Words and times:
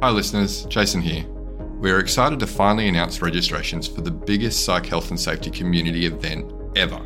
Hi, 0.00 0.10
listeners, 0.10 0.64
Jason 0.66 1.00
here. 1.00 1.24
We 1.80 1.90
are 1.90 1.98
excited 1.98 2.38
to 2.38 2.46
finally 2.46 2.86
announce 2.86 3.20
registrations 3.20 3.88
for 3.88 4.00
the 4.00 4.12
biggest 4.12 4.64
psych 4.64 4.86
health 4.86 5.10
and 5.10 5.18
safety 5.18 5.50
community 5.50 6.06
event 6.06 6.52
ever. 6.76 7.00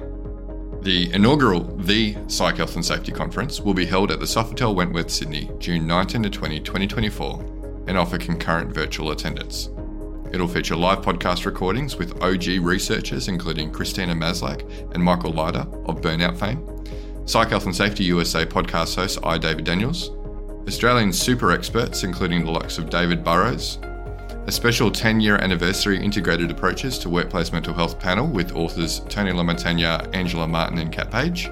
The 0.82 1.10
inaugural 1.14 1.60
The 1.78 2.18
Psych 2.26 2.58
Health 2.58 2.74
and 2.74 2.84
Safety 2.84 3.10
Conference 3.10 3.60
will 3.62 3.72
be 3.72 3.86
held 3.86 4.10
at 4.10 4.20
the 4.20 4.26
Sofitel 4.26 4.74
Wentworth, 4.74 5.10
Sydney, 5.10 5.50
June 5.58 5.86
19 5.86 6.24
to 6.24 6.28
20, 6.28 6.60
2024, 6.60 7.84
and 7.88 7.96
offer 7.96 8.18
concurrent 8.18 8.74
virtual 8.74 9.12
attendance. 9.12 9.70
It'll 10.30 10.46
feature 10.46 10.76
live 10.76 11.00
podcast 11.00 11.46
recordings 11.46 11.96
with 11.96 12.22
OG 12.22 12.60
researchers 12.60 13.28
including 13.28 13.72
Christina 13.72 14.14
Maslach 14.14 14.68
and 14.92 15.02
Michael 15.02 15.32
Leiter 15.32 15.66
of 15.86 16.02
Burnout 16.02 16.38
fame, 16.38 16.68
Psych 17.26 17.48
Health 17.48 17.64
and 17.64 17.74
Safety 17.74 18.04
USA 18.04 18.44
podcast 18.44 18.96
host 18.96 19.18
I. 19.22 19.38
David 19.38 19.64
Daniels, 19.64 20.10
Australian 20.66 21.12
super 21.12 21.50
experts 21.50 22.04
including 22.04 22.44
the 22.44 22.50
likes 22.50 22.78
of 22.78 22.88
David 22.88 23.24
Burrows, 23.24 23.78
a 24.46 24.52
special 24.52 24.90
10 24.90 25.20
year 25.20 25.36
anniversary 25.36 26.02
integrated 26.02 26.50
approaches 26.50 26.98
to 26.98 27.08
workplace 27.08 27.52
mental 27.52 27.74
health 27.74 27.98
panel 27.98 28.26
with 28.26 28.54
authors 28.54 29.00
Tony 29.08 29.32
LaMontagne, 29.32 30.14
Angela 30.14 30.46
Martin, 30.46 30.78
and 30.78 30.92
Kat 30.92 31.10
Page, 31.10 31.48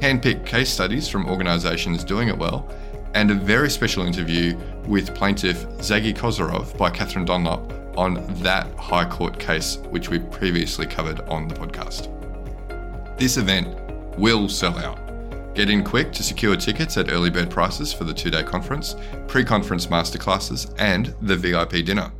handpicked 0.00 0.46
case 0.46 0.70
studies 0.70 1.08
from 1.08 1.26
organisations 1.26 2.04
doing 2.04 2.28
it 2.28 2.36
well, 2.36 2.68
and 3.14 3.30
a 3.30 3.34
very 3.34 3.70
special 3.70 4.04
interview 4.04 4.56
with 4.86 5.14
plaintiff 5.14 5.66
Zagi 5.78 6.14
Kozarov 6.14 6.76
by 6.76 6.90
Catherine 6.90 7.24
Dunlop 7.24 7.72
on 7.96 8.24
that 8.42 8.72
High 8.74 9.08
Court 9.08 9.38
case, 9.38 9.76
which 9.90 10.08
we 10.08 10.18
previously 10.18 10.86
covered 10.86 11.20
on 11.22 11.46
the 11.46 11.54
podcast. 11.54 12.08
This 13.16 13.36
event 13.36 13.68
will 14.18 14.48
sell 14.48 14.76
out. 14.78 15.03
Get 15.54 15.70
in 15.70 15.84
quick 15.84 16.12
to 16.12 16.22
secure 16.22 16.56
tickets 16.56 16.96
at 16.96 17.12
early 17.12 17.30
bird 17.30 17.48
prices 17.48 17.92
for 17.92 18.02
the 18.04 18.12
two 18.12 18.30
day 18.30 18.42
conference, 18.42 18.96
pre 19.28 19.44
conference 19.44 19.86
masterclasses, 19.86 20.74
and 20.78 21.14
the 21.22 21.36
VIP 21.36 21.84
dinner. 21.84 22.10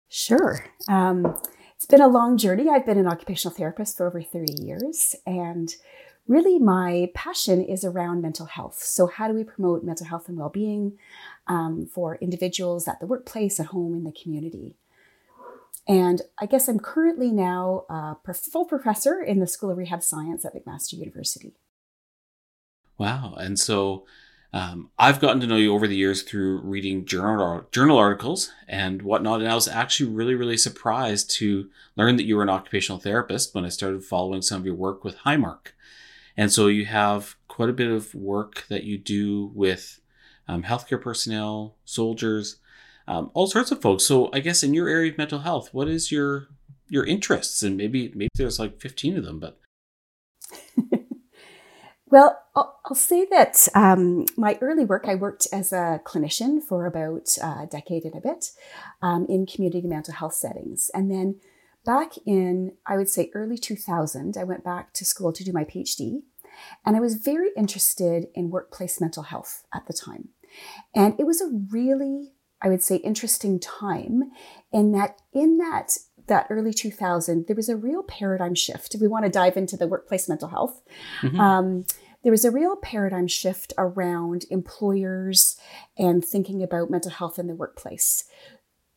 Sure. 0.09 0.63
Um, 0.87 1.35
it's 1.83 1.91
been 1.91 1.99
a 1.99 2.07
long 2.07 2.37
journey. 2.37 2.69
I've 2.69 2.85
been 2.85 2.97
an 2.97 3.07
occupational 3.07 3.53
therapist 3.53 3.97
for 3.97 4.07
over 4.07 4.21
30 4.21 4.63
years, 4.63 5.17
and 5.25 5.75
really 6.29 6.57
my 6.57 7.11
passion 7.13 7.61
is 7.61 7.83
around 7.83 8.21
mental 8.21 8.45
health. 8.45 8.81
So, 8.81 9.07
how 9.07 9.27
do 9.27 9.33
we 9.33 9.43
promote 9.43 9.83
mental 9.83 10.07
health 10.07 10.29
and 10.29 10.37
well 10.37 10.47
being 10.47 10.97
um, 11.47 11.85
for 11.85 12.15
individuals 12.21 12.87
at 12.87 13.01
the 13.01 13.05
workplace, 13.05 13.59
at 13.59 13.65
home, 13.65 13.93
in 13.95 14.05
the 14.05 14.13
community? 14.13 14.77
And 15.85 16.21
I 16.37 16.45
guess 16.45 16.69
I'm 16.69 16.79
currently 16.79 17.33
now 17.33 17.83
a 17.89 18.33
full 18.33 18.63
professor 18.63 19.21
in 19.21 19.41
the 19.41 19.47
School 19.47 19.69
of 19.69 19.77
Rehab 19.77 20.03
Science 20.03 20.45
at 20.45 20.55
McMaster 20.55 20.93
University. 20.93 21.51
Wow. 22.97 23.35
And 23.37 23.59
so 23.59 24.05
um, 24.53 24.91
I've 24.99 25.19
gotten 25.19 25.41
to 25.41 25.47
know 25.47 25.55
you 25.55 25.73
over 25.73 25.87
the 25.87 25.95
years 25.95 26.21
through 26.21 26.61
reading 26.61 27.05
journal 27.05 27.65
journal 27.71 27.97
articles 27.97 28.51
and 28.67 29.01
whatnot, 29.01 29.41
and 29.41 29.49
I 29.49 29.55
was 29.55 29.67
actually 29.67 30.11
really, 30.11 30.35
really 30.35 30.57
surprised 30.57 31.31
to 31.37 31.69
learn 31.95 32.17
that 32.17 32.25
you 32.25 32.35
were 32.35 32.43
an 32.43 32.49
occupational 32.49 32.99
therapist 32.99 33.55
when 33.55 33.65
I 33.65 33.69
started 33.69 34.05
following 34.05 34.43
some 34.43 34.61
of 34.61 34.65
your 34.65 34.75
work 34.75 35.03
with 35.03 35.17
Highmark. 35.19 35.69
And 36.37 36.51
so 36.51 36.67
you 36.67 36.85
have 36.85 37.35
quite 37.47 37.69
a 37.69 37.73
bit 37.73 37.89
of 37.89 38.13
work 38.13 38.65
that 38.69 38.83
you 38.83 38.99
do 38.99 39.51
with 39.55 39.99
um, 40.47 40.63
healthcare 40.63 41.01
personnel, 41.01 41.75
soldiers, 41.83 42.57
um, 43.07 43.31
all 43.33 43.47
sorts 43.47 43.71
of 43.71 43.81
folks. 43.81 44.03
So 44.03 44.29
I 44.33 44.39
guess 44.39 44.61
in 44.61 44.73
your 44.75 44.87
area 44.87 45.11
of 45.11 45.17
mental 45.17 45.39
health, 45.39 45.73
what 45.73 45.87
is 45.87 46.11
your 46.11 46.47
your 46.89 47.05
interests? 47.05 47.63
And 47.63 47.75
maybe 47.75 48.11
maybe 48.13 48.29
there's 48.35 48.59
like 48.59 48.79
15 48.79 49.17
of 49.17 49.25
them, 49.25 49.39
but 49.39 49.59
Well, 52.13 52.39
I'll, 52.55 52.79
I'll 52.85 52.95
say 52.95 53.25
that 53.31 53.67
um, 53.73 54.27
my 54.37 54.59
early 54.61 54.85
work, 54.85 55.05
I 55.07 55.15
worked 55.15 55.47
as 55.51 55.73
a 55.73 55.99
clinician 56.05 56.61
for 56.61 56.85
about 56.85 57.35
a 57.41 57.65
decade 57.65 58.05
and 58.05 58.13
a 58.13 58.21
bit 58.21 58.51
um, 59.01 59.25
in 59.27 59.47
community 59.47 59.87
mental 59.87 60.13
health 60.13 60.35
settings. 60.35 60.91
And 60.93 61.09
then 61.09 61.39
back 61.87 62.11
in, 62.23 62.73
I 62.85 62.97
would 62.97 63.09
say, 63.09 63.31
early 63.33 63.57
2000, 63.57 64.37
I 64.37 64.43
went 64.43 64.63
back 64.63 64.93
to 64.93 65.05
school 65.05 65.33
to 65.33 65.43
do 65.43 65.51
my 65.51 65.63
PhD. 65.63 66.21
And 66.85 66.95
I 66.95 66.99
was 66.99 67.15
very 67.15 67.49
interested 67.57 68.27
in 68.35 68.51
workplace 68.51 69.01
mental 69.01 69.23
health 69.23 69.63
at 69.73 69.87
the 69.87 69.93
time. 69.93 70.29
And 70.93 71.19
it 71.19 71.25
was 71.25 71.41
a 71.41 71.49
really, 71.71 72.33
I 72.61 72.69
would 72.69 72.83
say, 72.83 72.97
interesting 72.97 73.59
time 73.59 74.29
in 74.71 74.91
that, 74.91 75.19
in 75.33 75.57
that 75.57 75.97
that 76.27 76.47
early 76.49 76.73
2000 76.73 77.47
there 77.47 77.55
was 77.55 77.69
a 77.69 77.75
real 77.75 78.03
paradigm 78.03 78.55
shift 78.55 78.95
if 78.95 79.01
we 79.01 79.07
want 79.07 79.25
to 79.25 79.31
dive 79.31 79.57
into 79.57 79.75
the 79.75 79.87
workplace 79.87 80.29
mental 80.29 80.47
health 80.47 80.81
mm-hmm. 81.21 81.39
um, 81.39 81.85
there 82.23 82.31
was 82.31 82.45
a 82.45 82.51
real 82.51 82.75
paradigm 82.75 83.27
shift 83.27 83.73
around 83.77 84.45
employers 84.49 85.57
and 85.97 86.23
thinking 86.23 86.63
about 86.63 86.89
mental 86.89 87.11
health 87.11 87.37
in 87.37 87.47
the 87.47 87.55
workplace. 87.55 88.23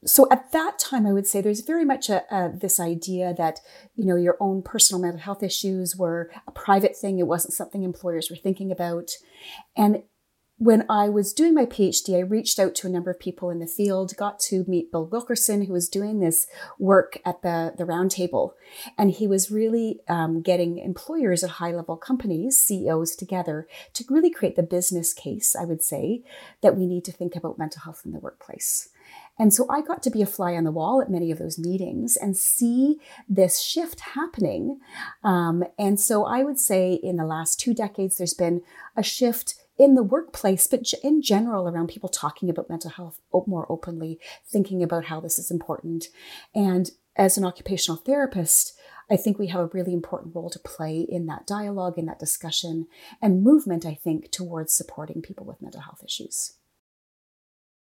So 0.05 0.29
at 0.31 0.53
that 0.53 0.79
time, 0.79 1.07
I 1.07 1.13
would 1.13 1.27
say 1.27 1.41
there's 1.41 1.63
very 1.63 1.85
much 1.85 2.09
a, 2.09 2.23
a, 2.33 2.53
this 2.55 2.79
idea 2.79 3.35
that 3.35 3.61
you 3.95 4.05
know 4.05 4.17
your 4.17 4.37
own 4.41 4.63
personal 4.63 5.01
mental 5.01 5.21
health 5.21 5.43
issues 5.43 5.97
were 5.97 6.31
a 6.47 6.53
private 6.53 6.97
thing. 6.97 7.19
It 7.19 7.27
wasn't 7.27 7.55
something 7.55 7.83
employers 7.83 8.31
were 8.31 8.37
thinking 8.37 8.71
about, 8.71 9.11
and 9.77 10.03
when 10.59 10.87
I 10.89 11.11
was 11.11 11.35
doing 11.35 11.53
my 11.53 11.67
PhD, 11.67 12.17
I 12.17 12.21
reached 12.21 12.59
out 12.59 12.75
to 12.77 12.87
a 12.87 12.91
number 12.91 13.11
of 13.11 13.21
people 13.21 13.51
in 13.51 13.59
the 13.59 13.67
field, 13.67 14.17
got 14.17 14.41
to 14.41 14.65
meet 14.67 14.91
Bill 14.91 15.05
Wilkerson, 15.05 15.67
who 15.67 15.75
was 15.75 15.89
doing 15.89 16.21
this 16.21 16.47
work 16.79 17.19
at 17.27 17.43
the, 17.43 17.75
the 17.77 17.85
roundtable. 17.85 18.53
And 18.97 19.11
he 19.11 19.27
was 19.27 19.51
really 19.51 20.01
um, 20.09 20.41
getting 20.41 20.79
employers 20.79 21.45
at 21.45 21.51
high 21.51 21.73
level 21.73 21.99
companies, 21.99 22.59
CEOs 22.59 23.17
together 23.17 23.69
to 23.93 24.05
really 24.09 24.31
create 24.31 24.57
the 24.57 24.63
business 24.63 25.13
case, 25.13 25.55
I 25.55 25.67
would 25.67 25.83
say, 25.83 26.23
that 26.63 26.77
we 26.77 26.87
need 26.87 27.05
to 27.05 27.13
think 27.13 27.37
about 27.37 27.59
mental 27.59 27.83
health 27.83 28.03
in 28.07 28.13
the 28.13 28.21
workplace. 28.21 28.89
And 29.39 29.53
so 29.53 29.67
I 29.69 29.83
got 29.83 30.03
to 30.05 30.11
be 30.11 30.23
a 30.23 30.27
fly 30.27 30.55
on 30.55 30.65
the 30.65 30.73
wall 30.73 31.03
at 31.03 31.11
many 31.11 31.31
of 31.31 31.39
those 31.39 31.59
meetings 31.59 32.17
and 32.17 32.35
see 32.35 32.99
this 33.29 33.61
shift 33.61 34.01
happening. 34.01 34.81
Um, 35.23 35.65
and 35.79 36.01
so 36.01 36.25
I 36.25 36.43
would 36.43 36.59
say 36.59 36.95
in 36.95 37.17
the 37.17 37.27
last 37.27 37.61
two 37.61 37.75
decades, 37.75 38.17
there's 38.17 38.33
been 38.33 38.63
a 38.97 39.03
shift 39.03 39.55
in 39.79 39.95
the 39.95 40.03
workplace, 40.03 40.67
but 40.67 40.91
in 41.03 41.23
general 41.23 41.69
around 41.69 41.89
people 41.89 42.09
talking 42.09 42.49
about 42.49 42.71
mental 42.71 42.91
health 42.91 43.21
more 43.47 43.71
openly, 43.71 44.19
thinking 44.47 44.83
about 44.83 45.07
how 45.07 45.21
this 45.21 45.39
is 45.39 45.51
important. 45.51 46.07
And 46.55 46.91
as 47.17 47.37
an 47.37 47.45
occupational 47.45 47.97
therapist, 47.97 48.79
I 49.11 49.17
think 49.17 49.39
we 49.39 49.49
have 49.49 49.61
a 49.61 49.67
really 49.67 49.93
important 49.93 50.35
role 50.35 50.51
to 50.51 50.59
play 50.59 51.07
in 51.09 51.27
that 51.27 51.47
dialogue, 51.47 51.97
in 51.97 52.07
that 52.07 52.19
discussion, 52.19 52.89
and 53.23 53.43
movement, 53.43 53.87
I 53.87 53.95
think, 53.95 54.33
towards 54.33 54.75
supporting 54.75 55.23
people 55.23 55.47
with 55.47 55.63
mental 55.63 55.83
health 55.83 56.03
issues. 56.05 56.55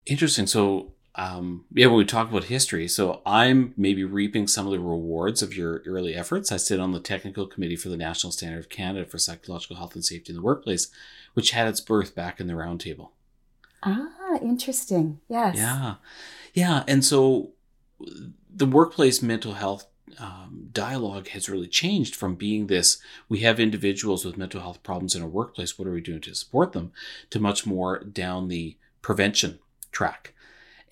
Interesting. 0.07 0.47
So, 0.47 0.95
um, 1.17 1.67
yeah, 1.75 1.89
when 1.89 1.97
we 1.97 2.05
talk 2.07 2.31
about 2.31 2.45
history, 2.45 2.89
so 2.89 3.21
I'm 3.27 3.75
maybe 3.77 4.03
reaping 4.03 4.47
some 4.47 4.67
of 4.67 4.73
the 4.73 4.79
rewards 4.79 5.43
of 5.43 5.55
your 5.55 5.83
early 5.85 6.15
efforts. 6.15 6.51
I 6.51 6.57
sit 6.57 6.81
on 6.81 6.93
the 6.93 7.01
technical 7.01 7.47
committee 7.47 7.77
for 7.77 7.91
the 7.91 7.97
National 7.99 8.33
Standard 8.33 8.61
of 8.61 8.69
Canada 8.71 9.05
for 9.05 9.19
Psychological 9.19 9.77
Health 9.77 9.95
and 9.95 10.05
Safety 10.05 10.33
in 10.33 10.37
the 10.37 10.43
Workplace, 10.43 10.91
which 11.35 11.53
had 11.53 11.69
its 11.69 11.81
birth 11.81 12.15
back 12.15 12.41
in 12.41 12.47
the 12.47 12.55
Roundtable. 12.55 13.11
Ah, 13.83 14.37
interesting. 14.43 15.21
Yes. 15.29 15.57
Yeah. 15.57 15.95
Yeah. 16.55 16.85
And 16.87 17.05
so 17.05 17.53
the 18.55 18.67
workplace 18.67 19.23
mental 19.23 19.55
health 19.55 19.87
um, 20.19 20.69
dialogue 20.73 21.29
has 21.29 21.49
really 21.49 21.69
changed 21.69 22.17
from 22.17 22.35
being 22.35 22.67
this 22.67 22.99
we 23.29 23.41
have 23.41 23.61
individuals 23.61 24.25
with 24.25 24.37
mental 24.37 24.61
health 24.61 24.83
problems 24.83 25.15
in 25.15 25.23
a 25.23 25.27
workplace 25.29 25.79
what 25.79 25.87
are 25.87 25.93
we 25.93 26.01
doing 26.01 26.21
to 26.21 26.35
support 26.35 26.73
them 26.73 26.93
to 27.31 27.39
much 27.39 27.65
more 27.65 28.01
down 28.01 28.49
the 28.49 28.77
prevention 29.03 29.61
track 29.93 30.35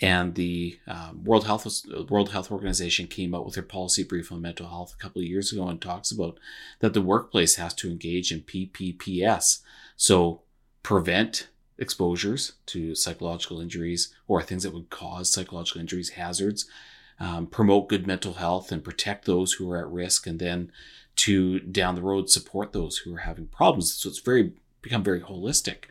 and 0.01 0.35
the 0.35 0.79
um, 0.87 1.25
World 1.25 1.47
Health 1.47 1.85
World 2.09 2.31
Health 2.31 2.53
Organization 2.53 3.07
came 3.07 3.35
out 3.35 3.45
with 3.45 3.55
their 3.55 3.63
policy 3.63 4.05
brief 4.05 4.31
on 4.31 4.41
mental 4.41 4.69
health 4.69 4.95
a 4.95 5.03
couple 5.03 5.21
of 5.21 5.29
years 5.29 5.53
ago 5.53 5.67
and 5.69 5.81
talks 5.81 6.11
about 6.11 6.39
that 6.81 6.95
the 6.95 7.03
workplace 7.03 7.57
has 7.57 7.75
to 7.75 7.91
engage 7.91 8.31
in 8.31 8.43
PPPS, 8.43 9.61
so 9.97 10.43
prevent 10.83 11.49
exposures 11.79 12.53
to 12.67 12.95
psychological 12.95 13.61
injuries 13.61 14.15
or 14.27 14.43
things 14.43 14.63
that 14.63 14.75
would 14.75 14.91
cause 14.91 15.33
psychological 15.33 15.81
injuries, 15.81 16.11
hazards, 16.11 16.67
um, 17.21 17.47
promote 17.47 17.89
good 17.89 18.07
mental 18.07 18.35
health 18.35 18.71
and 18.71 18.85
protect 18.85 19.25
those 19.25 19.55
who 19.55 19.71
are 19.71 19.79
at 19.79 19.91
risk, 19.91 20.27
and 20.27 20.39
then 20.39 20.71
to 21.17 21.59
down 21.59 21.97
the 21.97 22.03
road 22.03 22.31
support 22.31 22.73
those 22.73 22.99
who 22.99 23.15
are 23.15 23.21
having 23.21 23.47
problems. 23.47 23.93
So 23.93 24.09
it's 24.09 24.21
very 24.21 24.53
become 24.81 25.03
very 25.03 25.21
holistic. 25.21 25.85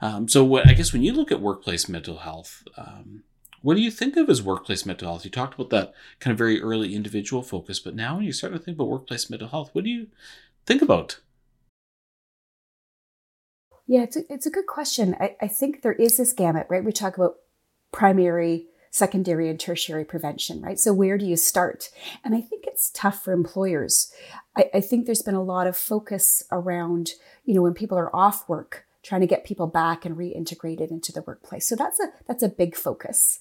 Um, 0.00 0.28
so 0.28 0.44
what, 0.44 0.68
I 0.68 0.74
guess 0.74 0.92
when 0.92 1.02
you 1.02 1.12
look 1.12 1.32
at 1.32 1.40
workplace 1.40 1.88
mental 1.88 2.18
health, 2.18 2.62
um, 2.76 3.22
what 3.62 3.74
do 3.74 3.80
you 3.80 3.90
think 3.90 4.16
of 4.16 4.28
as 4.28 4.42
workplace 4.42 4.84
mental 4.86 5.08
health? 5.08 5.24
You 5.24 5.30
talked 5.30 5.54
about 5.54 5.70
that 5.70 5.94
kind 6.20 6.32
of 6.32 6.38
very 6.38 6.60
early 6.60 6.94
individual 6.94 7.42
focus, 7.42 7.80
but 7.80 7.94
now 7.94 8.16
when 8.16 8.24
you 8.24 8.32
start 8.32 8.52
to 8.52 8.58
think 8.58 8.76
about 8.76 8.88
workplace 8.88 9.30
mental 9.30 9.48
health, 9.48 9.70
what 9.72 9.84
do 9.84 9.90
you 9.90 10.08
think 10.66 10.82
about? 10.82 11.20
Yeah, 13.86 14.02
it's 14.02 14.16
a, 14.16 14.32
it's 14.32 14.46
a 14.46 14.50
good 14.50 14.66
question. 14.66 15.16
I, 15.20 15.36
I 15.40 15.48
think 15.48 15.82
there 15.82 15.92
is 15.92 16.16
this 16.16 16.32
gamut, 16.32 16.66
right? 16.68 16.84
We 16.84 16.92
talk 16.92 17.16
about 17.16 17.36
primary, 17.92 18.66
secondary, 18.90 19.48
and 19.48 19.60
tertiary 19.60 20.04
prevention, 20.04 20.60
right? 20.60 20.78
So 20.78 20.92
where 20.92 21.16
do 21.16 21.24
you 21.24 21.36
start? 21.36 21.90
And 22.24 22.34
I 22.34 22.40
think 22.40 22.64
it's 22.66 22.90
tough 22.90 23.22
for 23.22 23.32
employers. 23.32 24.12
I, 24.56 24.70
I 24.74 24.80
think 24.80 25.06
there's 25.06 25.22
been 25.22 25.34
a 25.34 25.42
lot 25.42 25.66
of 25.66 25.76
focus 25.76 26.42
around, 26.50 27.10
you 27.44 27.54
know, 27.54 27.62
when 27.62 27.74
people 27.74 27.96
are 27.98 28.14
off 28.14 28.48
work, 28.48 28.85
trying 29.06 29.20
to 29.20 29.26
get 29.26 29.44
people 29.44 29.68
back 29.68 30.04
and 30.04 30.16
reintegrated 30.16 30.90
into 30.90 31.12
the 31.12 31.22
workplace. 31.22 31.68
So 31.68 31.76
that's 31.76 32.00
a 32.00 32.08
that's 32.26 32.42
a 32.42 32.48
big 32.48 32.74
focus. 32.74 33.38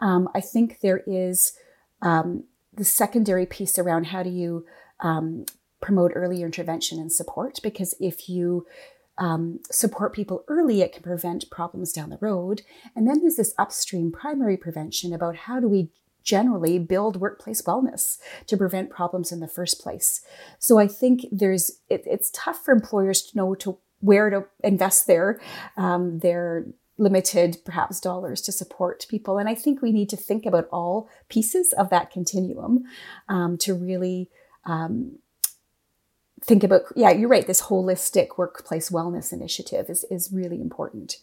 Um, 0.00 0.28
I 0.34 0.40
think 0.40 0.80
there 0.80 1.02
is 1.06 1.54
um, 2.02 2.44
the 2.74 2.84
secondary 2.84 3.46
piece 3.46 3.78
around 3.78 4.06
how 4.06 4.22
do 4.22 4.30
you 4.30 4.66
um, 5.00 5.46
promote 5.80 6.12
earlier 6.14 6.46
intervention 6.46 6.98
and 6.98 7.10
support 7.10 7.58
because 7.62 7.94
if 7.98 8.28
you 8.28 8.66
um, 9.18 9.60
support 9.70 10.14
people 10.14 10.44
early, 10.48 10.82
it 10.82 10.92
can 10.92 11.02
prevent 11.02 11.50
problems 11.50 11.92
down 11.92 12.10
the 12.10 12.18
road. 12.20 12.60
And 12.94 13.08
then 13.08 13.20
there's 13.20 13.36
this 13.36 13.54
upstream 13.58 14.12
primary 14.12 14.58
prevention 14.58 15.14
about 15.14 15.36
how 15.36 15.58
do 15.58 15.68
we 15.68 15.88
generally 16.22 16.78
build 16.78 17.20
workplace 17.20 17.62
wellness 17.62 18.18
to 18.48 18.56
prevent 18.56 18.90
problems 18.90 19.32
in 19.32 19.40
the 19.40 19.48
first 19.48 19.80
place. 19.80 20.20
So 20.58 20.78
I 20.78 20.88
think 20.88 21.24
there's 21.30 21.70
it, 21.88 22.02
it's 22.04 22.30
tough 22.34 22.62
for 22.64 22.72
employers 22.72 23.22
to 23.22 23.36
know 23.36 23.54
to 23.54 23.78
where 24.00 24.30
to 24.30 24.46
invest 24.62 25.06
their 25.06 25.40
um, 25.76 26.20
their 26.20 26.66
limited 26.98 27.58
perhaps 27.64 28.00
dollars 28.00 28.40
to 28.40 28.52
support 28.52 29.06
people. 29.08 29.38
And 29.38 29.48
I 29.48 29.54
think 29.54 29.82
we 29.82 29.92
need 29.92 30.08
to 30.10 30.16
think 30.16 30.46
about 30.46 30.68
all 30.72 31.08
pieces 31.28 31.74
of 31.74 31.90
that 31.90 32.10
continuum 32.10 32.84
um, 33.28 33.58
to 33.58 33.74
really 33.74 34.30
um, 34.64 35.18
think 36.42 36.62
about 36.62 36.82
yeah 36.94 37.10
you're 37.10 37.28
right 37.28 37.46
this 37.46 37.62
holistic 37.62 38.36
workplace 38.36 38.90
wellness 38.90 39.32
initiative 39.32 39.88
is, 39.88 40.04
is 40.10 40.32
really 40.32 40.60
important. 40.60 41.16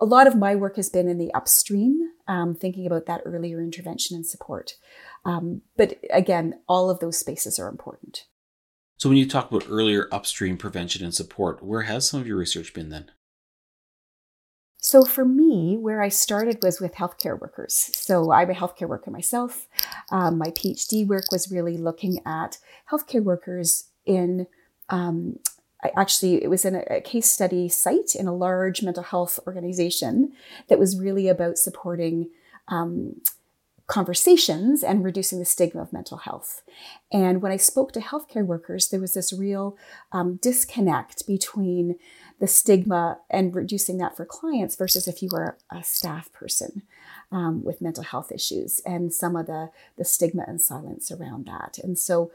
A 0.00 0.04
lot 0.04 0.26
of 0.26 0.36
my 0.36 0.54
work 0.54 0.76
has 0.76 0.88
been 0.88 1.08
in 1.08 1.18
the 1.18 1.34
upstream 1.34 2.12
um, 2.28 2.54
thinking 2.54 2.86
about 2.86 3.06
that 3.06 3.22
earlier 3.24 3.60
intervention 3.60 4.14
and 4.14 4.24
support. 4.24 4.74
Um, 5.24 5.62
but 5.76 5.98
again 6.10 6.60
all 6.68 6.90
of 6.90 7.00
those 7.00 7.18
spaces 7.18 7.58
are 7.58 7.68
important 7.68 8.24
so 8.96 9.08
when 9.08 9.18
you 9.18 9.28
talk 9.28 9.50
about 9.50 9.66
earlier 9.68 10.08
upstream 10.12 10.56
prevention 10.56 11.04
and 11.04 11.14
support 11.14 11.62
where 11.62 11.82
has 11.82 12.08
some 12.08 12.20
of 12.20 12.26
your 12.26 12.36
research 12.36 12.74
been 12.74 12.90
then 12.90 13.10
so 14.84 15.02
for 15.02 15.24
me, 15.24 15.78
where 15.78 16.02
I 16.02 16.10
started 16.10 16.58
was 16.62 16.78
with 16.78 16.96
healthcare 16.96 17.40
workers. 17.40 17.88
So 17.94 18.30
I'm 18.30 18.50
a 18.50 18.54
healthcare 18.54 18.86
worker 18.86 19.10
myself. 19.10 19.66
Um, 20.12 20.36
my 20.36 20.48
PhD 20.48 21.06
work 21.06 21.32
was 21.32 21.50
really 21.50 21.78
looking 21.78 22.20
at 22.26 22.58
healthcare 22.92 23.24
workers 23.24 23.88
in 24.04 24.46
um, 24.90 25.38
actually 25.96 26.42
it 26.42 26.48
was 26.48 26.66
in 26.66 26.74
a, 26.74 26.82
a, 26.90 27.00
case 27.00 27.30
study 27.30 27.66
site 27.68 28.14
in 28.14 28.26
a 28.26 28.34
large 28.34 28.82
mental 28.82 29.02
health 29.02 29.38
organization 29.46 30.32
that 30.68 30.78
was 30.78 31.00
really 31.00 31.28
about 31.28 31.56
supporting 31.56 32.28
um, 32.68 33.20
conversations 33.86 34.82
and 34.82 35.04
reducing 35.04 35.38
the 35.38 35.44
stigma 35.44 35.82
of 35.82 35.92
mental 35.92 36.18
health. 36.18 36.62
And 37.12 37.42
when 37.42 37.52
i 37.52 37.56
spoke 37.56 37.92
to 37.92 38.00
healthcare 38.00 38.46
workers 38.46 38.88
there 38.88 39.00
was 39.00 39.14
this 39.14 39.32
real 39.32 39.76
um, 40.12 40.36
disconnect 40.36 41.26
between 41.26 41.96
the 42.40 42.46
stigma 42.46 43.18
and 43.30 43.54
reducing 43.54 43.98
that 43.98 44.16
for 44.16 44.24
clients 44.24 44.76
versus 44.76 45.06
if 45.06 45.22
you 45.22 45.28
were 45.30 45.56
a 45.70 45.84
staff 45.84 46.32
person 46.32 46.82
um, 47.30 47.62
with 47.62 47.82
mental 47.82 48.04
health 48.04 48.32
issues 48.32 48.80
and 48.86 49.12
some 49.12 49.36
of 49.36 49.46
the 49.46 49.70
the 49.96 50.04
stigma 50.04 50.44
and 50.46 50.62
silence 50.62 51.10
around 51.10 51.46
that. 51.46 51.78
And 51.82 51.98
so 51.98 52.32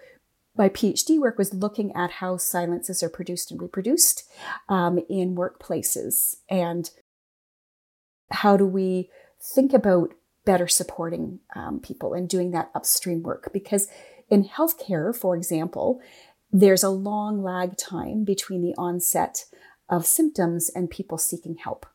my 0.56 0.70
PhD 0.70 1.20
work 1.20 1.38
was 1.38 1.54
looking 1.54 1.96
at 1.96 2.12
how 2.12 2.38
silences 2.38 3.02
are 3.02 3.10
produced 3.10 3.50
and 3.50 3.62
reproduced 3.62 4.30
um, 4.68 5.00
in 5.10 5.36
workplaces 5.36 6.36
and 6.50 6.90
how 8.32 8.58
do 8.58 8.66
we 8.66 9.10
think 9.42 9.74
about 9.74 10.14
better 10.50 10.68
supporting 10.68 11.40
um, 11.56 11.80
people 11.80 12.16
and 12.16 12.28
doing 12.28 12.50
that 12.50 12.72
upstream 12.74 13.22
work 13.22 13.52
because 13.54 13.88
in 14.32 14.44
healthcare 14.44 15.16
for 15.16 15.36
example 15.36 16.02
there's 16.52 16.84
a 16.84 16.90
long 16.90 17.44
lag 17.44 17.78
time 17.78 18.24
between 18.24 18.64
the 18.64 18.74
onset 18.76 19.46
of 19.90 20.08
symptoms 20.08 20.72
and 20.74 20.90
people 20.90 21.20
seeking 21.20 21.58
help 21.58 21.86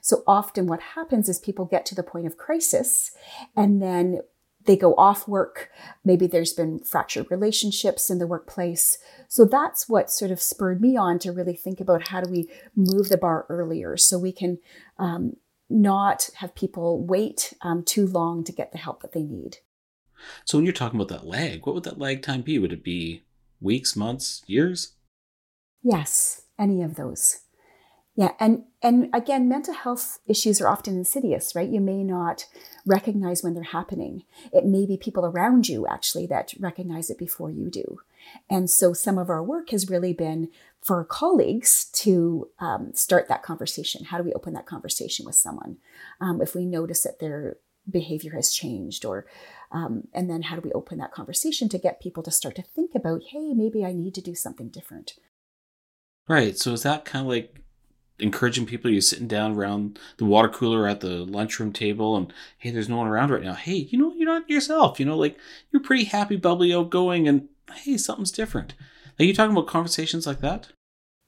so 0.00 0.22
often 0.26 0.66
what 0.66 0.80
happens 0.96 1.28
is 1.28 1.38
people 1.38 1.66
get 1.66 1.84
to 1.84 1.94
the 1.94 2.02
point 2.02 2.26
of 2.26 2.38
crisis 2.38 3.10
and 3.54 3.82
then 3.82 4.20
they 4.64 4.76
go 4.76 4.94
off 4.96 5.26
work. 5.26 5.70
Maybe 6.04 6.26
there's 6.26 6.52
been 6.52 6.80
fractured 6.80 7.30
relationships 7.30 8.10
in 8.10 8.18
the 8.18 8.26
workplace. 8.26 8.98
So 9.26 9.46
that's 9.46 9.88
what 9.88 10.10
sort 10.10 10.30
of 10.30 10.42
spurred 10.42 10.82
me 10.82 10.94
on 10.96 11.18
to 11.20 11.32
really 11.32 11.56
think 11.56 11.80
about 11.80 12.08
how 12.08 12.20
do 12.20 12.30
we 12.30 12.50
move 12.76 13.08
the 13.08 13.16
bar 13.16 13.46
earlier 13.48 13.96
so 13.96 14.18
we 14.18 14.32
can 14.32 14.58
um, 14.98 15.36
not 15.70 16.30
have 16.36 16.54
people 16.54 17.04
wait 17.04 17.54
um, 17.62 17.82
too 17.82 18.06
long 18.06 18.44
to 18.44 18.52
get 18.52 18.72
the 18.72 18.78
help 18.78 19.02
that 19.02 19.12
they 19.12 19.22
need. 19.22 19.58
So 20.44 20.58
when 20.58 20.64
you're 20.64 20.72
talking 20.72 21.00
about 21.00 21.14
that 21.16 21.26
lag, 21.26 21.64
what 21.64 21.74
would 21.74 21.84
that 21.84 21.98
lag 21.98 22.22
time 22.22 22.42
be? 22.42 22.58
Would 22.58 22.72
it 22.72 22.82
be 22.82 23.22
weeks, 23.60 23.94
months, 23.94 24.42
years? 24.46 24.94
Yes, 25.82 26.42
any 26.58 26.82
of 26.82 26.96
those. 26.96 27.40
Yeah, 28.16 28.32
and 28.40 28.64
and 28.82 29.10
again, 29.14 29.48
mental 29.48 29.74
health 29.74 30.18
issues 30.26 30.60
are 30.60 30.66
often 30.66 30.96
insidious, 30.96 31.54
right? 31.54 31.68
You 31.68 31.80
may 31.80 32.02
not 32.02 32.46
recognize 32.84 33.44
when 33.44 33.54
they're 33.54 33.62
happening. 33.62 34.24
It 34.52 34.66
may 34.66 34.86
be 34.86 34.96
people 34.96 35.24
around 35.24 35.68
you 35.68 35.86
actually 35.86 36.26
that 36.26 36.52
recognize 36.58 37.10
it 37.10 37.18
before 37.18 37.50
you 37.52 37.70
do. 37.70 38.00
And 38.48 38.70
so 38.70 38.92
some 38.92 39.18
of 39.18 39.30
our 39.30 39.42
work 39.42 39.70
has 39.70 39.90
really 39.90 40.12
been 40.12 40.48
for 40.80 41.04
colleagues 41.04 41.86
to 41.92 42.48
um, 42.58 42.92
start 42.94 43.28
that 43.28 43.42
conversation. 43.42 44.04
How 44.04 44.18
do 44.18 44.24
we 44.24 44.32
open 44.32 44.54
that 44.54 44.66
conversation 44.66 45.26
with 45.26 45.34
someone 45.34 45.78
um, 46.20 46.40
if 46.40 46.54
we 46.54 46.64
notice 46.64 47.02
that 47.02 47.18
their 47.18 47.56
behavior 47.90 48.32
has 48.32 48.52
changed 48.52 49.04
or 49.04 49.26
um, 49.70 50.08
and 50.12 50.28
then 50.28 50.42
how 50.42 50.56
do 50.56 50.62
we 50.62 50.72
open 50.72 50.98
that 50.98 51.12
conversation 51.12 51.68
to 51.70 51.78
get 51.78 52.02
people 52.02 52.22
to 52.22 52.30
start 52.30 52.54
to 52.54 52.62
think 52.62 52.90
about 52.94 53.22
hey 53.30 53.54
maybe 53.54 53.82
i 53.82 53.92
need 53.92 54.14
to 54.14 54.20
do 54.20 54.34
something 54.34 54.68
different 54.68 55.14
right 56.28 56.58
so 56.58 56.74
is 56.74 56.82
that 56.82 57.06
kind 57.06 57.24
of 57.24 57.30
like 57.30 57.62
encouraging 58.18 58.66
people. 58.66 58.90
You're 58.90 59.00
sitting 59.00 59.28
down 59.28 59.54
around 59.54 59.98
the 60.16 60.24
water 60.24 60.48
cooler 60.48 60.86
at 60.88 61.00
the 61.00 61.24
lunchroom 61.24 61.72
table, 61.72 62.16
and 62.16 62.32
hey, 62.58 62.70
there's 62.70 62.88
no 62.88 62.96
one 62.96 63.06
around 63.06 63.30
right 63.30 63.42
now. 63.42 63.54
Hey, 63.54 63.74
you 63.74 63.98
know, 63.98 64.12
you're 64.14 64.26
not 64.26 64.48
yourself. 64.48 64.98
You 64.98 65.06
know, 65.06 65.16
like 65.16 65.38
you're 65.72 65.82
pretty 65.82 66.04
happy, 66.04 66.36
bubbly, 66.36 66.74
outgoing, 66.74 67.28
and 67.28 67.48
hey, 67.74 67.96
something's 67.96 68.30
different. 68.30 68.74
Are 69.18 69.24
you 69.24 69.34
talking 69.34 69.52
about 69.52 69.66
conversations 69.66 70.26
like 70.26 70.40
that? 70.40 70.68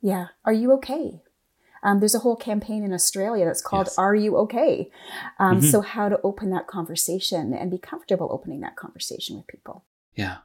Yeah. 0.01 0.29
Are 0.45 0.53
you 0.53 0.73
okay? 0.75 1.23
Um, 1.83 2.01
there's 2.01 2.15
a 2.15 2.21
whole 2.21 2.37
campaign 2.37 2.85
in 2.85 2.93
Australia 2.93 3.45
that's 3.47 3.63
called 3.63 3.87
yes. 3.87 3.99
Are 3.99 4.15
You 4.15 4.37
Okay? 4.39 4.91
Um, 5.39 5.59
mm-hmm. 5.59 5.67
So, 5.67 5.81
how 5.81 6.09
to 6.09 6.21
open 6.23 6.51
that 6.51 6.67
conversation 6.67 7.55
and 7.55 7.71
be 7.71 7.79
comfortable 7.79 8.29
opening 8.31 8.61
that 8.61 8.77
conversation 8.77 9.37
with 9.37 9.47
people. 9.47 9.85
Yeah. 10.15 10.39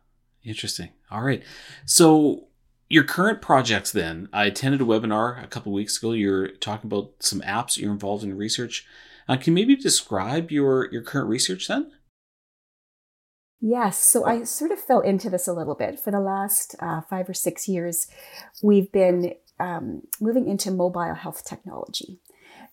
Interesting. 0.44 0.90
All 1.12 1.24
right. 1.24 1.44
So, 1.86 2.48
your 2.90 3.04
current 3.04 3.42
projects 3.42 3.92
then 3.92 4.30
i 4.32 4.46
attended 4.46 4.80
a 4.80 4.86
webinar 4.86 5.44
a 5.44 5.48
couple 5.48 5.72
weeks 5.72 5.98
ago 5.98 6.12
you're 6.12 6.50
talking 6.50 6.88
about 6.88 7.12
some 7.20 7.42
apps 7.42 7.78
you're 7.78 7.92
involved 7.92 8.24
in 8.24 8.38
research 8.38 8.86
uh, 9.28 9.36
can 9.36 9.52
you 9.52 9.54
maybe 9.54 9.76
describe 9.76 10.52
your 10.52 10.92
your 10.92 11.02
current 11.02 11.28
research 11.28 11.68
then 11.68 11.92
yes 13.66 13.98
so 13.98 14.26
i 14.26 14.44
sort 14.44 14.72
of 14.72 14.80
fell 14.80 15.02
into 15.02 15.30
this 15.30 15.48
a 15.48 15.54
little 15.54 15.76
bit 15.76 16.00
for 16.00 16.12
the 16.12 16.20
last 16.20 16.76
uh, 16.80 17.02
five 17.02 17.28
or 17.28 17.34
six 17.34 17.68
years 17.68 18.08
we've 18.62 18.92
been 18.92 19.34
um, 19.60 20.02
moving 20.20 20.48
into 20.48 20.70
mobile 20.70 21.14
health 21.14 21.44
technology 21.46 22.20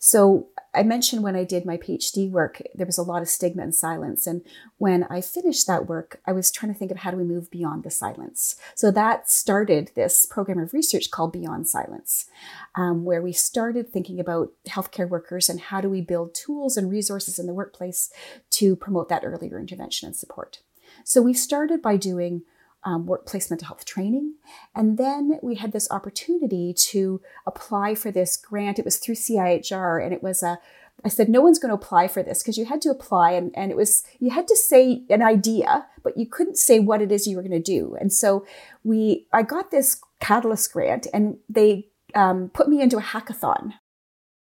So 0.05 0.49
I 0.75 0.83
mentioned 0.83 1.23
when 1.23 1.37
I 1.37 1.45
did 1.45 1.65
my 1.65 1.77
PhD 1.77 2.29
work, 2.29 2.61
there 2.75 2.87
was 2.87 2.99
a 2.99 3.05
lot 3.05 3.23
of 3.23 3.29
stigma 3.29 3.63
and 3.63 3.73
silence. 3.73 4.27
And 4.27 4.43
when 4.79 5.05
I 5.05 5.21
finished 5.21 5.69
that 5.69 5.87
work, 5.87 6.21
I 6.27 6.33
was 6.33 6.51
trying 6.51 6.73
to 6.73 6.79
think 6.79 6.91
of 6.91 6.97
how 6.99 7.13
do 7.13 7.17
we 7.17 7.23
move 7.23 7.53
beyond 7.53 7.85
the 7.85 7.91
silence. 7.91 8.57
So 8.75 8.91
that 8.91 9.31
started 9.31 9.93
this 9.95 10.27
program 10.27 10.59
of 10.59 10.75
research 10.75 11.13
called 11.13 11.33
Beyond 11.33 11.69
Silence, 11.69 12.27
um, 12.75 13.05
where 13.05 13.23
we 13.23 13.33
started 13.33 13.93
thinking 13.93 14.19
about 14.19 14.51
healthcare 14.67 15.09
workers 15.09 15.49
and 15.49 15.61
how 15.61 15.81
do 15.81 15.89
we 15.89 16.01
build 16.01 16.35
tools 16.35 16.77
and 16.77 16.91
resources 16.91 17.39
in 17.39 17.47
the 17.47 17.55
workplace 17.55 18.11
to 18.51 18.75
promote 18.75 19.09
that 19.09 19.23
earlier 19.25 19.61
intervention 19.61 20.09
and 20.09 20.17
support. 20.17 20.59
So 21.04 21.23
we 21.23 21.35
started 21.35 21.82
by 21.82 21.97
doing 21.97 22.42
um, 22.85 23.06
workplace 23.06 23.50
mental 23.50 23.68
health 23.68 23.85
training. 23.85 24.35
And 24.75 24.99
then 24.99 25.38
we 25.42 25.56
had 25.56 25.73
this 25.73 25.90
opportunity 25.90 26.75
to 26.90 27.21
apply 27.47 27.94
for 27.94 28.11
this 28.11 28.37
grant. 28.37 28.78
It 28.78 28.85
was 28.85 28.99
through 28.99 29.14
CIHR 29.14 30.04
and 30.04 30.12
it 30.12 30.23
was 30.23 30.42
a 30.42 30.59
I 31.04 31.09
said, 31.09 31.28
no 31.28 31.40
one's 31.40 31.59
going 31.59 31.71
to 31.71 31.75
apply 31.75 32.06
for 32.06 32.23
this 32.23 32.42
because 32.42 32.56
you 32.56 32.66
had 32.66 32.80
to 32.82 32.90
apply 32.90 33.32
and, 33.32 33.50
and 33.56 33.73
it 33.73 33.76
was, 33.76 34.04
you 34.21 34.30
had 34.30 34.47
to 34.47 34.54
say 34.54 35.02
an 35.11 35.21
idea, 35.21 35.87
but 36.04 36.16
you 36.16 36.26
couldn't 36.26 36.59
say 36.59 36.78
what 36.78 37.02
it 37.02 37.11
is 37.11 37.26
you 37.26 37.37
were 37.37 37.42
going 37.42 37.50
to 37.50 37.59
do. 37.59 37.97
And 37.99 38.12
so 38.12 38.47
we, 38.85 39.26
I 39.32 39.42
got 39.42 39.73
this 39.73 40.00
Catalyst 40.21 40.73
grant 40.73 41.09
and 41.12 41.38
they 41.49 41.88
um, 42.14 42.50
put 42.50 42.68
me 42.68 42.80
into 42.80 42.99
a 42.99 43.02
hackathon 43.02 43.73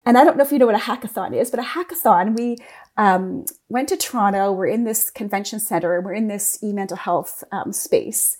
and 0.04 0.18
I 0.18 0.25
don't 0.25 0.37
know 0.37 0.42
if 0.42 0.50
you 0.50 0.58
know 0.58 0.66
what 0.66 0.75
a 0.75 0.78
hackathon 0.78 1.34
is, 1.34 1.50
but 1.50 1.61
a 1.61 1.62
hackathon, 1.62 2.37
we 2.37 2.56
um, 2.96 3.44
went 3.68 3.88
to 3.88 3.96
Toronto. 3.96 4.52
We're 4.52 4.66
in 4.66 4.84
this 4.84 5.11
convention 5.11 5.61
center. 5.61 6.00
We're 6.00 6.14
in 6.14 6.28
this 6.28 6.62
e-mental 6.62 6.96
health 6.96 7.44
um, 7.52 7.72
space, 7.72 8.37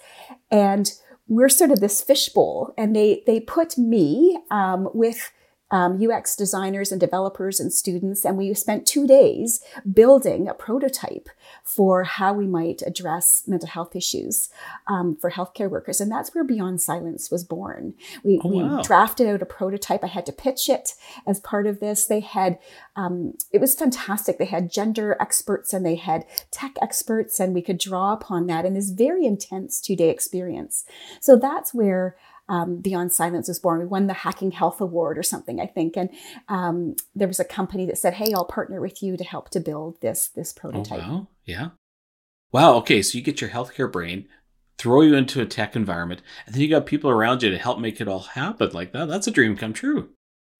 and 0.50 0.92
we're 1.28 1.49
sort 1.49 1.71
of 1.71 1.80
this 1.80 2.02
fishbowl. 2.02 2.75
And 2.76 2.94
they 2.94 3.23
they 3.26 3.40
put 3.40 3.78
me 3.78 4.38
um, 4.50 4.88
with 4.92 5.32
um, 5.73 5.99
UX 6.06 6.37
designers 6.37 6.92
and 6.92 7.00
developers 7.00 7.59
and 7.59 7.73
students. 7.73 8.25
And 8.25 8.37
we 8.37 8.52
spent 8.54 8.87
two 8.87 9.06
days 9.06 9.64
building 9.90 10.47
a 10.47 10.54
prototype 10.54 11.28
for 11.62 12.04
how 12.04 12.33
we 12.33 12.47
might 12.47 12.83
address 12.87 13.45
mental 13.47 13.69
health 13.69 13.95
issues 13.95 14.49
um, 14.88 15.16
for 15.16 15.31
healthcare 15.31 15.71
workers. 15.71 16.00
And 16.00 16.11
that's 16.11 16.35
where 16.35 16.45
Beyond 16.45 16.81
Silence 16.81 17.31
was 17.31 17.45
born. 17.45 17.95
We, 18.25 18.40
oh, 18.42 18.49
wow. 18.49 18.76
we, 18.76 18.83
drafted 18.83 19.28
out 19.28 19.42
a 19.42 19.47
prototype. 19.47 20.02
I 20.02 20.09
had 20.09 20.26
to 20.26 20.33
pitch 20.33 20.69
it 20.69 20.95
as 21.26 21.40
part 21.40 21.66
of 21.66 21.81
this. 21.81 22.07
They 22.07 22.21
had, 22.21 22.59
um, 22.97 23.35
it 23.52 23.61
was 23.61 23.75
fantastic. 23.75 24.38
They 24.38 24.45
had 24.45 24.73
gender 24.73 25.16
experts 25.21 25.73
and 25.73 25.87
they 25.87 25.97
had 25.97 26.25
tech 26.50 26.73
experts, 26.83 27.38
and 27.38 27.54
we 27.54 27.62
could 27.62 27.78
draw 27.78 28.12
upon 28.12 28.47
that 28.47 28.64
in 28.64 28.75
this 28.75 28.90
very 28.90 29.25
intense 29.25 29.81
two 29.81 29.97
day 29.97 30.11
experience. 30.11 30.85
So 31.21 31.37
that's 31.37 31.73
where 31.73 32.16
um, 32.49 32.78
Beyond 32.78 33.12
Silence 33.12 33.49
was 33.49 33.59
born. 33.59 33.78
We 33.78 33.87
won 33.87 34.09
the 34.09 34.12
Hacking 34.12 34.50
Health 34.50 34.81
Award 34.81 35.16
or 35.16 35.23
something, 35.23 35.61
I 35.61 35.66
think. 35.66 35.97
And 35.97 36.11
um, 36.49 36.97
there 37.14 37.28
was 37.28 37.40
a 37.40 37.45
company 37.45 37.87
that 37.87 37.99
said, 37.99 38.14
"Hey, 38.14 38.33
I'll 38.35 38.45
partner 38.45 38.81
with 38.81 39.02
you 39.02 39.16
to 39.16 39.25
help 39.25 39.49
to 39.50 39.61
build 39.61 40.00
this 40.00 40.28
this 40.28 40.52
oh, 40.57 40.61
prototype." 40.61 41.02
Oh, 41.02 41.12
wow. 41.12 41.28
Yeah. 41.45 41.71
Wow. 42.53 42.75
Okay, 42.77 43.03
so 43.03 43.17
you 43.17 43.25
get 43.25 43.41
your 43.41 43.51
healthcare 43.51 43.91
brain, 43.91 44.29
throw 44.79 45.03
you 45.03 45.15
into 45.15 45.41
a 45.41 45.47
tech 45.47 45.75
environment, 45.75 46.23
and 46.47 46.55
then 46.55 46.63
you 46.63 46.69
got 46.69 46.87
people 46.87 47.11
around 47.11 47.43
you 47.43 47.51
to 47.51 47.59
help 47.59 47.79
make 47.79 48.01
it 48.01 48.09
all 48.09 48.21
happen. 48.21 48.71
Like 48.73 48.93
that, 48.93 49.09
that's 49.09 49.27
a 49.27 49.33
dream 49.33 49.57
come 49.57 49.73
true. 49.73 50.11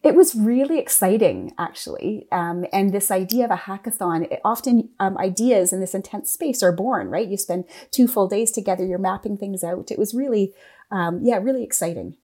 It 0.03 0.17
was 0.17 0.35
really 0.35 0.81
exciting, 0.81 1.53
actually. 1.59 2.27
Um, 2.33 2.67
and 2.73 2.93
this 2.93 3.13
idea 3.13 3.45
of 3.45 3.53
a 3.53 3.57
hackathon, 3.57 4.33
it, 4.33 4.41
often 4.45 4.89
um, 4.99 5.17
ideas 5.17 5.73
in 5.73 5.79
this 5.79 5.95
intense 5.95 6.33
space 6.33 6.61
are 6.61 6.73
born, 6.73 7.09
right? 7.09 7.29
You 7.29 7.37
spend 7.37 7.67
two 7.93 8.09
full 8.09 8.27
days 8.27 8.51
together, 8.51 8.85
you're 8.85 8.99
mapping 8.99 9.37
things 9.37 9.63
out. 9.63 9.93
It 9.93 10.01
was 10.01 10.13
really 10.13 10.55
um, 10.93 11.21
yeah, 11.25 11.39
really 11.39 11.65
exciting. 11.65 12.17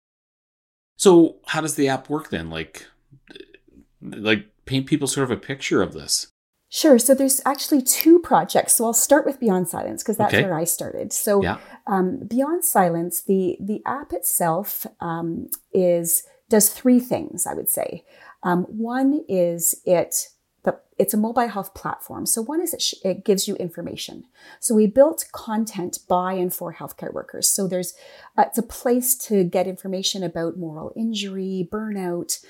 So, 0.97 1.37
how 1.47 1.63
does 1.63 1.75
the 1.75 1.89
app 1.89 2.09
work 2.09 2.31
then? 2.31 2.51
Like, 2.51 2.87
like 4.03 4.47
paint 4.67 4.87
people 4.87 5.09
sort 5.09 5.25
of 5.25 5.31
a 5.31 5.41
picture 5.41 5.83
of 5.83 5.95
this. 5.95 6.29
Sure. 6.71 6.99
So 6.99 7.15
there's 7.15 7.41
actually 7.47 7.81
two 7.81 8.19
projects. 8.19 8.75
So 8.75 8.85
I'll 8.85 8.93
start 8.93 9.25
with 9.25 9.41
Beyond 9.41 9.69
Silence 9.69 10.03
because 10.03 10.19
that's 10.19 10.35
okay. 10.35 10.43
where 10.43 10.55
I 10.55 10.65
started. 10.65 11.13
So 11.13 11.43
yeah. 11.43 11.59
um, 11.87 12.19
Beyond 12.19 12.65
Silence, 12.65 13.23
the 13.23 13.57
the 13.61 13.81
app 13.87 14.13
itself 14.13 14.87
um, 15.01 15.49
is 15.73 16.25
does 16.51 16.71
three 16.71 17.01
things. 17.01 17.47
I 17.47 17.55
would 17.55 17.71
say. 17.71 18.05
Um, 18.43 18.65
one 18.65 19.25
is 19.29 19.75
it 19.85 20.29
the, 20.65 20.79
it's 20.99 21.15
a 21.15 21.17
mobile 21.17 21.49
health 21.49 21.75
platform. 21.75 22.27
So 22.27 22.43
one 22.43 22.61
is 22.61 22.75
it, 22.75 22.83
sh- 22.83 22.95
it 23.05 23.25
gives 23.25 23.49
you 23.49 23.57
information. 23.57 24.25
So 24.61 24.75
we 24.75 24.87
built 24.87 25.25
content 25.33 26.01
by 26.09 26.35
and 26.35 26.53
for 26.53 26.75
healthcare 26.75 27.13
workers. 27.13 27.51
So 27.51 27.67
there's 27.67 27.95
uh, 28.37 28.45
it's 28.47 28.59
a 28.59 28.63
place 28.63 29.17
to 29.29 29.45
get 29.45 29.67
information 29.67 30.23
about 30.23 30.59
moral 30.59 30.93
injury, 30.97 31.69
burnout, 31.73 32.45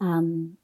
um, 0.00 0.58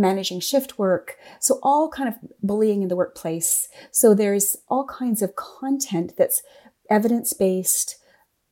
managing 0.00 0.40
shift 0.40 0.78
work. 0.78 1.16
So 1.40 1.58
all 1.62 1.88
kind 1.88 2.08
of 2.08 2.14
bullying 2.42 2.82
in 2.82 2.88
the 2.88 2.96
workplace. 2.96 3.68
So 3.90 4.14
there's 4.14 4.56
all 4.68 4.86
kinds 4.86 5.22
of 5.22 5.36
content 5.36 6.14
that's 6.16 6.42
evidence 6.90 7.32
based 7.32 7.96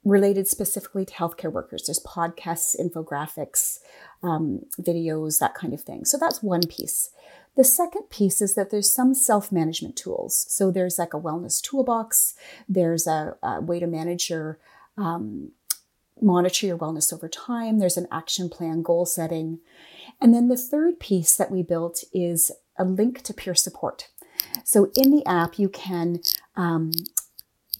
related 0.05 0.47
specifically 0.47 1.05
to 1.07 1.15
healthcare 1.15 1.51
workers. 1.53 1.85
There's 1.87 2.05
podcasts, 2.05 2.77
infographics, 2.79 3.79
um, 4.23 4.61
videos, 4.79 5.39
that 5.39 5.55
kind 5.55 5.73
of 5.73 5.81
thing. 5.81 6.05
So 6.05 6.19
that's 6.19 6.43
one 6.43 6.67
piece. 6.67 7.11
The 7.57 7.65
second 7.65 8.11
piece 8.11 8.43
is 8.43 8.55
that 8.55 8.71
there's 8.71 8.93
some 8.93 9.15
self 9.15 9.53
management 9.53 9.97
tools. 9.97 10.47
So 10.49 10.71
there's 10.71 10.99
like 10.99 11.15
a 11.15 11.21
wellness 11.21 11.63
toolbox, 11.63 12.35
there's 12.69 13.07
a, 13.07 13.37
a 13.43 13.61
way 13.61 13.79
to 13.81 13.87
manage 13.87 14.29
your, 14.29 14.59
um, 14.97 15.53
monitor 16.21 16.67
your 16.67 16.79
wellness 16.79 17.13
over 17.13 17.29
time, 17.29 17.79
there's 17.79 17.97
an 17.97 18.09
action 18.11 18.49
plan, 18.49 18.83
goal 18.83 19.07
setting. 19.07 19.61
And 20.25 20.33
then 20.33 20.49
the 20.49 20.57
third 20.57 21.01
piece 21.01 21.37
that 21.37 21.51
we 21.51 21.63
built 21.63 22.03
is 22.11 22.51
a 22.79 22.85
link 22.85 23.21
to 23.25 23.35
peer 23.35 23.55
support. 23.55 24.09
So 24.65 24.91
in 24.97 25.11
the 25.11 25.23
app, 25.27 25.59
you 25.59 25.69
can 25.69 26.21
um, 26.57 26.93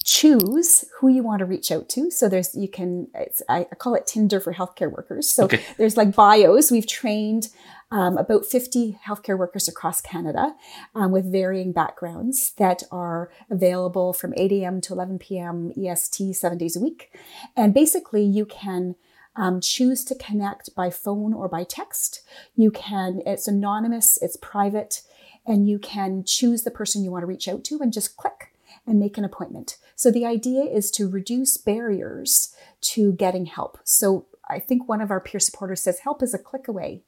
choose 0.05 0.85
who 1.01 1.09
you 1.09 1.23
want 1.23 1.39
to 1.39 1.47
reach 1.47 1.73
out 1.73 1.89
to. 1.89 2.11
So 2.11 2.29
there's 2.29 2.55
you 2.55 2.69
can 2.69 3.07
I, 3.49 3.65
call 3.79 3.95
it 3.95 4.07
Tinder 4.07 4.41
for 4.41 4.53
healthcare 4.53 4.93
workers. 4.93 5.31
So 5.31 5.45
okay. 5.45 5.63
there's 5.79 5.97
like 5.97 6.15
bios. 6.15 6.71
We've 6.71 6.87
trained 6.87 7.49
um, 7.91 8.19
about 8.19 8.45
50 8.45 8.99
healthcare 9.07 9.39
workers 9.39 9.67
across 9.67 10.03
Canada 10.03 10.55
um, 10.95 11.13
with 11.13 11.33
varying 11.33 11.73
backgrounds 11.73 12.53
that 12.59 12.83
are 12.93 13.31
available 13.49 14.13
from 14.13 14.35
8 14.37 14.53
a.m. 14.53 14.83
to 14.83 14.93
11 14.93 15.19
p.m. 15.19 15.73
EST 15.83 16.37
seven 16.37 16.59
days 16.59 16.77
a 16.77 16.81
week. 16.81 17.11
And 17.57 17.73
basically, 17.73 18.23
you 18.23 18.45
can 18.45 18.97
um, 19.37 19.61
choose 19.61 20.05
to 20.05 20.15
connect 20.15 20.75
by 20.75 20.91
phone 20.91 21.33
or 21.33 21.49
by 21.49 21.65
text. 21.65 22.23
You 22.57 22.71
can, 22.71 23.21
it's 23.27 23.49
anonymous, 23.49 24.19
it's 24.23 24.37
private, 24.37 25.03
and 25.47 25.69
you 25.69 25.79
can 25.79 26.25
choose 26.25 26.63
the 26.63 26.71
person 26.71 27.03
you 27.03 27.11
want 27.11 27.23
to 27.23 27.27
reach 27.27 27.49
out 27.49 27.65
to 27.65 27.79
and 27.81 27.93
just 27.93 28.17
click 28.17 28.53
and 28.87 28.99
make 28.99 29.19
an 29.19 29.25
appointment. 29.25 29.77
So 29.97 30.11
the 30.11 30.27
idea 30.27 30.65
is 30.65 30.91
to 30.93 31.09
reduce 31.09 31.57
barriers 31.57 32.55
to 32.83 33.13
getting 33.13 33.47
help. 33.47 33.79
So 33.85 34.27
I 34.49 34.59
think 34.59 34.89
one 34.89 35.01
of 35.01 35.11
our 35.11 35.21
peer 35.21 35.41
supporters 35.41 35.83
says 35.83 36.01
help 36.01 36.23
is 36.23 36.35
a 36.35 36.39
click 36.39 36.69
away. 36.69 37.03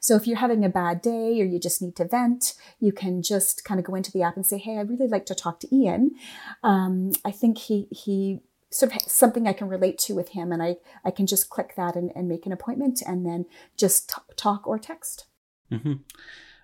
So 0.00 0.16
if 0.16 0.26
you're 0.26 0.38
having 0.38 0.64
a 0.64 0.68
bad 0.68 1.02
day 1.02 1.40
or 1.40 1.44
you 1.44 1.58
just 1.58 1.82
need 1.82 1.96
to 1.96 2.06
vent, 2.06 2.54
you 2.80 2.92
can 2.92 3.22
just 3.22 3.64
kind 3.64 3.78
of 3.78 3.86
go 3.86 3.94
into 3.94 4.10
the 4.10 4.22
app 4.22 4.36
and 4.36 4.46
say, 4.46 4.58
"Hey, 4.58 4.78
I'd 4.78 4.88
really 4.88 5.08
like 5.08 5.26
to 5.26 5.34
talk 5.34 5.60
to 5.60 5.74
Ian. 5.74 6.12
Um, 6.62 7.12
I 7.24 7.30
think 7.30 7.58
he 7.58 7.88
he." 7.90 8.40
Sort 8.72 8.94
of 8.94 9.02
something 9.02 9.46
I 9.46 9.52
can 9.52 9.68
relate 9.68 9.98
to 9.98 10.14
with 10.14 10.30
him, 10.30 10.52
and 10.52 10.62
I, 10.62 10.76
I 11.04 11.10
can 11.10 11.26
just 11.26 11.50
click 11.50 11.74
that 11.76 11.94
and, 11.94 12.10
and 12.14 12.28
make 12.28 12.46
an 12.46 12.52
appointment 12.52 13.02
and 13.06 13.24
then 13.26 13.46
just 13.76 14.10
t- 14.10 14.34
talk 14.36 14.66
or 14.66 14.78
text. 14.78 15.26
Mm-hmm. 15.70 15.94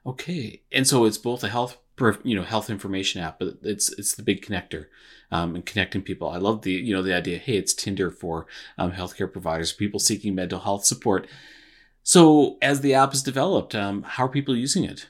Okay, 0.06 0.62
and 0.72 0.86
so 0.86 1.04
it's 1.04 1.18
both 1.18 1.44
a 1.44 1.48
health 1.48 1.78
you 2.22 2.36
know 2.36 2.42
health 2.42 2.70
information 2.70 3.20
app, 3.20 3.38
but 3.38 3.58
it's 3.62 3.90
it's 3.98 4.14
the 4.14 4.22
big 4.22 4.44
connector 4.44 4.86
um, 5.30 5.54
and 5.54 5.66
connecting 5.66 6.02
people. 6.02 6.28
I 6.28 6.38
love 6.38 6.62
the 6.62 6.72
you 6.72 6.94
know 6.94 7.02
the 7.02 7.14
idea. 7.14 7.38
Hey, 7.38 7.56
it's 7.56 7.74
Tinder 7.74 8.10
for 8.10 8.46
um, 8.76 8.92
healthcare 8.92 9.30
providers, 9.30 9.72
people 9.72 10.00
seeking 10.00 10.34
mental 10.34 10.60
health 10.60 10.84
support. 10.84 11.26
So, 12.02 12.56
as 12.62 12.80
the 12.80 12.94
app 12.94 13.12
is 13.12 13.22
developed, 13.22 13.74
um, 13.74 14.02
how 14.02 14.24
are 14.24 14.30
people 14.30 14.56
using 14.56 14.84
it? 14.84 15.08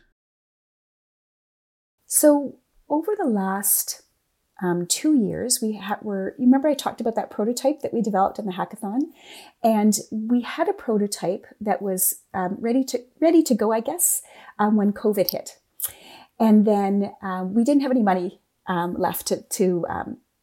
So, 2.07 2.57
over 2.89 3.13
the 3.17 3.29
last 3.29 4.03
um, 4.61 4.87
two 4.87 5.17
years, 5.17 5.61
we 5.63 5.77
ha- 5.77 5.99
were. 6.03 6.35
You 6.39 6.47
remember 6.47 6.69
I 6.69 6.75
talked 6.75 7.01
about 7.01 7.15
that 7.15 7.31
prototype 7.31 7.81
that 7.83 7.95
we 7.95 8.03
developed 8.03 8.39
in 8.39 8.47
the 8.47 8.53
hackathon, 8.53 9.01
and 9.63 9.97
we 10.11 10.41
had 10.41 10.69
a 10.69 10.73
prototype 10.73 11.47
that 11.61 11.81
was 11.81 12.23
um, 12.35 12.57
ready 12.59 12.83
to 12.85 13.01
ready 13.21 13.43
to 13.45 13.55
go, 13.55 13.73
I 13.73 13.81
guess, 13.81 14.23
um, 14.59 14.77
when 14.77 14.93
COVID 14.93 15.31
hit, 15.31 15.59
and 16.41 16.67
then 16.67 17.13
um, 17.23 17.55
we 17.55 17.63
didn't 17.63 17.83
have 17.83 17.93
any 17.93 18.03
money 18.03 18.41
um, 18.67 18.95
left 18.95 19.27
to, 19.29 19.43
to 19.43 19.87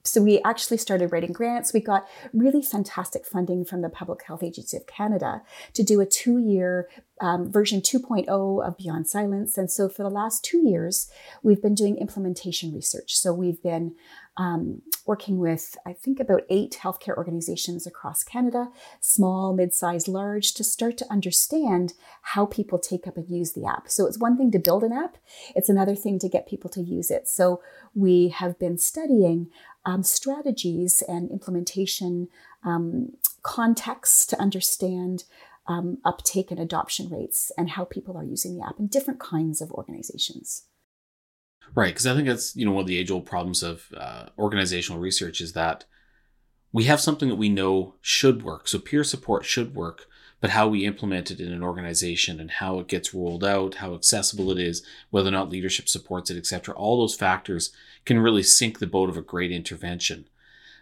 so 0.06 0.22
we 0.22 0.40
actually 0.44 0.78
started 0.78 1.12
writing 1.12 1.34
grants. 1.34 1.74
We 1.74 1.80
got 1.80 2.08
really 2.34 2.62
fantastic 2.62 3.26
funding 3.26 3.66
from 3.66 3.82
the 3.82 3.90
Public 3.90 4.24
Health 4.24 4.44
Agency 4.44 4.78
of 4.78 4.88
Canada 4.88 5.42
to 5.74 5.84
do 5.84 6.00
a 6.00 6.06
two 6.06 6.38
year 6.38 6.88
um, 7.22 7.50
version 7.52 7.82
2.0 7.82 8.68
of 8.68 8.78
Beyond 8.78 9.08
Silence. 9.08 9.58
And 9.58 9.72
so 9.72 9.88
for 9.88 10.04
the 10.04 10.10
last 10.10 10.44
two 10.44 10.68
years, 10.68 11.10
we've 11.44 11.62
been 11.62 11.76
doing 11.76 11.98
implementation 11.98 12.74
research. 12.74 13.16
So 13.16 13.34
we've 13.34 13.62
been 13.64 13.96
um, 14.38 14.82
working 15.06 15.38
with, 15.38 15.78
I 15.86 15.94
think, 15.94 16.20
about 16.20 16.42
eight 16.50 16.80
healthcare 16.82 17.16
organizations 17.16 17.88
across 17.88 18.24
Canada, 18.24 18.70
small, 19.00 19.54
mid 19.54 19.74
sized, 19.74 20.10
large, 20.10 20.54
to 20.56 20.64
start 20.64 20.98
to 20.98 21.10
understand 21.10 21.94
how 22.22 22.46
people 22.46 22.78
take 22.78 23.08
up 23.08 23.16
and 23.16 23.30
use 23.30 23.54
the 23.54 23.66
app. 23.66 23.88
So 23.88 24.06
it's 24.06 24.20
one 24.20 24.38
thing 24.38 24.52
to 24.52 24.60
build 24.60 24.84
an 24.84 24.92
app, 24.92 25.18
it's 25.56 25.70
another 25.70 25.96
thing 25.96 26.20
to 26.20 26.28
get 26.28 26.50
people 26.50 26.70
to 26.72 26.82
use 26.82 27.10
it. 27.10 27.30
So 27.30 27.62
we 27.94 28.30
have 28.30 28.60
been 28.60 28.78
studying 28.78 29.48
um, 29.86 30.04
strategies 30.04 31.04
and 31.08 31.30
implementation 31.32 32.28
um, 32.64 33.14
context 33.44 34.30
to 34.32 34.40
understand 34.40 35.24
um, 35.68 35.98
uptake 36.06 36.52
and 36.52 36.60
adoption 36.60 37.10
rates 37.10 37.52
and 37.58 37.72
how 37.72 37.86
people 37.86 38.18
are 38.18 38.24
using 38.24 38.58
the 38.58 38.66
app 38.66 38.80
in 38.80 38.88
different 38.88 39.20
kinds 39.20 39.62
of 39.62 39.72
organizations. 39.72 40.64
Right, 41.74 41.94
because 41.94 42.06
I 42.06 42.14
think 42.14 42.28
that's 42.28 42.56
you 42.56 42.66
know 42.66 42.72
one 42.72 42.82
of 42.82 42.88
the 42.88 42.98
age 42.98 43.10
old 43.10 43.26
problems 43.26 43.64
of 43.64 43.88
uh, 43.98 44.28
organizational 44.38 45.02
research 45.02 45.42
is 45.42 45.54
that 45.54 45.86
we 46.72 46.84
have 46.84 47.02
something 47.02 47.30
that 47.30 47.36
we 47.36 47.50
know 47.50 47.96
should 48.02 48.44
work. 48.44 48.68
So 48.68 48.80
peer 48.80 49.04
support 49.04 49.46
should 49.46 49.76
work, 49.76 50.08
but 50.46 50.52
how 50.52 50.68
we 50.68 50.86
implement 50.86 51.32
it 51.32 51.40
in 51.40 51.52
an 51.52 51.64
organization 51.64 52.40
and 52.40 52.52
how 52.52 52.78
it 52.78 52.88
gets 52.88 53.16
rolled 53.16 53.44
out, 53.44 53.74
how 53.74 53.96
accessible 53.96 54.52
it 54.52 54.60
is, 54.60 54.86
whether 55.10 55.30
or 55.30 55.32
not 55.32 55.50
leadership 55.50 55.90
supports 55.90 56.30
it, 56.30 56.38
etc. 56.38 56.72
All 56.76 57.00
those 57.00 57.16
factors 57.16 57.72
can 58.06 58.20
really 58.20 58.44
sink 58.44 58.78
the 58.78 58.86
boat 58.86 59.10
of 59.10 59.18
a 59.18 59.24
great 59.24 59.52
intervention. 59.52 60.28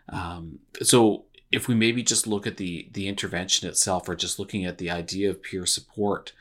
Um, 0.10 0.60
so 0.82 1.28
if 1.50 1.70
we 1.70 1.76
maybe 1.76 2.04
just 2.04 2.28
look 2.28 2.46
at 2.46 2.58
the 2.58 2.90
the 2.92 3.08
intervention 3.08 3.70
itself, 3.70 4.10
or 4.10 4.18
just 4.18 4.38
looking 4.38 4.66
at 4.66 4.80
the 4.80 4.92
idea 4.92 5.30
of 5.30 5.42
peer 5.42 5.66
support, 5.66 6.34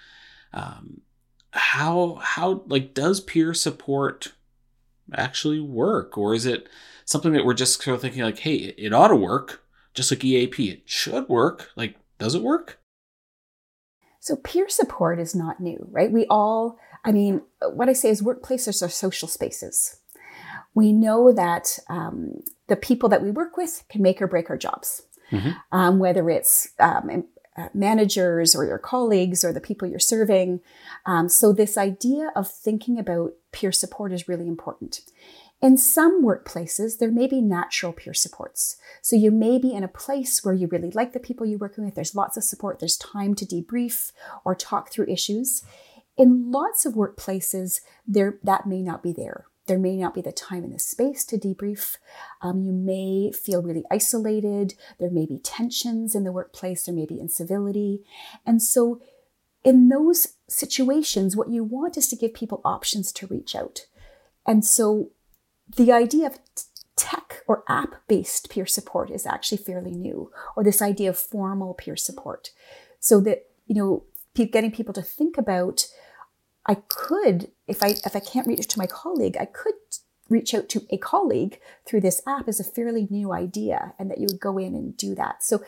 um, 0.53 1.03
how 1.53 2.19
how 2.21 2.65
like 2.67 2.93
does 2.93 3.21
peer 3.21 3.55
support 3.55 4.33
actually 5.15 5.61
work, 5.61 6.19
or 6.19 6.35
is 6.35 6.45
it 6.45 6.69
something 7.05 7.35
that 7.35 7.45
we're 7.45 7.55
just 7.55 7.81
sort 7.81 7.95
of 7.95 8.01
thinking 8.01 8.25
like, 8.25 8.41
hey, 8.41 8.75
it 8.77 8.93
ought 8.93 9.09
to 9.09 9.15
work, 9.15 9.63
just 9.95 10.11
like 10.11 10.25
EAP, 10.25 10.71
it 10.71 10.83
should 10.87 11.29
work. 11.29 11.71
Like, 11.77 11.95
does 12.19 12.35
it 12.35 12.43
work? 12.43 12.82
So 14.23 14.37
peer 14.37 14.69
support 14.69 15.19
is 15.19 15.35
not 15.35 15.59
new, 15.59 15.89
right? 15.91 16.13
We 16.13 16.27
all, 16.27 16.79
I 17.05 17.11
mean, 17.11 17.43
what 17.73 17.89
I 17.89 17.93
say 17.93 18.09
is 18.09 18.23
workplaces 18.23 18.81
are 18.81 18.89
social 18.89 19.27
spaces. 19.27 19.97
We 20.75 20.93
know 20.93 21.33
that 21.33 21.81
um, 21.89 22.45
the 22.69 22.77
people 22.77 23.09
that 23.09 23.25
we 23.25 23.33
work 23.33 23.57
with 23.57 23.83
can 23.89 24.01
make 24.01 24.23
or 24.23 24.29
break 24.29 24.49
our 24.49 24.57
jobs. 24.57 25.03
Mm-hmm. 25.33 25.51
Um, 25.73 25.99
whether 25.99 26.31
it's 26.31 26.69
um, 26.79 27.25
uh, 27.57 27.69
managers 27.75 28.55
or 28.55 28.65
your 28.65 28.79
colleagues 28.79 29.43
or 29.45 29.53
the 29.53 29.61
people 29.61 29.89
you're 29.89 29.99
serving. 29.99 30.61
Um, 31.05 31.29
so, 31.29 31.53
this 31.53 31.77
idea 31.77 32.31
of 32.37 32.49
thinking 32.49 32.99
about 32.99 33.33
peer 33.51 33.73
support 33.73 34.13
is 34.13 34.29
really 34.29 34.47
important. 34.47 35.01
In 35.63 35.77
some 35.77 36.25
workplaces, 36.25 36.99
there 36.99 37.13
may 37.13 37.29
be 37.29 37.41
natural 37.41 37.93
peer 37.93 38.13
supports. 38.13 38.77
So, 39.01 39.15
you 39.15 39.31
may 39.31 39.59
be 39.59 39.73
in 39.73 39.85
a 39.85 39.89
place 39.89 40.45
where 40.45 40.55
you 40.55 40.67
really 40.67 40.91
like 40.91 41.13
the 41.13 41.21
people 41.21 41.47
you're 41.47 41.59
working 41.59 41.85
with, 41.85 41.95
there's 41.95 42.17
lots 42.17 42.37
of 42.37 42.43
support, 42.43 42.81
there's 42.81 42.97
time 42.97 43.35
to 43.37 43.47
debrief 43.47 44.11
or 44.45 44.57
talk 44.57 44.91
through 44.91 45.07
issues. 45.09 45.63
In 46.17 46.51
lots 46.51 46.85
of 46.85 46.95
workplaces, 46.95 47.81
there 48.07 48.39
that 48.43 48.67
may 48.67 48.83
not 48.83 49.05
be 49.05 49.13
there. 49.13 49.47
There 49.67 49.79
may 49.79 49.97
not 49.97 50.15
be 50.15 50.21
the 50.21 50.33
time 50.33 50.65
and 50.65 50.75
the 50.75 50.81
space 50.81 51.25
to 51.27 51.39
debrief. 51.39 51.97
Um, 52.41 52.63
you 52.63 52.73
may 52.73 53.31
feel 53.31 53.63
really 53.63 53.85
isolated. 53.91 54.75
There 54.99 55.11
may 55.11 55.25
be 55.25 55.39
tensions 55.39 56.17
in 56.17 56.25
the 56.25 56.33
workplace. 56.33 56.83
There 56.83 56.95
may 56.95 57.07
be 57.07 57.21
incivility. 57.21 58.03
And 58.45 58.61
so, 58.61 59.01
in 59.63 59.89
those 59.89 60.35
situations, 60.49 61.37
what 61.37 61.51
you 61.51 61.63
want 61.63 61.97
is 61.97 62.09
to 62.09 62.17
give 62.17 62.35
people 62.35 62.61
options 62.65 63.13
to 63.13 63.29
reach 63.29 63.55
out. 63.55 63.87
And 64.45 64.65
so, 64.65 65.13
the 65.77 65.93
idea 65.93 66.27
of 66.27 66.39
tech 66.97 67.43
or 67.47 67.65
app 67.69 68.07
based 68.09 68.51
peer 68.51 68.67
support 68.67 69.11
is 69.11 69.27
actually 69.27 69.59
fairly 69.59 69.93
new, 69.93 70.31
or 70.57 70.65
this 70.65 70.83
idea 70.83 71.11
of 71.11 71.19
formal 71.19 71.75
peer 71.75 71.97
support. 71.97 72.51
So 73.01 73.21
that, 73.21 73.47
you 73.67 73.75
know, 73.75 74.05
getting 74.35 74.71
people 74.71 74.95
to 74.95 75.03
think 75.03 75.37
about 75.39 75.87
I 76.65 76.77
could, 76.77 77.51
if 77.67 77.83
I 77.83 77.95
if 78.07 78.15
I 78.15 78.21
can't 78.21 78.47
reach 78.47 78.69
to 78.69 78.79
my 78.79 78.87
colleague, 78.87 79.37
I 79.39 79.47
could 79.47 79.75
reach 80.29 80.55
out 80.55 80.69
to 80.71 80.87
a 80.91 80.97
colleague 80.97 81.59
through 81.85 82.03
this 82.03 82.23
app 82.27 82.49
is 82.49 82.61
a 82.61 82.65
fairly 82.65 83.09
new 83.11 83.33
idea, 83.33 83.95
and 83.99 84.11
that 84.11 84.19
you 84.19 84.27
would 84.31 84.41
go 84.41 84.59
in 84.59 84.75
and 84.75 84.97
do 84.97 85.15
that. 85.15 85.43
So. 85.43 85.63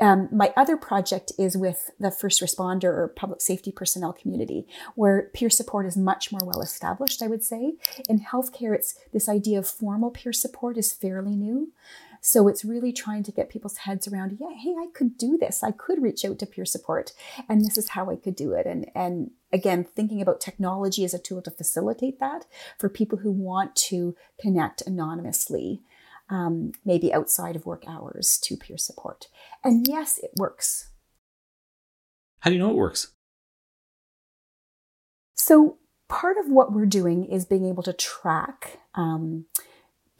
Um, 0.00 0.28
my 0.32 0.52
other 0.56 0.76
project 0.76 1.32
is 1.38 1.56
with 1.56 1.90
the 2.00 2.10
first 2.10 2.40
responder 2.40 2.84
or 2.84 3.08
public 3.08 3.40
safety 3.40 3.70
personnel 3.70 4.12
community, 4.12 4.66
where 4.94 5.30
peer 5.34 5.50
support 5.50 5.86
is 5.86 5.96
much 5.96 6.32
more 6.32 6.40
well 6.44 6.62
established, 6.62 7.22
I 7.22 7.26
would 7.26 7.44
say. 7.44 7.74
In 8.08 8.20
healthcare, 8.20 8.74
it's 8.74 8.94
this 9.12 9.28
idea 9.28 9.58
of 9.58 9.68
formal 9.68 10.10
peer 10.10 10.32
support 10.32 10.78
is 10.78 10.92
fairly 10.92 11.36
new. 11.36 11.72
So 12.20 12.48
it's 12.48 12.64
really 12.64 12.92
trying 12.92 13.22
to 13.24 13.32
get 13.32 13.48
people's 13.48 13.78
heads 13.78 14.06
around, 14.06 14.36
yeah, 14.38 14.54
hey, 14.54 14.74
I 14.78 14.88
could 14.92 15.16
do 15.16 15.38
this. 15.38 15.62
I 15.62 15.70
could 15.70 16.02
reach 16.02 16.24
out 16.24 16.38
to 16.40 16.46
peer 16.46 16.66
support 16.66 17.12
and 17.48 17.64
this 17.64 17.78
is 17.78 17.90
how 17.90 18.10
I 18.10 18.16
could 18.16 18.36
do 18.36 18.52
it. 18.52 18.66
And 18.66 18.90
and 18.94 19.30
again, 19.52 19.84
thinking 19.84 20.20
about 20.20 20.40
technology 20.40 21.04
as 21.04 21.14
a 21.14 21.18
tool 21.18 21.42
to 21.42 21.50
facilitate 21.50 22.20
that 22.20 22.44
for 22.78 22.88
people 22.88 23.18
who 23.18 23.32
want 23.32 23.74
to 23.76 24.14
connect 24.38 24.82
anonymously. 24.82 25.80
Um, 26.30 26.72
maybe 26.84 27.12
outside 27.12 27.56
of 27.56 27.66
work 27.66 27.84
hours 27.88 28.38
to 28.44 28.56
peer 28.56 28.78
support. 28.78 29.26
And 29.64 29.86
yes, 29.88 30.18
it 30.18 30.30
works. 30.36 30.90
How 32.40 32.50
do 32.50 32.56
you 32.56 32.62
know 32.62 32.70
it 32.70 32.76
works? 32.76 33.12
So, 35.34 35.78
part 36.08 36.36
of 36.38 36.48
what 36.48 36.72
we're 36.72 36.86
doing 36.86 37.24
is 37.24 37.44
being 37.44 37.66
able 37.66 37.82
to 37.82 37.92
track 37.92 38.78
um, 38.94 39.46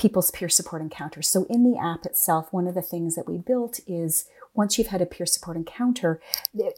people's 0.00 0.30
peer 0.30 0.48
support 0.48 0.80
encounters. 0.82 1.28
So 1.28 1.44
in 1.50 1.62
the 1.62 1.78
app 1.78 2.06
itself, 2.06 2.52
one 2.52 2.66
of 2.66 2.74
the 2.74 2.82
things 2.82 3.14
that 3.14 3.28
we 3.28 3.38
built 3.38 3.80
is 3.86 4.24
once 4.54 4.76
you've 4.76 4.88
had 4.88 5.02
a 5.02 5.06
peer 5.06 5.26
support 5.26 5.56
encounter, 5.56 6.20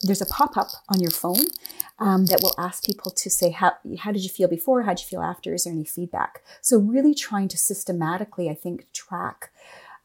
there's 0.03 0.21
a 0.21 0.27
pop 0.27 0.57
up 0.57 0.69
on 0.89 1.01
your 1.01 1.11
phone 1.11 1.47
um, 1.99 2.27
that 2.27 2.41
will 2.43 2.55
ask 2.59 2.85
people 2.85 3.11
to 3.11 3.31
say, 3.31 3.51
how, 3.51 3.73
how 4.01 4.13
did 4.13 4.23
you 4.23 4.29
feel 4.29 4.49
before? 4.49 4.83
How 4.83 4.95
did 4.95 5.03
you 5.03 5.09
feel 5.09 5.23
after? 5.23 5.55
Is 5.55 5.65
there 5.65 5.73
any 5.73 5.85
feedback? 5.85 6.43
So, 6.61 6.79
really 6.79 7.15
trying 7.15 7.49
to 7.49 7.59
systematically, 7.59 8.51
I 8.51 8.55
think, 8.55 8.93
track 8.93 9.51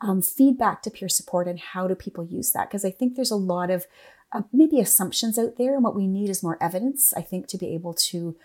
um, 0.01 0.21
feedback 0.21 0.81
to 0.83 0.91
peer 0.91 1.09
support 1.09 1.47
and 1.47 1.59
how 1.59 1.87
do 1.87 1.95
people 1.95 2.25
use 2.25 2.51
that? 2.51 2.69
Because 2.69 2.85
I 2.85 2.91
think 2.91 3.15
there's 3.15 3.31
a 3.31 3.35
lot 3.35 3.69
of 3.71 3.87
uh, 4.31 4.41
maybe 4.51 4.79
assumptions 4.79 5.39
out 5.39 5.57
there, 5.57 5.73
and 5.73 5.83
what 5.83 5.95
we 5.95 6.07
need 6.07 6.29
is 6.29 6.43
more 6.43 6.57
evidence, 6.61 7.13
I 7.15 7.21
think, 7.21 7.47
to 7.47 7.57
be 7.57 7.73
able 7.73 7.93
to 7.93 8.35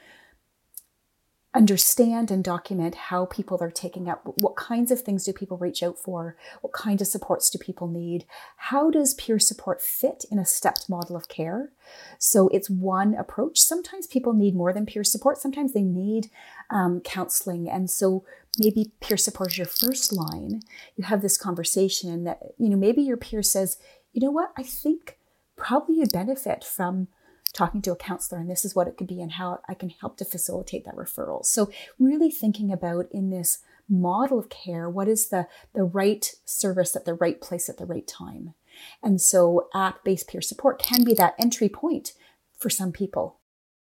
understand 1.54 2.30
and 2.30 2.42
document 2.42 2.94
how 2.94 3.26
people 3.26 3.58
are 3.60 3.70
taking 3.70 4.08
up 4.08 4.22
what 4.38 4.56
kinds 4.56 4.90
of 4.90 5.00
things 5.00 5.24
do 5.24 5.32
people 5.32 5.58
reach 5.58 5.82
out 5.82 5.98
for? 5.98 6.36
What 6.62 6.72
kind 6.72 7.00
of 7.00 7.06
supports 7.06 7.50
do 7.50 7.58
people 7.58 7.88
need? 7.88 8.24
How 8.56 8.90
does 8.90 9.14
peer 9.14 9.38
support 9.38 9.82
fit 9.82 10.24
in 10.30 10.38
a 10.38 10.46
stepped 10.46 10.88
model 10.88 11.14
of 11.14 11.28
care? 11.28 11.70
So 12.18 12.48
it's 12.48 12.70
one 12.70 13.14
approach. 13.14 13.60
Sometimes 13.60 14.06
people 14.06 14.32
need 14.32 14.54
more 14.54 14.72
than 14.72 14.86
peer 14.86 15.04
support. 15.04 15.38
Sometimes 15.38 15.72
they 15.72 15.82
need 15.82 16.30
um, 16.70 17.00
counseling. 17.00 17.68
And 17.68 17.90
so 17.90 18.24
maybe 18.58 18.92
peer 19.00 19.18
support 19.18 19.52
is 19.52 19.58
your 19.58 19.66
first 19.66 20.12
line. 20.12 20.62
You 20.96 21.04
have 21.04 21.20
this 21.20 21.36
conversation 21.36 22.24
that 22.24 22.40
you 22.58 22.70
know 22.70 22.76
maybe 22.76 23.02
your 23.02 23.16
peer 23.18 23.42
says 23.42 23.78
you 24.12 24.20
know 24.20 24.30
what? 24.30 24.52
I 24.56 24.62
think 24.62 25.18
probably 25.56 25.96
you'd 25.96 26.12
benefit 26.12 26.64
from 26.64 27.08
talking 27.52 27.82
to 27.82 27.92
a 27.92 27.96
counselor 27.96 28.40
and 28.40 28.50
this 28.50 28.64
is 28.64 28.74
what 28.74 28.88
it 28.88 28.96
could 28.96 29.06
be 29.06 29.20
and 29.20 29.32
how 29.32 29.60
I 29.68 29.74
can 29.74 29.90
help 29.90 30.16
to 30.18 30.24
facilitate 30.24 30.84
that 30.84 30.96
referral. 30.96 31.44
So 31.44 31.70
really 31.98 32.30
thinking 32.30 32.72
about 32.72 33.06
in 33.10 33.30
this 33.30 33.58
model 33.88 34.38
of 34.38 34.48
care, 34.48 34.88
what 34.88 35.08
is 35.08 35.28
the, 35.28 35.48
the 35.74 35.84
right 35.84 36.32
service 36.44 36.96
at 36.96 37.04
the 37.04 37.14
right 37.14 37.40
place 37.40 37.68
at 37.68 37.78
the 37.78 37.86
right 37.86 38.06
time? 38.06 38.54
And 39.02 39.20
so 39.20 39.68
app-based 39.74 40.28
peer 40.28 40.40
support 40.40 40.80
can 40.80 41.04
be 41.04 41.14
that 41.14 41.34
entry 41.38 41.68
point 41.68 42.12
for 42.58 42.70
some 42.70 42.92
people. 42.92 43.38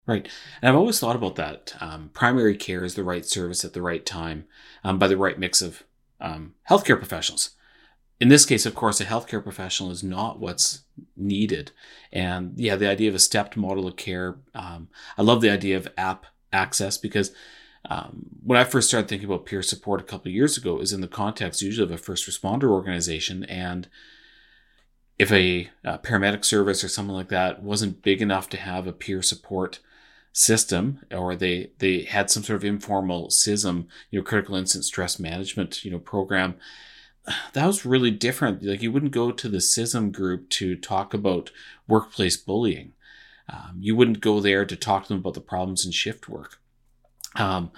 Right. 0.06 0.30
And 0.62 0.70
I've 0.70 0.76
always 0.76 1.00
thought 1.00 1.16
about 1.16 1.36
that. 1.36 1.76
Um, 1.82 2.12
primary 2.14 2.56
care 2.56 2.86
is 2.86 2.96
the 2.96 3.04
right 3.04 3.26
service 3.26 3.66
at 3.66 3.74
the 3.74 3.82
right 3.82 4.06
time 4.06 4.46
um, 4.84 5.00
by 5.00 5.08
the 5.08 5.18
right 5.18 5.38
mix 5.38 5.62
of 5.62 5.84
um, 6.22 6.54
healthcare 6.70 6.98
professionals 6.98 7.52
in 8.20 8.30
this 8.30 8.46
case, 8.46 8.66
of 8.66 8.74
course, 8.74 9.00
a 9.00 9.06
healthcare 9.06 9.44
professional 9.44 9.92
is 9.92 10.04
not 10.04 10.40
what's 10.40 10.84
needed. 11.16 11.72
And 12.12 12.54
yeah, 12.56 12.76
the 12.76 12.90
idea 12.90 13.10
of 13.10 13.16
a 13.16 13.20
stepped 13.20 13.56
model 13.56 13.88
of 13.88 13.96
care. 13.96 14.38
Um, 14.56 14.90
I 15.18 15.22
love 15.22 15.42
the 15.42 15.52
idea 15.52 15.78
of 15.78 15.88
app 15.98 16.26
access 16.52 16.98
because 16.98 17.32
um, 17.90 18.26
when 18.44 18.60
I 18.60 18.64
first 18.64 18.88
started 18.88 19.08
thinking 19.08 19.28
about 19.28 19.46
peer 19.46 19.62
support 19.62 20.02
a 20.02 20.04
couple 20.04 20.30
of 20.30 20.36
years 20.36 20.58
ago, 20.58 20.76
it 20.76 20.80
was 20.80 20.94
in 20.94 21.02
the 21.02 21.08
context 21.08 21.62
usually 21.62 21.86
of 21.86 21.92
a 21.92 21.98
first 21.98 22.28
responder 22.28 22.70
organization. 22.70 23.44
And 23.44 23.88
if 25.20 25.32
a, 25.32 25.70
a 25.84 26.00
paramedic 26.00 26.44
service 26.44 26.84
or 26.84 26.88
something 26.88 27.16
like 27.16 27.30
that 27.30 27.62
wasn't 27.62 28.02
big 28.02 28.22
enough 28.22 28.50
to 28.50 28.58
have 28.58 28.88
a 28.88 28.94
peer 28.94 29.22
support 29.22 29.80
system 30.34 31.00
or 31.12 31.36
they 31.36 31.72
they 31.80 32.04
had 32.04 32.30
some 32.30 32.44
sort 32.44 32.58
of 32.58 32.64
informal 32.64 33.28
CISM, 33.30 33.88
you 34.12 34.20
know, 34.20 34.24
critical 34.24 34.56
incident 34.56 34.86
stress 34.86 35.20
management, 35.20 35.84
you 35.84 35.92
know, 35.92 36.00
program 36.00 36.56
that 37.54 37.66
was 37.66 37.86
really 37.86 38.12
different. 38.12 38.64
Like 38.64 38.82
you 38.82 38.92
wouldn't 38.92 39.12
go 39.12 39.32
to 39.32 39.50
the 39.50 39.58
CISM 39.58 40.12
group 40.12 40.50
to 40.52 40.76
talk 40.76 41.14
about 41.14 41.52
workplace 41.88 42.38
bullying. 42.38 42.94
Um, 43.50 43.78
you 43.80 43.96
wouldn't 43.96 44.22
go 44.22 44.40
there 44.40 44.66
to 44.66 44.76
talk 44.76 45.04
to 45.04 45.10
them 45.10 45.20
about 45.20 45.34
the 45.34 45.42
problems 45.42 45.86
in 45.86 45.92
shift 45.92 46.28
work. 46.28 46.60
Um, 47.36 47.72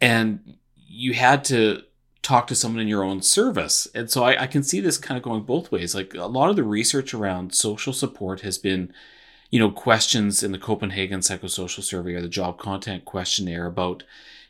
and 0.00 0.56
you 0.86 1.14
had 1.14 1.44
to 1.46 1.82
talk 2.22 2.46
to 2.46 2.54
someone 2.54 2.80
in 2.80 2.88
your 2.88 3.04
own 3.04 3.22
service. 3.22 3.86
And 3.94 4.10
so 4.10 4.24
I, 4.24 4.42
I, 4.42 4.46
can 4.46 4.62
see 4.62 4.80
this 4.80 4.96
kind 4.96 5.16
of 5.16 5.22
going 5.22 5.42
both 5.42 5.70
ways. 5.70 5.94
Like 5.94 6.14
a 6.14 6.26
lot 6.26 6.48
of 6.48 6.56
the 6.56 6.62
research 6.62 7.12
around 7.12 7.54
social 7.54 7.92
support 7.92 8.40
has 8.40 8.56
been, 8.56 8.92
you 9.50 9.60
know, 9.60 9.70
questions 9.70 10.42
in 10.42 10.50
the 10.50 10.58
Copenhagen 10.58 11.20
Psychosocial 11.20 11.82
Survey 11.82 12.14
or 12.14 12.22
the 12.22 12.28
Job 12.28 12.58
Content 12.58 13.04
Questionnaire 13.04 13.66
about, 13.66 14.04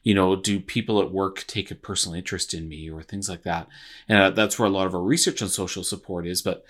you 0.04 0.14
know, 0.14 0.36
do 0.36 0.60
people 0.60 1.00
at 1.00 1.10
work 1.10 1.44
take 1.46 1.70
a 1.70 1.74
personal 1.74 2.14
interest 2.14 2.54
in 2.54 2.68
me 2.68 2.90
or 2.90 3.02
things 3.02 3.28
like 3.28 3.42
that. 3.42 3.66
And 4.08 4.18
uh, 4.18 4.30
that's 4.30 4.58
where 4.58 4.68
a 4.68 4.72
lot 4.72 4.86
of 4.86 4.94
our 4.94 5.02
research 5.02 5.42
on 5.42 5.48
social 5.48 5.82
support 5.82 6.26
is. 6.26 6.42
But 6.42 6.64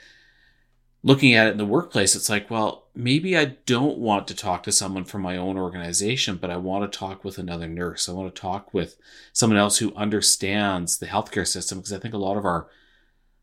looking 1.03 1.35
at 1.35 1.49
it 1.49 1.51
in 1.51 1.59
the 1.59 1.67
workplace, 1.67 2.15
it's 2.15 2.31
like, 2.31 2.49
well, 2.49 2.87
maybe 2.95 3.37
I 3.37 3.57
don't 3.67 3.99
want 3.99 4.29
to 4.29 4.37
talk 4.37 4.63
to 4.63 4.73
someone 4.73 5.05
from 5.05 5.23
my 5.23 5.37
own 5.37 5.59
organization, 5.59 6.37
but 6.37 6.51
I 6.51 6.57
want 6.57 6.91
to 6.91 6.99
talk 6.99 7.25
with 7.25 7.37
another 7.37 7.67
nurse. 7.67 8.09
I 8.09 8.13
want 8.13 8.33
to 8.33 8.41
talk 8.41 8.73
with 8.73 8.97
someone 9.33 9.59
else 9.59 9.79
who 9.79 9.95
understands 9.97 10.99
the 10.99 11.07
healthcare 11.07 11.47
system 11.47 11.79
because 11.79 11.93
I 11.93 11.99
think 11.99 12.15
a 12.15 12.19
lot 12.19 12.39
of 12.39 12.45
our 12.45 12.69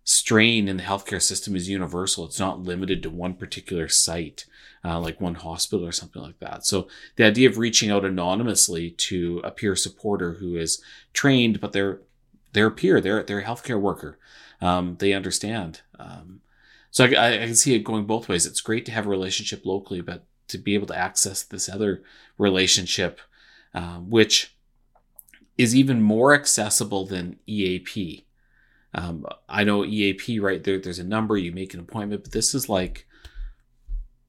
strain 0.05 0.69
in 0.69 0.77
the 0.77 0.83
healthcare 0.83 1.21
system 1.21 1.53
is 1.53 1.69
universal. 1.69 2.25
It's 2.25 2.39
not 2.39 2.63
limited 2.63 3.03
to 3.03 3.09
one 3.09 3.33
particular 3.33 3.89
site, 3.89 4.45
uh, 4.83 4.99
like 4.99 5.21
one 5.21 5.35
hospital 5.35 5.85
or 5.85 5.91
something 5.91 6.21
like 6.21 6.39
that. 6.39 6.65
So 6.65 6.87
the 7.15 7.25
idea 7.25 7.49
of 7.49 7.57
reaching 7.57 7.91
out 7.91 8.05
anonymously 8.05 8.91
to 8.91 9.41
a 9.43 9.51
peer 9.51 9.75
supporter 9.75 10.33
who 10.33 10.55
is 10.55 10.81
trained, 11.13 11.59
but 11.59 11.71
they're 11.73 12.01
they're 12.53 12.71
peer, 12.71 12.99
they're 12.99 13.23
they're 13.23 13.39
a 13.39 13.45
healthcare 13.45 13.79
worker. 13.79 14.17
Um, 14.59 14.97
they 14.99 15.13
understand. 15.13 15.81
Um, 15.97 16.41
so 16.91 17.05
I, 17.05 17.33
I 17.33 17.45
can 17.45 17.55
see 17.55 17.73
it 17.73 17.83
going 17.83 18.05
both 18.05 18.27
ways. 18.27 18.45
It's 18.45 18.61
great 18.61 18.85
to 18.85 18.91
have 18.91 19.05
a 19.05 19.09
relationship 19.09 19.65
locally, 19.65 20.01
but 20.01 20.25
to 20.49 20.57
be 20.57 20.75
able 20.75 20.87
to 20.87 20.97
access 20.97 21.43
this 21.43 21.69
other 21.69 22.03
relationship, 22.37 23.19
um, 23.73 24.09
which 24.09 24.55
is 25.57 25.75
even 25.75 26.01
more 26.01 26.33
accessible 26.33 27.05
than 27.05 27.39
EAP. 27.47 28.25
Um, 28.93 29.25
I 29.47 29.63
know 29.63 29.85
EAP, 29.85 30.39
right 30.39 30.63
there, 30.63 30.79
there's 30.79 30.99
a 30.99 31.03
number, 31.03 31.37
you 31.37 31.51
make 31.51 31.73
an 31.73 31.79
appointment, 31.79 32.23
but 32.23 32.33
this 32.33 32.53
is 32.53 32.67
like 32.67 33.07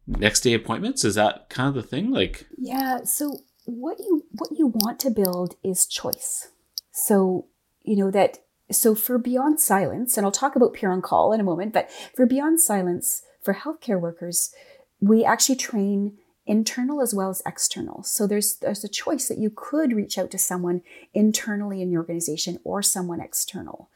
next 0.07 0.41
day 0.41 0.55
appointments. 0.55 1.05
Is 1.05 1.15
that 1.15 1.49
kind 1.49 1.69
of 1.69 1.75
the 1.75 1.83
thing? 1.83 2.11
Like, 2.11 2.47
yeah. 2.59 3.05
So 3.05 3.39
what 3.65 3.99
you, 3.99 4.25
what 4.33 4.51
you 4.57 4.69
want 4.69 4.99
to 5.01 5.11
build 5.11 5.55
is 5.63 5.87
choice. 5.87 6.49
So, 6.93 7.47
you 7.83 7.97
know, 7.97 8.11
that 8.11 8.39
so 8.71 8.95
for 8.95 9.19
Beyond 9.19 9.61
Silence, 9.61 10.17
and 10.17 10.25
I'll 10.25 10.33
talk 10.33 10.57
about 10.57 10.73
Peer 10.75 10.91
on 10.91 11.03
Call 11.03 11.33
in 11.33 11.41
a 11.41 11.45
moment, 11.45 11.73
but 11.73 11.91
for 12.15 12.27
Beyond 12.27 12.61
Silence, 12.61 13.23
for 13.43 13.55
healthcare 13.55 14.01
workers, 14.01 14.55
we 15.01 15.25
actually 15.25 15.57
train 15.57 16.19
internal 16.47 17.01
as 17.01 17.15
well 17.15 17.31
as 17.31 17.43
external. 17.47 18.03
So 18.03 18.27
there's 18.27 18.57
there's 18.57 18.85
a 18.85 18.89
choice 18.89 19.29
that 19.29 19.39
you 19.39 19.51
could 19.55 19.93
reach 19.93 20.19
out 20.19 20.31
to 20.33 20.39
someone 20.39 20.83
internally 21.15 21.83
in 21.83 21.91
your 21.91 22.03
organization 22.03 22.59
or 22.65 22.83
someone 22.83 23.21
external. 23.21 23.91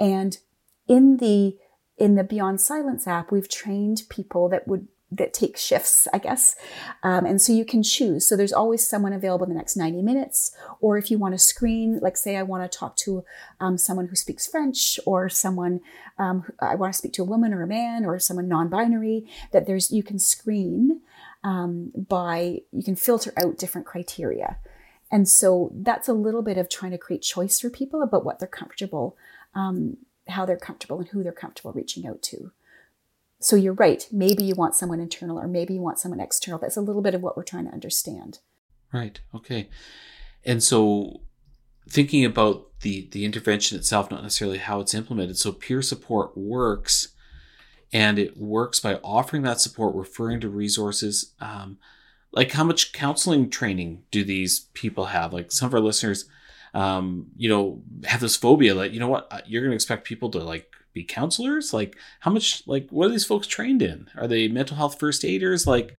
And 0.00 0.38
in 0.88 1.18
the 1.18 1.56
in 1.96 2.16
the 2.16 2.24
Beyond 2.24 2.60
Silence 2.60 3.06
app, 3.06 3.30
we've 3.30 3.48
trained 3.48 4.02
people 4.08 4.48
that 4.48 4.66
would 4.66 4.88
that 5.10 5.32
take 5.32 5.56
shifts, 5.56 6.08
I 6.12 6.18
guess. 6.18 6.56
Um, 7.02 7.24
and 7.24 7.40
so 7.40 7.52
you 7.52 7.64
can 7.64 7.82
choose. 7.82 8.26
So 8.26 8.36
there's 8.36 8.52
always 8.52 8.86
someone 8.86 9.12
available 9.12 9.44
in 9.44 9.50
the 9.50 9.56
next 9.56 9.76
90 9.76 10.02
minutes. 10.02 10.56
Or 10.80 10.98
if 10.98 11.10
you 11.10 11.18
want 11.18 11.34
to 11.34 11.38
screen, 11.38 11.98
like 12.00 12.16
say 12.16 12.36
I 12.36 12.42
want 12.42 12.70
to 12.70 12.78
talk 12.78 12.96
to 12.96 13.24
um, 13.60 13.78
someone 13.78 14.08
who 14.08 14.16
speaks 14.16 14.46
French 14.46 14.98
or 15.06 15.28
someone, 15.28 15.80
um, 16.18 16.44
I 16.60 16.74
want 16.74 16.92
to 16.92 16.98
speak 16.98 17.12
to 17.14 17.22
a 17.22 17.26
woman 17.26 17.52
or 17.52 17.62
a 17.62 17.66
man 17.66 18.04
or 18.04 18.18
someone 18.18 18.48
non-binary, 18.48 19.26
that 19.52 19.66
there's, 19.66 19.92
you 19.92 20.02
can 20.02 20.18
screen 20.18 21.00
um, 21.44 21.92
by, 21.94 22.62
you 22.72 22.82
can 22.82 22.96
filter 22.96 23.32
out 23.36 23.58
different 23.58 23.86
criteria. 23.86 24.58
And 25.12 25.28
so 25.28 25.70
that's 25.74 26.08
a 26.08 26.14
little 26.14 26.42
bit 26.42 26.58
of 26.58 26.68
trying 26.68 26.90
to 26.90 26.98
create 26.98 27.22
choice 27.22 27.60
for 27.60 27.70
people 27.70 28.02
about 28.02 28.24
what 28.24 28.40
they're 28.40 28.48
comfortable, 28.48 29.16
um, 29.54 29.98
how 30.28 30.44
they're 30.44 30.56
comfortable 30.56 30.98
and 30.98 31.08
who 31.08 31.22
they're 31.22 31.30
comfortable 31.30 31.72
reaching 31.72 32.06
out 32.06 32.20
to. 32.22 32.50
So 33.44 33.56
you're 33.56 33.74
right. 33.74 34.08
Maybe 34.10 34.42
you 34.42 34.54
want 34.54 34.74
someone 34.74 35.00
internal 35.00 35.38
or 35.38 35.46
maybe 35.46 35.74
you 35.74 35.80
want 35.82 35.98
someone 35.98 36.18
external. 36.18 36.58
That's 36.58 36.78
a 36.78 36.80
little 36.80 37.02
bit 37.02 37.14
of 37.14 37.20
what 37.20 37.36
we're 37.36 37.42
trying 37.42 37.66
to 37.66 37.72
understand. 37.74 38.38
Right. 38.90 39.20
Okay. 39.34 39.68
And 40.46 40.62
so 40.62 41.20
thinking 41.86 42.24
about 42.24 42.70
the 42.80 43.06
the 43.12 43.26
intervention 43.26 43.76
itself, 43.76 44.10
not 44.10 44.22
necessarily 44.22 44.56
how 44.56 44.80
it's 44.80 44.94
implemented. 44.94 45.36
So 45.36 45.52
peer 45.52 45.82
support 45.82 46.34
works 46.38 47.08
and 47.92 48.18
it 48.18 48.38
works 48.38 48.80
by 48.80 48.94
offering 49.04 49.42
that 49.42 49.60
support, 49.60 49.94
referring 49.94 50.40
to 50.40 50.48
resources. 50.48 51.34
Um, 51.38 51.76
like 52.32 52.52
how 52.52 52.64
much 52.64 52.94
counseling 52.94 53.50
training 53.50 54.04
do 54.10 54.24
these 54.24 54.60
people 54.72 55.04
have? 55.06 55.34
Like 55.34 55.52
some 55.52 55.66
of 55.66 55.74
our 55.74 55.80
listeners, 55.80 56.24
um, 56.72 57.26
you 57.36 57.50
know, 57.50 57.82
have 58.04 58.20
this 58.20 58.36
phobia 58.36 58.72
that, 58.72 58.92
you 58.92 59.00
know 59.00 59.08
what, 59.08 59.44
you're 59.46 59.60
going 59.60 59.72
to 59.72 59.76
expect 59.76 60.06
people 60.06 60.30
to 60.30 60.38
like 60.38 60.73
be 60.94 61.04
counselors? 61.04 61.74
Like, 61.74 61.96
how 62.20 62.30
much, 62.30 62.62
like, 62.66 62.88
what 62.90 63.08
are 63.08 63.12
these 63.12 63.26
folks 63.26 63.46
trained 63.46 63.82
in? 63.82 64.08
Are 64.16 64.26
they 64.28 64.48
mental 64.48 64.76
health 64.76 64.98
first 64.98 65.24
aiders? 65.24 65.66
Like, 65.66 65.94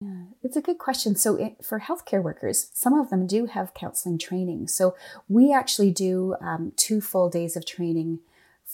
yeah, 0.00 0.24
it's 0.42 0.56
a 0.56 0.60
good 0.60 0.78
question. 0.78 1.16
So, 1.16 1.36
it, 1.36 1.64
for 1.64 1.80
healthcare 1.80 2.22
workers, 2.22 2.70
some 2.74 2.92
of 2.92 3.08
them 3.08 3.26
do 3.26 3.46
have 3.46 3.72
counseling 3.72 4.18
training. 4.18 4.68
So, 4.68 4.94
we 5.28 5.54
actually 5.54 5.90
do 5.90 6.36
um, 6.40 6.72
two 6.76 7.00
full 7.00 7.30
days 7.30 7.56
of 7.56 7.64
training 7.64 8.18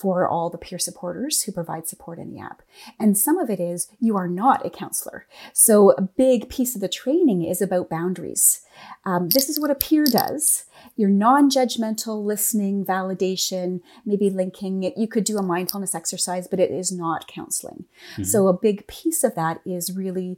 for 0.02 0.28
all 0.28 0.50
the 0.50 0.58
peer 0.58 0.80
supporters 0.80 1.42
who 1.42 1.52
provide 1.52 1.86
support 1.86 2.18
in 2.18 2.34
the 2.34 2.40
app. 2.40 2.60
And 2.98 3.16
some 3.16 3.38
of 3.38 3.48
it 3.48 3.60
is 3.60 3.88
you 4.00 4.16
are 4.16 4.26
not 4.26 4.66
a 4.66 4.70
counselor. 4.70 5.26
So, 5.52 5.92
a 5.92 6.02
big 6.02 6.48
piece 6.48 6.74
of 6.74 6.80
the 6.80 6.88
training 6.88 7.44
is 7.44 7.62
about 7.62 7.88
boundaries. 7.88 8.62
Um, 9.04 9.28
this 9.28 9.48
is 9.48 9.60
what 9.60 9.70
a 9.70 9.76
peer 9.76 10.04
does. 10.04 10.64
Your 10.96 11.08
non 11.08 11.48
judgmental 11.48 12.24
listening, 12.24 12.84
validation, 12.84 13.80
maybe 14.04 14.28
linking 14.28 14.82
it. 14.82 14.98
You 14.98 15.06
could 15.06 15.22
do 15.22 15.38
a 15.38 15.42
mindfulness 15.42 15.94
exercise, 15.94 16.48
but 16.48 16.58
it 16.58 16.72
is 16.72 16.90
not 16.90 17.28
counseling. 17.28 17.84
Mm-hmm. 18.14 18.24
So, 18.24 18.48
a 18.48 18.58
big 18.58 18.88
piece 18.88 19.22
of 19.22 19.36
that 19.36 19.60
is 19.64 19.96
really 19.96 20.36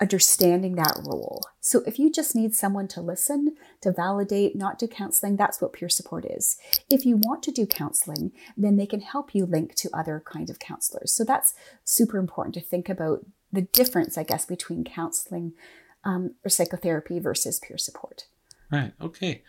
understanding 0.00 0.74
that 0.74 0.98
role. 1.04 1.42
So 1.60 1.82
if 1.86 1.98
you 1.98 2.10
just 2.10 2.34
need 2.34 2.54
someone 2.54 2.88
to 2.88 3.00
listen, 3.00 3.56
to 3.80 3.92
validate, 3.92 4.56
not 4.56 4.78
do 4.78 4.88
counseling, 4.88 5.36
that's 5.36 5.60
what 5.60 5.72
peer 5.72 5.88
support 5.88 6.24
is. 6.24 6.56
If 6.90 7.06
you 7.06 7.16
want 7.16 7.42
to 7.44 7.52
do 7.52 7.66
counseling, 7.66 8.32
then 8.56 8.76
they 8.76 8.86
can 8.86 9.00
help 9.00 9.34
you 9.34 9.46
link 9.46 9.74
to 9.76 9.90
other 9.92 10.22
kinds 10.24 10.50
of 10.50 10.58
counselors. 10.58 11.12
So 11.12 11.24
that's 11.24 11.54
super 11.84 12.18
important 12.18 12.54
to 12.54 12.60
think 12.60 12.88
about 12.88 13.24
the 13.52 13.62
difference, 13.62 14.18
I 14.18 14.24
guess, 14.24 14.44
between 14.44 14.84
counseling 14.84 15.52
um, 16.04 16.34
or 16.44 16.48
psychotherapy 16.48 17.20
versus 17.20 17.60
peer 17.60 17.78
support. 17.78 18.26
Right. 18.70 18.92
Okay 19.00 19.42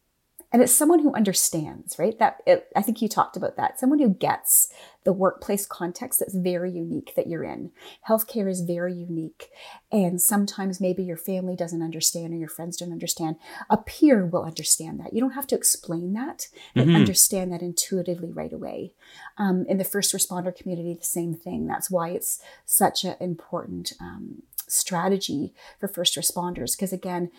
and 0.52 0.62
it's 0.62 0.74
someone 0.74 1.00
who 1.00 1.14
understands 1.14 1.98
right? 2.00 2.18
That 2.20 2.38
it, 2.46 2.68
i 2.76 2.82
think 2.82 3.02
you 3.02 3.08
talked 3.08 3.38
about 3.38 3.58
that. 3.58 3.80
Someone 3.80 4.00
who 4.00 4.10
gets 4.10 4.72
the 5.04 5.14
workplace 5.14 5.66
context 5.66 6.20
that's 6.20 6.34
very 6.34 6.72
unique 6.72 7.14
that 7.16 7.28
you're 7.28 7.44
in. 7.44 7.72
Healthcare 8.10 8.50
is 8.50 8.62
very 8.62 8.94
unique. 8.94 9.50
And 9.92 10.20
sometimes 10.20 10.82
maybe 10.82 11.04
your 11.04 11.18
family 11.18 11.56
doesn't 11.56 11.84
understand 11.84 12.34
or 12.34 12.38
your 12.38 12.50
friends 12.50 12.78
don't 12.78 12.92
understand. 12.92 13.36
A 13.70 13.78
peer 13.78 14.26
will 14.26 14.44
understand 14.44 15.00
that. 15.00 15.14
You 15.14 15.22
don't 15.22 15.32
have 15.32 15.48
to 15.48 15.56
explain 15.56 16.14
that 16.14 16.48
but 16.74 16.88
mm-hmm. 16.88 16.96
understand 16.96 17.54
that 17.54 17.62
intuitively 17.62 18.32
right 18.32 18.52
away. 18.52 18.94
Um, 19.38 19.66
in 19.70 19.78
the 19.78 19.84
first 19.84 20.14
responder 20.14 20.56
community 20.56 20.94
the 20.94 21.06
same 21.06 21.34
thing. 21.34 21.68
That's 21.68 21.92
why 21.92 22.10
it's 22.10 22.42
such 22.66 23.04
an 23.04 23.16
important 23.20 23.94
um, 24.02 24.42
strategy 24.68 25.54
for 25.80 25.88
first 25.88 26.16
responders. 26.16 26.76
Because 26.76 26.92
again 26.92 27.32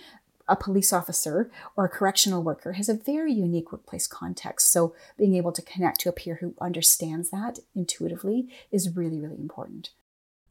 a 0.48 0.56
police 0.56 0.92
officer 0.92 1.50
or 1.76 1.84
a 1.84 1.88
correctional 1.88 2.42
worker 2.42 2.72
has 2.72 2.88
a 2.88 2.94
very 2.94 3.32
unique 3.32 3.72
workplace 3.72 4.06
context. 4.06 4.70
So 4.70 4.94
being 5.18 5.34
able 5.34 5.52
to 5.52 5.62
connect 5.62 6.00
to 6.00 6.08
a 6.08 6.12
peer 6.12 6.36
who 6.40 6.54
understands 6.60 7.30
that 7.30 7.58
intuitively 7.74 8.48
is 8.70 8.96
really, 8.96 9.20
really 9.20 9.40
important. 9.40 9.90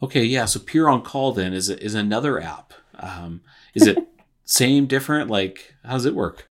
Okay, 0.01 0.23
yeah. 0.23 0.45
So 0.45 0.59
Peer 0.59 0.87
on 0.87 1.01
Call 1.01 1.31
then 1.31 1.53
is 1.53 1.69
is 1.69 1.95
another 1.95 2.41
app. 2.41 2.73
Um, 2.99 3.41
is 3.73 3.87
it 3.87 3.97
same, 4.43 4.85
different? 4.87 5.29
Like, 5.29 5.75
how 5.83 5.93
does 5.93 6.05
it 6.05 6.15
work? 6.15 6.47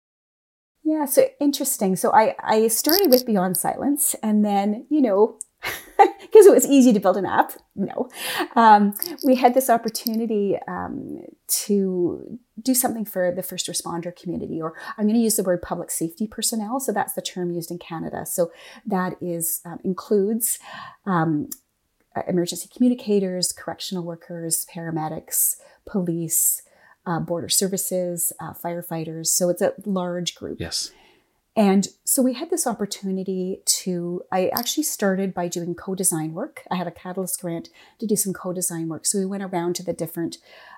Yeah, 0.83 1.05
so 1.05 1.27
interesting. 1.39 1.95
So 1.95 2.11
I 2.13 2.35
I 2.39 2.67
started 2.67 3.09
with 3.09 3.25
Beyond 3.25 3.57
Silence, 3.57 4.15
and 4.23 4.45
then 4.45 4.85
you 4.89 5.01
know 5.01 5.39
because 5.97 6.45
it 6.45 6.53
was 6.53 6.65
easy 6.65 6.91
to 6.93 6.99
build 6.99 7.17
an 7.17 7.25
app. 7.25 7.53
No, 7.75 8.09
um, 8.55 8.93
we 9.23 9.35
had 9.35 9.53
this 9.53 9.69
opportunity 9.69 10.57
um, 10.67 11.21
to 11.47 12.39
do 12.61 12.73
something 12.73 13.05
for 13.05 13.31
the 13.31 13.43
first 13.43 13.67
responder 13.67 14.15
community, 14.15 14.61
or 14.61 14.73
I'm 14.97 15.05
going 15.05 15.15
to 15.15 15.21
use 15.21 15.35
the 15.35 15.43
word 15.43 15.61
public 15.61 15.91
safety 15.91 16.27
personnel. 16.27 16.79
So 16.79 16.91
that's 16.91 17.13
the 17.13 17.21
term 17.21 17.51
used 17.51 17.71
in 17.71 17.79
Canada. 17.79 18.25
So 18.25 18.51
that 18.85 19.15
is 19.21 19.61
um, 19.65 19.79
includes 19.83 20.59
um, 21.05 21.49
emergency 22.27 22.69
communicators, 22.75 23.51
correctional 23.51 24.03
workers, 24.03 24.65
paramedics, 24.73 25.57
police, 25.85 26.63
uh, 27.05 27.19
border 27.19 27.49
services, 27.49 28.31
uh, 28.39 28.53
firefighters. 28.53 29.27
So 29.27 29.49
it's 29.49 29.61
a 29.61 29.73
large 29.85 30.35
group. 30.35 30.59
Yes. 30.59 30.91
And 31.55 31.87
so 32.03 32.23
we 32.23 32.33
had 32.33 32.49
this 32.49 32.65
opportunity 32.65 33.61
to, 33.65 34.23
I 34.31 34.47
actually 34.47 34.83
started 34.83 35.35
by 35.35 35.47
doing 35.47 35.75
co 35.75 35.93
design 35.93 36.33
work. 36.33 36.63
I 36.71 36.75
had 36.75 36.87
a 36.87 36.91
Catalyst 36.91 37.39
grant 37.39 37.69
to 37.99 38.07
do 38.07 38.15
some 38.15 38.33
co 38.33 38.53
design 38.53 38.89
work. 38.89 39.05
So 39.05 39.19
we 39.19 39.27
went 39.27 39.43
around 39.43 39.75
to 39.75 39.83
the 39.83 39.93
different, 39.93 40.37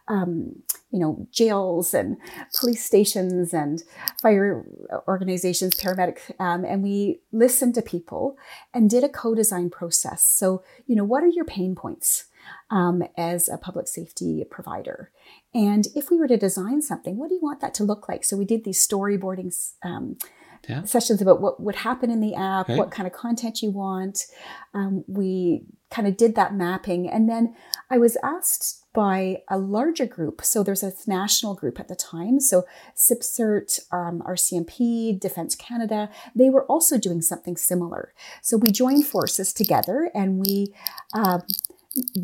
um, 0.10 0.64
you 0.92 1.00
know, 1.00 1.28
jails 1.32 1.94
and 1.94 2.18
police 2.60 2.84
stations 2.84 3.54
and 3.54 3.84
fire 4.22 4.66
organizations, 5.08 5.76
paramedic, 5.76 6.20
um, 6.42 6.66
and 6.66 6.84
we 6.84 7.22
listened 7.32 7.76
to 7.76 7.82
people 7.82 8.38
and 8.74 8.90
did 8.90 9.04
a 9.04 9.10
co 9.10 9.34
design 9.34 9.70
process. 9.70 10.26
So, 10.26 10.62
you 10.88 10.96
know, 10.96 11.06
what 11.06 11.24
are 11.24 11.28
your 11.28 11.46
pain 11.46 11.76
points? 11.76 12.26
Um, 12.70 13.02
as 13.18 13.50
a 13.50 13.58
public 13.58 13.88
safety 13.88 14.44
provider. 14.48 15.10
And 15.56 15.88
if 15.96 16.12
we 16.12 16.18
were 16.18 16.28
to 16.28 16.38
design 16.38 16.84
something, 16.84 17.18
what 17.18 17.30
do 17.30 17.34
you 17.34 17.42
want 17.42 17.60
that 17.62 17.74
to 17.76 17.84
look 17.84 18.08
like? 18.08 18.24
So 18.24 18.38
we 18.38 18.46
did 18.46 18.64
these 18.64 18.86
storyboarding 18.88 19.52
um, 19.84 20.18
yeah. 20.67 20.84
sessions 20.84 21.21
about 21.21 21.41
what 21.41 21.62
would 21.62 21.75
happen 21.75 22.10
in 22.10 22.21
the 22.21 22.36
app, 22.36 22.69
okay. 22.69 22.78
what 22.78 22.91
kind 22.91 23.08
of 23.08 23.13
content 23.13 23.62
you 23.62 23.71
want. 23.71 24.25
Um, 24.73 25.04
we 25.08 25.63
kind 25.89 26.08
of 26.08 26.17
did 26.17 26.36
that 26.36 26.54
mapping. 26.54 27.10
And 27.10 27.30
then 27.30 27.56
I 27.89 27.97
was 27.97 28.17
asked 28.23 28.86
by 28.93 29.43
a 29.49 29.58
larger 29.58 30.06
group. 30.06 30.43
So 30.43 30.63
there's 30.63 30.84
a 30.84 30.93
national 31.06 31.54
group 31.54 31.80
at 31.80 31.88
the 31.88 31.95
time. 31.95 32.39
So 32.39 32.65
CIPSRT, 32.95 33.80
um, 33.91 34.23
RCMP, 34.25 35.19
Defense 35.19 35.54
Canada, 35.54 36.10
they 36.34 36.49
were 36.49 36.65
also 36.65 36.97
doing 36.97 37.21
something 37.21 37.58
similar. 37.58 38.13
So 38.41 38.58
we 38.58 38.71
joined 38.71 39.06
forces 39.06 39.54
together 39.54 40.10
and 40.15 40.39
we 40.39 40.73
uh, 41.13 41.39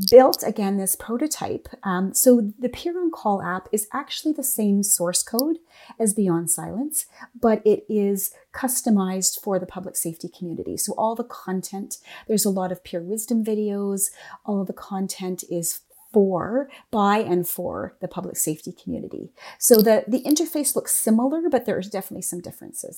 built 0.09 0.43
again 0.45 0.77
this 0.77 0.95
prototype. 0.95 1.67
Um, 1.83 2.13
so 2.13 2.51
the 2.59 2.69
Peer 2.69 2.99
on 2.99 3.11
Call 3.11 3.41
app 3.41 3.67
is 3.71 3.87
actually 3.93 4.33
the 4.33 4.43
same 4.43 4.83
source 4.83 5.23
code 5.23 5.57
as 5.99 6.13
Beyond 6.13 6.49
Silence, 6.51 7.05
but 7.39 7.65
it 7.65 7.85
is 7.87 8.33
customized 8.53 9.39
for 9.41 9.59
the 9.59 9.65
public 9.65 9.95
safety 9.95 10.29
community. 10.29 10.77
So 10.77 10.93
all 10.97 11.15
the 11.15 11.23
content, 11.23 11.97
there's 12.27 12.45
a 12.45 12.49
lot 12.49 12.71
of 12.71 12.83
peer 12.83 13.01
wisdom 13.01 13.45
videos, 13.45 14.11
all 14.45 14.61
of 14.61 14.67
the 14.67 14.73
content 14.73 15.43
is 15.49 15.79
for, 16.11 16.69
by, 16.89 17.19
and 17.19 17.47
for 17.47 17.95
the 18.01 18.07
public 18.07 18.35
safety 18.35 18.73
community. 18.73 19.31
So 19.57 19.75
the, 19.75 20.03
the 20.07 20.21
interface 20.23 20.75
looks 20.75 20.93
similar, 20.93 21.49
but 21.49 21.65
there's 21.65 21.89
definitely 21.89 22.23
some 22.23 22.41
differences. 22.41 22.97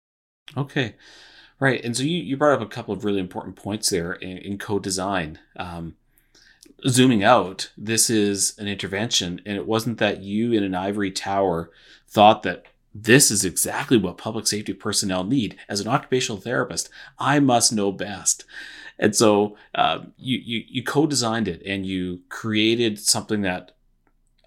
Okay. 0.58 0.96
Right. 1.60 1.84
And 1.86 1.96
so 1.96 2.04
you, 2.04 2.18
you 2.18 2.36
brought 2.36 2.60
up 2.60 2.68
a 2.68 2.70
couple 2.70 2.94
of 2.94 3.06
really 3.06 3.20
important 3.20 3.56
points 3.56 3.92
there 3.92 4.14
in, 4.14 4.38
in 4.40 4.58
co-design. 4.58 5.38
Um, 5.56 5.96
zooming 6.88 7.24
out, 7.24 7.72
this 7.78 8.10
is 8.10 8.58
an 8.58 8.67
intervention, 8.67 9.41
and 9.46 9.58
it 9.58 9.67
wasn't 9.67 9.98
that 10.00 10.22
you 10.22 10.52
in 10.54 10.63
an 10.63 10.76
ivory 10.76 11.12
tower 11.12 11.72
thought 12.08 12.43
that 12.43 12.65
this 12.93 13.32
is 13.32 13.43
exactly 13.43 13.98
what 13.98 14.17
public 14.17 14.46
safety 14.46 14.74
personnel 14.74 15.24
need. 15.24 15.58
As 15.67 15.80
an 15.80 15.88
occupational 15.88 16.39
therapist, 16.39 16.89
I 17.17 17.39
must 17.39 17.74
know 17.74 17.91
best. 17.91 18.46
And 19.00 19.15
so 19.15 19.58
uh, 19.74 20.00
you, 20.17 20.38
you, 20.38 20.63
you 20.67 20.84
co-designed 20.84 21.48
it 21.48 21.63
and 21.65 21.86
you 21.86 22.22
created 22.30 23.00
something 23.00 23.41
that 23.41 23.72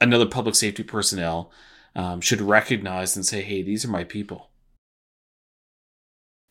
another 0.01 0.27
public 0.27 0.55
safety 0.55 0.85
personnel 0.85 1.51
um, 1.97 2.21
should 2.21 2.41
recognize 2.41 3.17
and 3.17 3.27
say, 3.27 3.43
hey, 3.43 3.63
these 3.63 3.85
are 3.85 3.91
my 3.91 4.05
people. 4.05 4.51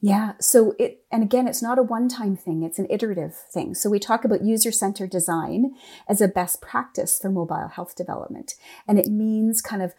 Yeah. 0.01 0.33
So 0.41 0.75
it, 0.77 1.04
and 1.15 1.23
again, 1.23 1.47
it's 1.47 1.61
not 1.61 1.79
a 1.79 1.83
one 1.83 2.09
time 2.09 2.35
thing, 2.35 2.61
it's 2.61 2.77
an 2.77 2.87
iterative 2.89 3.33
thing. 3.49 3.73
So 3.73 3.89
we 3.89 3.99
talk 3.99 4.25
about 4.25 4.43
user 4.43 4.69
centered 4.69 5.11
design 5.11 5.73
as 6.09 6.19
a 6.19 6.27
best 6.27 6.61
practice 6.61 7.17
for 7.17 7.29
mobile 7.29 7.69
health 7.69 7.95
development. 7.95 8.55
And 8.85 8.99
it 8.99 9.07
means 9.07 9.61
kind 9.61 9.81
of 9.81 9.93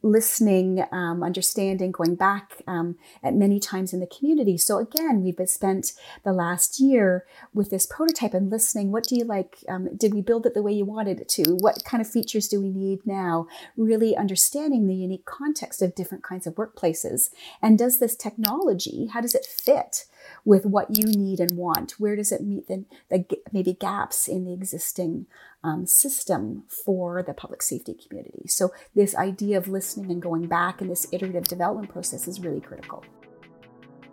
listening, 0.00 0.82
um, 0.90 1.22
understanding, 1.22 1.92
going 1.92 2.14
back 2.14 2.62
um, 2.66 2.96
at 3.22 3.34
many 3.34 3.60
times 3.60 3.92
in 3.92 4.00
the 4.00 4.06
community. 4.06 4.56
So 4.56 4.78
again, 4.78 5.22
we've 5.22 5.36
spent 5.46 5.92
the 6.24 6.32
last 6.32 6.80
year 6.80 7.26
with 7.52 7.68
this 7.68 7.84
prototype 7.84 8.32
and 8.32 8.50
listening. 8.50 8.90
What 8.90 9.04
do 9.04 9.14
you 9.14 9.24
like? 9.24 9.58
Um, 9.68 9.94
did 9.94 10.14
we 10.14 10.22
build 10.22 10.46
it 10.46 10.54
the 10.54 10.62
way 10.62 10.72
you 10.72 10.86
wanted 10.86 11.20
it 11.20 11.28
to? 11.30 11.54
What 11.60 11.84
kind 11.84 12.00
of 12.00 12.08
features 12.08 12.48
do 12.48 12.62
we 12.62 12.70
need 12.70 13.06
now? 13.06 13.46
Really 13.76 14.16
understanding 14.16 14.86
the 14.86 14.94
unique 14.94 15.26
context 15.26 15.82
of 15.82 15.94
different 15.94 16.24
kinds 16.24 16.46
of 16.46 16.54
workplaces. 16.54 17.28
And 17.60 17.78
does 17.78 17.98
this 17.98 18.16
technology, 18.16 19.10
how 19.12 19.20
does 19.20 19.34
it 19.34 19.44
fit? 19.44 20.06
With 20.44 20.64
what 20.66 20.96
you 20.96 21.06
need 21.06 21.40
and 21.40 21.56
want? 21.56 21.92
Where 21.92 22.16
does 22.16 22.32
it 22.32 22.42
meet 22.42 22.68
the, 22.68 22.84
the 23.10 23.24
maybe 23.52 23.74
gaps 23.74 24.28
in 24.28 24.44
the 24.44 24.52
existing 24.52 25.26
um, 25.64 25.86
system 25.86 26.64
for 26.68 27.22
the 27.22 27.34
public 27.34 27.62
safety 27.62 27.94
community? 27.94 28.48
So, 28.48 28.72
this 28.94 29.14
idea 29.14 29.58
of 29.58 29.68
listening 29.68 30.10
and 30.10 30.22
going 30.22 30.46
back 30.46 30.80
in 30.80 30.88
this 30.88 31.06
iterative 31.12 31.44
development 31.44 31.90
process 31.90 32.28
is 32.28 32.40
really 32.40 32.60
critical. 32.60 33.04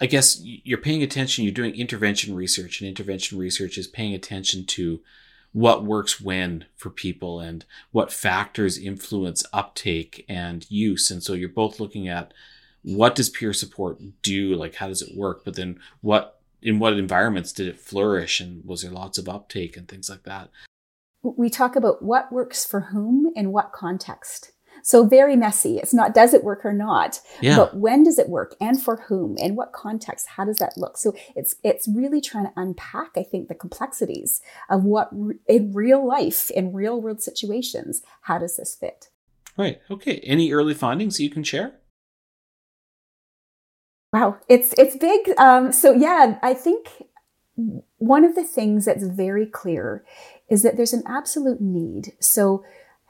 I 0.00 0.06
guess 0.06 0.40
you're 0.42 0.78
paying 0.78 1.02
attention. 1.02 1.44
You're 1.44 1.52
doing 1.52 1.74
intervention 1.74 2.34
research, 2.34 2.80
and 2.80 2.88
intervention 2.88 3.38
research 3.38 3.76
is 3.78 3.86
paying 3.86 4.14
attention 4.14 4.64
to 4.66 5.00
what 5.52 5.84
works 5.84 6.20
when 6.20 6.66
for 6.76 6.90
people 6.90 7.40
and 7.40 7.64
what 7.90 8.12
factors 8.12 8.76
influence 8.76 9.42
uptake 9.52 10.24
and 10.28 10.70
use. 10.70 11.10
And 11.10 11.22
so 11.22 11.32
you're 11.32 11.48
both 11.48 11.80
looking 11.80 12.08
at 12.08 12.34
what 12.82 13.14
does 13.14 13.30
peer 13.30 13.54
support 13.54 13.98
do, 14.22 14.54
like 14.54 14.76
how 14.76 14.88
does 14.88 15.02
it 15.02 15.16
work, 15.16 15.44
but 15.44 15.56
then 15.56 15.80
what 16.02 16.40
in 16.62 16.78
what 16.78 16.92
environments 16.94 17.52
did 17.52 17.66
it 17.68 17.80
flourish, 17.80 18.38
and 18.40 18.64
was 18.64 18.82
there 18.82 18.90
lots 18.90 19.18
of 19.18 19.28
uptake 19.28 19.76
and 19.76 19.88
things 19.88 20.10
like 20.10 20.24
that 20.24 20.50
we 21.36 21.50
talk 21.50 21.76
about 21.76 22.02
what 22.02 22.32
works 22.32 22.64
for 22.64 22.80
whom 22.80 23.32
in 23.34 23.52
what 23.52 23.72
context. 23.72 24.52
So 24.82 25.04
very 25.04 25.34
messy. 25.34 25.78
It's 25.78 25.92
not 25.92 26.14
does 26.14 26.32
it 26.32 26.44
work 26.44 26.64
or 26.64 26.72
not, 26.72 27.20
yeah. 27.40 27.56
but 27.56 27.76
when 27.76 28.04
does 28.04 28.20
it 28.20 28.28
work 28.28 28.54
and 28.60 28.80
for 28.80 28.98
whom 29.08 29.36
in 29.36 29.56
what 29.56 29.72
context? 29.72 30.28
How 30.36 30.44
does 30.44 30.58
that 30.58 30.74
look? 30.76 30.96
So 30.96 31.12
it's 31.34 31.56
it's 31.64 31.88
really 31.88 32.20
trying 32.20 32.44
to 32.44 32.52
unpack, 32.56 33.10
I 33.16 33.24
think, 33.24 33.48
the 33.48 33.54
complexities 33.54 34.40
of 34.70 34.84
what 34.84 35.10
in 35.48 35.72
real 35.72 36.06
life, 36.06 36.50
in 36.52 36.72
real 36.72 37.00
world 37.00 37.20
situations, 37.20 38.02
how 38.22 38.38
does 38.38 38.56
this 38.56 38.76
fit? 38.76 39.08
Right. 39.56 39.80
Okay. 39.90 40.18
Any 40.18 40.52
early 40.52 40.74
findings 40.74 41.18
you 41.18 41.30
can 41.30 41.42
share? 41.42 41.72
Wow, 44.12 44.38
it's 44.48 44.72
it's 44.78 44.96
big. 44.96 45.36
Um, 45.36 45.72
so 45.72 45.92
yeah, 45.92 46.38
I 46.42 46.54
think 46.54 46.88
one 47.98 48.24
of 48.24 48.34
the 48.34 48.44
things 48.44 48.84
that's 48.84 49.04
very 49.04 49.46
clear 49.46 50.04
is 50.48 50.62
that 50.62 50.76
there's 50.76 50.92
an 50.92 51.02
absolute 51.06 51.60
need. 51.60 52.12
So, 52.20 52.64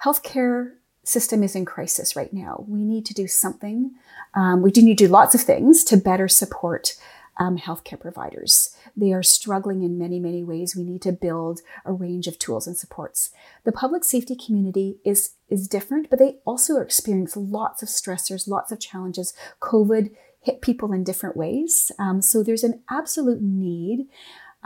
healthcare 0.05 0.73
system 1.03 1.43
is 1.43 1.55
in 1.55 1.65
crisis 1.65 2.17
right 2.17 2.33
now. 2.33 2.65
We 2.69 2.85
need 2.85 3.07
to 3.07 3.15
do 3.15 3.27
something. 3.27 3.93
Um, 4.35 4.63
we 4.63 4.71
do 4.71 4.83
need 4.83 4.99
to 4.99 5.07
do 5.07 5.13
lots 5.13 5.35
of 5.35 5.41
things 5.41 5.85
to 5.85 5.97
better 5.97 6.29
support 6.29 6.97
um, 7.39 7.59
healthcare 7.59 8.01
providers. 8.01 8.75
They 8.97 9.13
are 9.13 9.23
struggling 9.23 9.83
in 9.83 9.99
many, 9.99 10.19
many 10.19 10.43
ways. 10.43 10.75
We 10.75 10.85
need 10.85 11.03
to 11.03 11.13
build 11.13 11.61
a 11.85 11.93
range 11.93 12.27
of 12.27 12.39
tools 12.39 12.67
and 12.67 12.77
supports. 12.77 13.31
The 13.65 13.73
public 13.73 14.05
safety 14.05 14.37
community 14.37 14.99
is 15.05 15.35
is 15.49 15.69
different, 15.69 16.11
but 16.11 16.19
they 16.19 16.39
also 16.45 16.81
experience 16.81 17.37
lots 17.37 17.83
of 17.83 17.89
stressors, 17.89 18.49
lots 18.49 18.73
of 18.73 18.81
challenges. 18.81 19.35
COVID 19.61 20.11
hit 20.41 20.61
people 20.61 20.93
in 20.93 21.05
different 21.05 21.37
ways, 21.37 21.93
um, 21.99 22.23
so 22.23 22.43
there's 22.43 22.65
an 22.65 22.83
absolute 22.91 23.43
need 23.43 24.07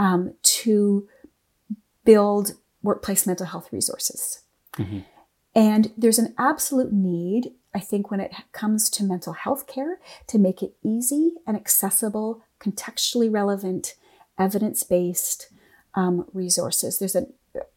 um, 0.00 0.32
to 0.42 1.06
build 2.04 2.54
workplace 2.82 3.26
mental 3.26 3.46
health 3.46 3.68
resources. 3.70 4.40
Mm-hmm. 4.76 5.00
And 5.54 5.92
there's 5.96 6.18
an 6.18 6.34
absolute 6.38 6.90
need, 6.90 7.52
I 7.74 7.80
think, 7.80 8.10
when 8.10 8.18
it 8.18 8.32
comes 8.52 8.88
to 8.90 9.04
mental 9.04 9.34
health 9.34 9.66
care, 9.66 10.00
to 10.28 10.38
make 10.38 10.62
it 10.62 10.74
easy 10.82 11.34
and 11.46 11.54
accessible, 11.54 12.42
contextually 12.58 13.30
relevant, 13.30 13.94
evidence 14.38 14.82
based 14.82 15.48
um, 15.94 16.24
resources. 16.32 16.98
There's 16.98 17.16
an 17.16 17.34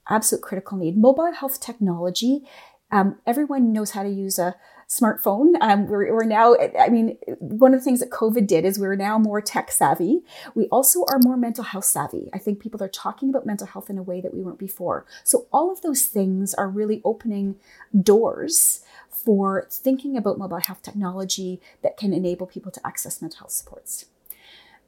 absolute 0.08 0.44
critical 0.44 0.78
need. 0.78 0.96
Mobile 0.96 1.34
health 1.34 1.60
technology, 1.60 2.44
um, 2.90 3.20
everyone 3.26 3.74
knows 3.74 3.92
how 3.92 4.04
to 4.04 4.10
use 4.10 4.40
a 4.40 4.56
smartphone. 5.00 5.54
Um, 5.62 5.88
we're, 5.88 6.14
we're 6.14 6.24
now, 6.26 6.56
I 6.80 6.90
mean, 6.90 7.18
one 7.40 7.74
of 7.74 7.80
the 7.80 7.84
things 7.84 8.00
that 8.00 8.10
COVID 8.10 8.48
did 8.48 8.66
is 8.66 8.80
we're 8.80 8.96
now 8.96 9.18
more 9.18 9.42
tech 9.42 9.72
savvy. 9.72 10.22
We 10.56 10.68
also 10.68 11.06
are 11.10 11.20
more 11.20 11.38
mental 11.38 11.64
health 11.64 11.86
savvy. 11.86 12.30
I 12.34 12.38
think 12.38 12.60
people 12.60 12.82
are 12.84 12.90
talking 12.90 13.30
about 13.30 13.46
mental 13.46 13.68
health 13.68 13.90
in 13.90 13.98
a 13.98 14.04
way 14.04 14.22
that 14.22 14.34
we 14.34 14.42
weren't 14.42 14.60
before. 14.60 15.06
So 15.24 15.48
all 15.52 15.72
of 15.72 15.82
those 15.82 16.06
things 16.06 16.54
are 16.54 16.68
really 16.70 17.02
opening 17.04 17.56
doors 18.02 18.84
for 19.10 19.68
thinking 19.70 20.18
about 20.18 20.38
mobile 20.38 20.60
health 20.60 20.82
technology 20.82 21.62
that 21.82 21.98
can 21.98 22.14
enable 22.14 22.48
people 22.48 22.72
to 22.72 22.86
access 22.86 23.22
mental 23.22 23.40
health 23.40 23.52
supports. 23.52 24.06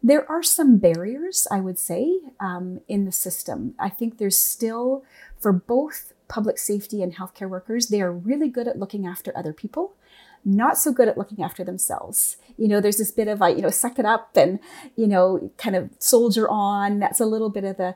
There 0.03 0.29
are 0.29 0.43
some 0.43 0.77
barriers, 0.77 1.47
I 1.49 1.61
would 1.61 1.79
say, 1.79 2.19
um, 2.39 2.81
in 2.87 3.05
the 3.05 3.11
system. 3.11 3.73
I 3.79 3.89
think 3.89 4.17
there's 4.17 4.37
still, 4.37 5.03
for 5.39 5.51
both 5.51 6.13
public 6.27 6.57
safety 6.57 7.01
and 7.01 7.15
healthcare 7.15 7.49
workers, 7.49 7.87
they 7.87 8.01
are 8.01 8.11
really 8.11 8.49
good 8.49 8.67
at 8.67 8.79
looking 8.79 9.05
after 9.05 9.31
other 9.35 9.53
people, 9.53 9.95
not 10.43 10.77
so 10.77 10.91
good 10.91 11.07
at 11.07 11.17
looking 11.17 11.43
after 11.43 11.63
themselves. 11.63 12.37
You 12.57 12.67
know, 12.67 12.79
there's 12.79 12.97
this 12.97 13.11
bit 13.11 13.27
of, 13.27 13.39
you 13.41 13.61
know, 13.61 13.69
suck 13.69 13.99
it 13.99 14.05
up 14.05 14.35
and, 14.35 14.59
you 14.95 15.07
know, 15.07 15.51
kind 15.57 15.75
of 15.75 15.89
soldier 15.99 16.47
on. 16.49 16.99
That's 16.99 17.19
a 17.19 17.25
little 17.25 17.49
bit 17.49 17.63
of 17.63 17.77
the, 17.77 17.95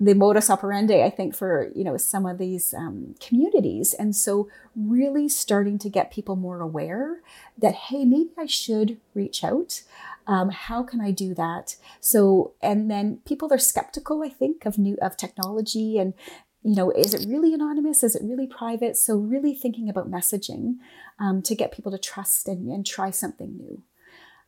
the 0.00 0.14
modus 0.14 0.48
operandi, 0.48 1.02
I 1.02 1.10
think, 1.10 1.34
for 1.34 1.70
you 1.74 1.84
know 1.84 1.98
some 1.98 2.24
of 2.24 2.38
these 2.38 2.72
um, 2.72 3.14
communities, 3.20 3.92
and 3.92 4.16
so 4.16 4.48
really 4.74 5.28
starting 5.28 5.78
to 5.78 5.90
get 5.90 6.10
people 6.10 6.36
more 6.36 6.60
aware 6.60 7.20
that 7.58 7.74
hey, 7.74 8.06
maybe 8.06 8.30
I 8.38 8.46
should 8.46 8.96
reach 9.14 9.44
out. 9.44 9.82
Um, 10.26 10.50
how 10.50 10.82
can 10.82 11.00
I 11.00 11.10
do 11.10 11.34
that? 11.34 11.76
So, 12.00 12.52
and 12.62 12.90
then 12.90 13.18
people 13.26 13.52
are 13.52 13.58
skeptical, 13.58 14.22
I 14.22 14.30
think, 14.30 14.64
of 14.64 14.78
new 14.78 14.96
of 15.02 15.18
technology, 15.18 15.98
and 15.98 16.14
you 16.62 16.74
know, 16.74 16.90
is 16.90 17.14
it 17.14 17.26
really 17.28 17.54
anonymous? 17.54 18.02
Is 18.02 18.14
it 18.14 18.22
really 18.22 18.46
private? 18.46 18.96
So, 18.96 19.16
really 19.16 19.54
thinking 19.54 19.88
about 19.88 20.10
messaging 20.10 20.76
um, 21.18 21.42
to 21.42 21.54
get 21.54 21.72
people 21.72 21.90
to 21.92 21.98
trust 21.98 22.48
and, 22.48 22.70
and 22.70 22.84
try 22.84 23.10
something 23.10 23.56
new. 23.56 23.82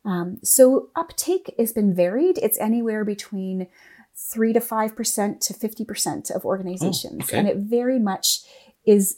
Um, 0.05 0.37
so, 0.43 0.89
uptake 0.95 1.53
has 1.57 1.73
been 1.73 1.95
varied. 1.95 2.37
It's 2.37 2.59
anywhere 2.59 3.03
between 3.03 3.67
three 4.15 4.53
to 4.53 4.61
five 4.61 4.95
percent 4.95 5.41
to 5.41 5.53
fifty 5.53 5.83
percent 5.83 6.29
of 6.29 6.45
organizations, 6.45 7.21
oh, 7.21 7.25
okay. 7.25 7.39
and 7.39 7.47
it 7.47 7.57
very 7.57 7.99
much 7.99 8.41
is 8.85 9.17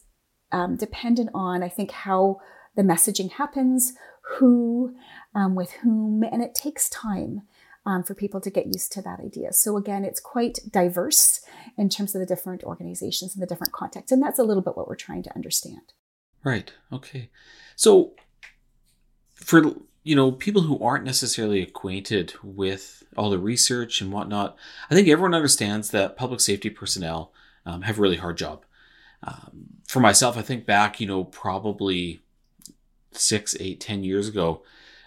um, 0.52 0.78
dependent 0.78 1.32
on, 1.34 1.64
I 1.64 1.70
think, 1.70 1.92
how 1.92 2.40
the 2.76 2.84
messaging 2.84 3.32
happens, 3.32 3.94
who, 4.38 4.96
um, 5.34 5.56
with 5.56 5.72
whom, 5.72 6.24
and 6.24 6.42
it 6.42 6.56
takes 6.56 6.90
time. 6.90 7.42
Um, 7.88 8.02
for 8.04 8.16
people 8.16 8.42
to 8.42 8.50
get 8.50 8.66
used 8.66 8.92
to 8.94 9.02
that 9.04 9.20
idea. 9.20 9.54
So 9.54 9.78
again, 9.78 10.04
it's 10.04 10.20
quite 10.20 10.58
diverse 10.72 11.42
in 11.78 11.88
terms 11.88 12.16
of 12.16 12.20
the 12.20 12.26
different 12.26 12.64
organizations 12.64 13.36
and 13.36 13.44
the 13.44 13.46
different 13.46 13.74
contexts, 13.74 14.12
and 14.12 14.24
that's 14.24 14.40
a 14.40 14.44
little 14.44 14.64
bit 14.64 14.76
what 14.76 14.88
we're 14.88 14.96
trying 14.96 15.22
to 15.22 15.36
understand. 15.36 15.94
Right. 16.44 16.74
Okay. 16.92 17.30
So 17.76 18.16
for 19.36 19.76
you 20.06 20.16
know, 20.16 20.32
people 20.32 20.62
who 20.62 20.80
aren't 20.80 21.04
necessarily 21.04 21.62
acquainted 21.64 22.34
with 22.44 23.04
all 23.18 23.32
the 23.32 23.40
research 23.40 24.02
and 24.02 24.12
whatnot, 24.12 24.56
I 24.90 24.94
think 24.94 25.08
everyone 25.08 25.34
understands 25.34 25.90
that 25.90 26.16
public 26.16 26.40
safety 26.40 26.70
personnel 26.70 27.34
um, 27.66 27.82
have 27.82 27.98
a 27.98 28.02
really 28.02 28.18
hard 28.18 28.38
job. 28.38 28.66
Um, 29.24 29.66
for 29.88 30.00
myself, 30.00 30.38
I 30.38 30.44
think 30.44 30.68
back, 30.68 31.02
you 31.02 31.08
know, 31.08 31.24
probably 31.24 32.22
six, 33.12 33.56
eight, 33.60 33.82
ten 33.82 34.04
years 34.04 34.28
ago, 34.28 34.62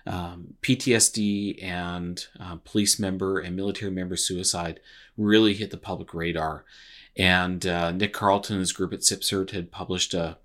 um, 0.09 0.55
PTSD 0.63 1.63
and 1.63 2.27
uh, 2.41 2.57
police 2.65 2.99
member 2.99 3.39
and 3.39 3.55
military 3.55 3.91
member 3.91 4.17
suicide 4.17 4.81
really 5.17 5.55
hit 5.55 5.71
the 5.71 5.77
public 5.77 6.15
radar. 6.15 6.65
And 7.17 7.67
uh, 7.67 7.93
Nick 7.93 8.17
his 8.17 8.73
group 8.73 8.93
at 8.93 9.01
CIPSRT 9.01 9.51
had 9.51 9.71
published 9.71 10.15
a, 10.15 10.39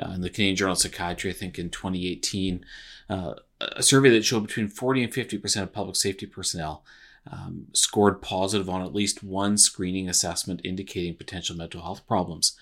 uh, 0.00 0.12
in 0.14 0.20
the 0.20 0.30
Canadian 0.30 0.56
Journal 0.56 0.72
of 0.72 0.78
Psychiatry, 0.78 1.30
I 1.30 1.34
think 1.34 1.58
in 1.58 1.70
2018, 1.70 2.64
uh, 3.10 3.34
a 3.60 3.82
survey 3.82 4.10
that 4.10 4.24
showed 4.24 4.46
between 4.46 4.68
40 4.68 5.04
and 5.04 5.12
50% 5.12 5.62
of 5.62 5.72
public 5.72 5.96
safety 5.96 6.26
personnel 6.26 6.84
um, 7.30 7.66
scored 7.72 8.22
positive 8.22 8.70
on 8.70 8.82
at 8.82 8.94
least 8.94 9.24
one 9.24 9.58
screening 9.58 10.08
assessment 10.08 10.60
indicating 10.64 11.16
potential 11.16 11.56
mental 11.56 11.82
health 11.82 12.06
problems. 12.06 12.56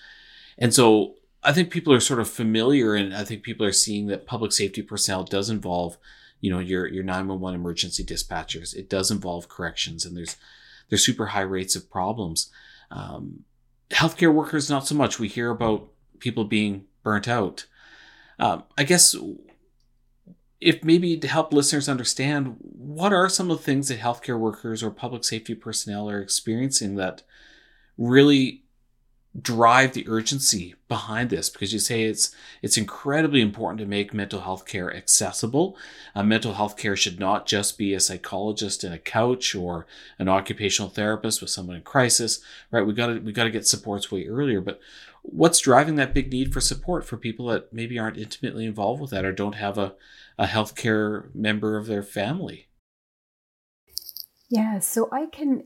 And 0.57 0.73
so 0.73 1.15
I 1.43 1.53
think 1.53 1.69
people 1.69 1.93
are 1.93 1.99
sort 1.99 2.19
of 2.19 2.29
familiar, 2.29 2.95
and 2.95 3.13
I 3.13 3.23
think 3.23 3.43
people 3.43 3.65
are 3.65 3.71
seeing 3.71 4.07
that 4.07 4.25
public 4.25 4.51
safety 4.51 4.81
personnel 4.81 5.23
does 5.23 5.49
involve, 5.49 5.97
you 6.39 6.51
know, 6.51 6.59
your 6.59 6.87
your 6.87 7.03
911 7.03 7.59
emergency 7.59 8.03
dispatchers. 8.03 8.75
It 8.75 8.89
does 8.89 9.11
involve 9.11 9.49
corrections, 9.49 10.05
and 10.05 10.15
there's 10.15 10.35
there's 10.89 11.05
super 11.05 11.27
high 11.27 11.41
rates 11.41 11.75
of 11.75 11.89
problems. 11.89 12.51
Um, 12.91 13.43
healthcare 13.89 14.33
workers, 14.33 14.69
not 14.69 14.87
so 14.87 14.95
much. 14.95 15.19
We 15.19 15.27
hear 15.27 15.49
about 15.49 15.89
people 16.19 16.45
being 16.45 16.85
burnt 17.03 17.27
out. 17.27 17.65
Um, 18.39 18.63
I 18.77 18.83
guess 18.83 19.15
if 20.59 20.83
maybe 20.83 21.17
to 21.17 21.27
help 21.27 21.53
listeners 21.53 21.87
understand 21.87 22.57
what 22.59 23.13
are 23.13 23.29
some 23.29 23.51
of 23.51 23.57
the 23.57 23.63
things 23.63 23.89
that 23.89 23.99
healthcare 23.99 24.39
workers 24.39 24.81
or 24.81 24.89
public 24.89 25.23
safety 25.23 25.53
personnel 25.53 26.09
are 26.09 26.21
experiencing 26.21 26.95
that 26.95 27.23
really 27.97 28.63
drive 29.39 29.93
the 29.93 30.07
urgency 30.07 30.73
behind 30.87 31.29
this 31.29 31.49
because 31.49 31.71
you 31.71 31.79
say 31.79 32.03
it's 32.03 32.33
it's 32.61 32.77
incredibly 32.77 33.41
important 33.41 33.79
to 33.79 33.85
make 33.85 34.13
mental 34.13 34.41
health 34.41 34.65
care 34.65 34.93
accessible. 34.95 35.77
Uh, 36.15 36.23
mental 36.23 36.53
health 36.53 36.77
care 36.77 36.95
should 36.95 37.19
not 37.19 37.45
just 37.45 37.77
be 37.77 37.93
a 37.93 37.99
psychologist 37.99 38.83
in 38.83 38.91
a 38.91 38.97
couch 38.97 39.53
or 39.53 39.85
an 40.17 40.27
occupational 40.27 40.89
therapist 40.89 41.41
with 41.41 41.49
someone 41.49 41.75
in 41.75 41.83
crisis, 41.83 42.39
right? 42.71 42.85
We 42.85 42.93
got 42.93 43.07
to 43.07 43.19
we 43.19 43.31
got 43.31 43.43
to 43.43 43.51
get 43.51 43.67
supports 43.67 44.11
way 44.11 44.25
earlier. 44.25 44.61
But 44.61 44.79
what's 45.21 45.59
driving 45.59 45.95
that 45.95 46.13
big 46.13 46.31
need 46.31 46.53
for 46.53 46.61
support 46.61 47.05
for 47.05 47.17
people 47.17 47.47
that 47.47 47.71
maybe 47.71 47.99
aren't 47.99 48.17
intimately 48.17 48.65
involved 48.65 49.01
with 49.01 49.11
that 49.11 49.25
or 49.25 49.31
don't 49.31 49.55
have 49.55 49.77
a, 49.77 49.93
a 50.37 50.45
healthcare 50.45 51.33
member 51.35 51.77
of 51.77 51.85
their 51.85 52.03
family? 52.03 52.67
Yeah, 54.49 54.79
so 54.79 55.09
I 55.11 55.25
can, 55.25 55.65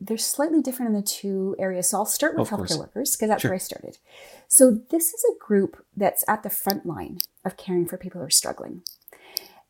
they're 0.00 0.18
slightly 0.18 0.60
different 0.62 0.90
in 0.90 0.96
the 0.96 1.06
two 1.06 1.56
areas. 1.58 1.90
So 1.90 1.98
I'll 1.98 2.06
start 2.06 2.36
with 2.36 2.52
of 2.52 2.58
healthcare 2.58 2.68
course. 2.68 2.78
workers 2.78 3.16
because 3.16 3.28
that's 3.28 3.42
sure. 3.42 3.50
where 3.50 3.56
I 3.56 3.58
started. 3.58 3.98
So 4.46 4.80
this 4.90 5.12
is 5.12 5.24
a 5.24 5.38
group 5.38 5.84
that's 5.96 6.24
at 6.28 6.42
the 6.42 6.50
front 6.50 6.86
line 6.86 7.18
of 7.44 7.56
caring 7.56 7.86
for 7.86 7.96
people 7.96 8.20
who 8.20 8.26
are 8.26 8.30
struggling. 8.30 8.82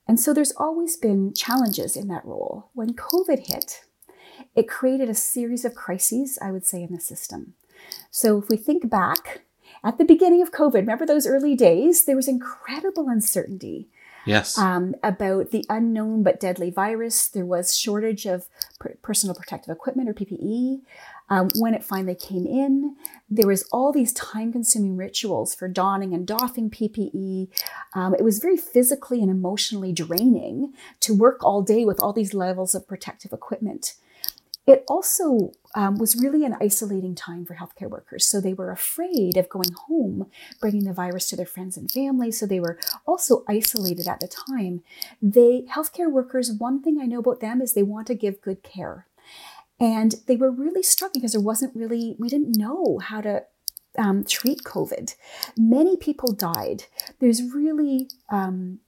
And 0.07 0.19
so 0.19 0.33
there's 0.33 0.55
always 0.57 0.97
been 0.97 1.35
challenges 1.35 1.97
in 1.97 2.09
that 2.09 2.25
role. 2.25 2.71
When 2.73 2.95
COVID 2.95 3.47
hit, 3.47 3.83
it 4.55 4.69
created 4.69 5.09
a 5.11 5.15
series 5.15 5.65
of 5.65 5.75
crises, 5.75 6.39
I 6.41 6.51
would 6.51 6.65
say, 6.65 6.83
in 6.83 6.93
the 6.93 7.01
system. 7.01 7.55
So 8.11 8.39
if 8.39 8.49
we 8.49 8.57
think 8.57 8.89
back 8.89 9.43
at 9.85 9.99
the 9.99 10.05
beginning 10.05 10.43
of 10.43 10.51
COVID, 10.51 10.75
remember 10.75 11.07
those 11.07 11.27
early 11.27 11.55
days? 11.55 12.05
There 12.05 12.17
was 12.17 12.29
incredible 12.29 13.09
uncertainty. 13.09 13.89
Yes. 14.29 14.59
Um, 14.59 14.95
about 15.03 15.51
the 15.51 15.65
unknown 15.69 16.23
but 16.23 16.39
deadly 16.39 16.71
virus. 16.71 17.29
There 17.29 17.47
was 17.47 17.77
shortage 17.77 18.27
of 18.27 18.47
personal 19.03 19.35
protective 19.35 19.73
equipment 19.73 20.09
or 20.09 20.15
PPE. 20.15 20.83
Um, 21.31 21.51
when 21.59 21.75
it 21.75 21.85
finally 21.85 22.15
came 22.15 22.47
in, 22.47 22.97
there 23.29 23.47
was 23.47 23.63
all 23.65 23.93
these 23.93 24.15
time-consuming 24.15 24.97
rituals 24.97 25.55
for 25.55 25.69
donning 25.69 26.15
and 26.15 26.27
doffing 26.27 26.71
PPE. 26.71 27.49
Um, 27.95 28.15
it 28.15 28.23
was 28.25 28.39
very 28.39 28.57
physically 28.57 29.21
and 29.21 29.31
emotionally 29.31 29.93
draining 29.93 30.73
to 31.01 31.15
work 31.15 31.45
all 31.45 31.61
day 31.61 31.85
with 31.85 32.01
all 32.01 32.15
these 32.15 32.33
levels 32.33 32.75
of 32.75 32.89
protective 32.89 33.33
equipment. 33.33 33.95
It 34.69 34.85
also 34.87 35.53
um, 35.75 35.97
was 35.97 36.15
really 36.15 36.45
an 36.45 36.55
isolating 36.61 37.15
time 37.15 37.47
for 37.47 37.55
healthcare 37.55 37.89
workers. 37.89 38.27
So 38.27 38.39
they 38.39 38.53
were 38.53 38.71
afraid 38.71 39.39
of 39.39 39.49
going 39.49 39.73
home, 39.87 40.27
bringing 40.61 40.85
the 40.85 40.93
virus 40.93 41.27
to 41.31 41.37
their 41.37 41.47
friends 41.47 41.79
and 41.79 41.91
family. 41.91 42.31
So 42.31 42.45
they 42.45 42.61
were 42.61 42.79
also 43.07 43.45
isolated 43.49 44.07
at 44.07 44.21
the 44.21 44.29
time. 44.29 44.83
They, 45.23 45.65
healthcare 45.75 46.13
workers, 46.13 46.53
one 46.53 46.83
thing 46.83 47.01
I 47.01 47.07
know 47.07 47.21
about 47.21 47.41
them 47.41 47.63
is 47.63 47.73
they 47.73 47.83
want 47.83 48.07
to 48.09 48.15
give 48.15 48.43
good 48.43 48.63
care. 48.63 49.07
And 49.81 50.17
they 50.27 50.37
were 50.37 50.51
really 50.51 50.83
struggling 50.83 51.23
because 51.23 51.33
there 51.33 51.41
wasn't 51.41 51.75
really, 51.75 52.15
we 52.19 52.29
didn't 52.29 52.59
know 52.59 52.99
how 53.03 53.23
to 53.23 53.45
um, 53.97 54.25
treat 54.25 54.65
COVID. 54.65 55.15
Many 55.57 55.97
people 55.97 56.33
died. 56.33 56.85
There's 57.21 57.55
really 57.55 58.11
um, 58.29 58.81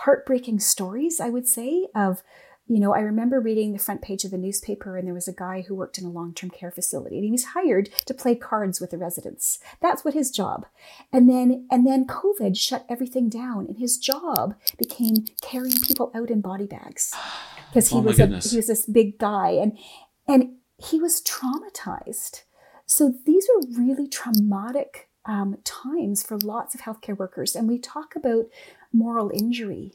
heartbreaking 0.00 0.60
stories, 0.60 1.20
I 1.20 1.30
would 1.30 1.48
say, 1.48 1.88
of 1.96 2.22
you 2.68 2.80
know, 2.80 2.92
I 2.92 3.00
remember 3.00 3.38
reading 3.40 3.72
the 3.72 3.78
front 3.78 4.02
page 4.02 4.24
of 4.24 4.32
the 4.32 4.38
newspaper, 4.38 4.96
and 4.96 5.06
there 5.06 5.14
was 5.14 5.28
a 5.28 5.32
guy 5.32 5.62
who 5.62 5.74
worked 5.74 5.98
in 5.98 6.04
a 6.04 6.10
long 6.10 6.34
term 6.34 6.50
care 6.50 6.72
facility, 6.72 7.16
and 7.16 7.24
he 7.24 7.30
was 7.30 7.44
hired 7.44 7.90
to 8.06 8.14
play 8.14 8.34
cards 8.34 8.80
with 8.80 8.90
the 8.90 8.98
residents. 8.98 9.60
That's 9.80 10.04
what 10.04 10.14
his 10.14 10.32
job. 10.32 10.66
And 11.12 11.28
then, 11.28 11.68
and 11.70 11.86
then 11.86 12.06
COVID 12.06 12.56
shut 12.56 12.84
everything 12.88 13.28
down, 13.28 13.66
and 13.66 13.78
his 13.78 13.98
job 13.98 14.54
became 14.78 15.26
carrying 15.42 15.80
people 15.80 16.10
out 16.14 16.30
in 16.30 16.40
body 16.40 16.66
bags 16.66 17.14
because 17.68 17.88
he 17.90 17.98
oh 17.98 18.00
was 18.00 18.18
a, 18.18 18.26
he 18.26 18.56
was 18.56 18.66
this 18.66 18.86
big 18.86 19.18
guy, 19.18 19.50
and 19.50 19.78
and 20.26 20.56
he 20.76 21.00
was 21.00 21.22
traumatized. 21.22 22.42
So 22.84 23.14
these 23.24 23.46
are 23.48 23.80
really 23.80 24.08
traumatic 24.08 25.08
um, 25.24 25.58
times 25.64 26.22
for 26.24 26.36
lots 26.38 26.74
of 26.74 26.80
healthcare 26.80 27.16
workers, 27.16 27.54
and 27.54 27.68
we 27.68 27.78
talk 27.78 28.16
about 28.16 28.46
moral 28.92 29.30
injury 29.32 29.92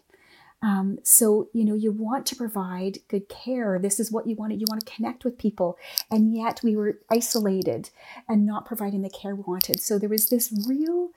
um, 0.61 0.99
so, 1.03 1.49
you 1.53 1.65
know, 1.65 1.73
you 1.73 1.91
want 1.91 2.25
to 2.27 2.35
provide 2.35 2.99
good 3.07 3.27
care. 3.29 3.79
This 3.79 3.99
is 3.99 4.11
what 4.11 4.27
you 4.27 4.35
want. 4.35 4.53
You 4.53 4.65
want 4.69 4.85
to 4.85 4.93
connect 4.93 5.25
with 5.25 5.37
people. 5.37 5.77
And 6.09 6.35
yet 6.35 6.61
we 6.63 6.75
were 6.75 6.99
isolated 7.09 7.89
and 8.29 8.45
not 8.45 8.65
providing 8.65 9.01
the 9.01 9.09
care 9.09 9.35
we 9.35 9.43
wanted. 9.43 9.79
So 9.79 9.97
there 9.97 10.09
was 10.09 10.29
this 10.29 10.53
real 10.67 11.09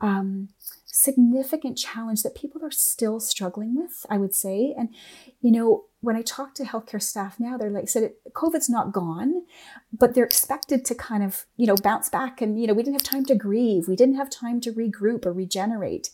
um, 0.00 0.48
significant 0.86 1.78
challenge 1.78 2.22
that 2.22 2.34
people 2.34 2.64
are 2.64 2.70
still 2.70 3.20
struggling 3.20 3.74
with, 3.74 4.04
I 4.10 4.18
would 4.18 4.34
say. 4.34 4.74
And, 4.76 4.90
you 5.40 5.50
know, 5.50 5.84
when 6.00 6.16
I 6.16 6.22
talk 6.22 6.54
to 6.54 6.64
healthcare 6.64 7.02
staff 7.02 7.38
now, 7.38 7.56
they're 7.56 7.70
like, 7.70 7.88
said, 7.88 8.12
COVID's 8.32 8.68
not 8.68 8.92
gone, 8.92 9.44
but 9.92 10.14
they're 10.14 10.24
expected 10.24 10.84
to 10.86 10.94
kind 10.94 11.22
of, 11.22 11.46
you 11.56 11.66
know, 11.66 11.76
bounce 11.76 12.08
back. 12.08 12.42
And, 12.42 12.60
you 12.60 12.66
know, 12.66 12.74
we 12.74 12.82
didn't 12.82 13.00
have 13.00 13.10
time 13.10 13.24
to 13.26 13.34
grieve. 13.34 13.88
We 13.88 13.96
didn't 13.96 14.16
have 14.16 14.30
time 14.30 14.60
to 14.62 14.72
regroup 14.72 15.26
or 15.26 15.32
regenerate. 15.32 16.10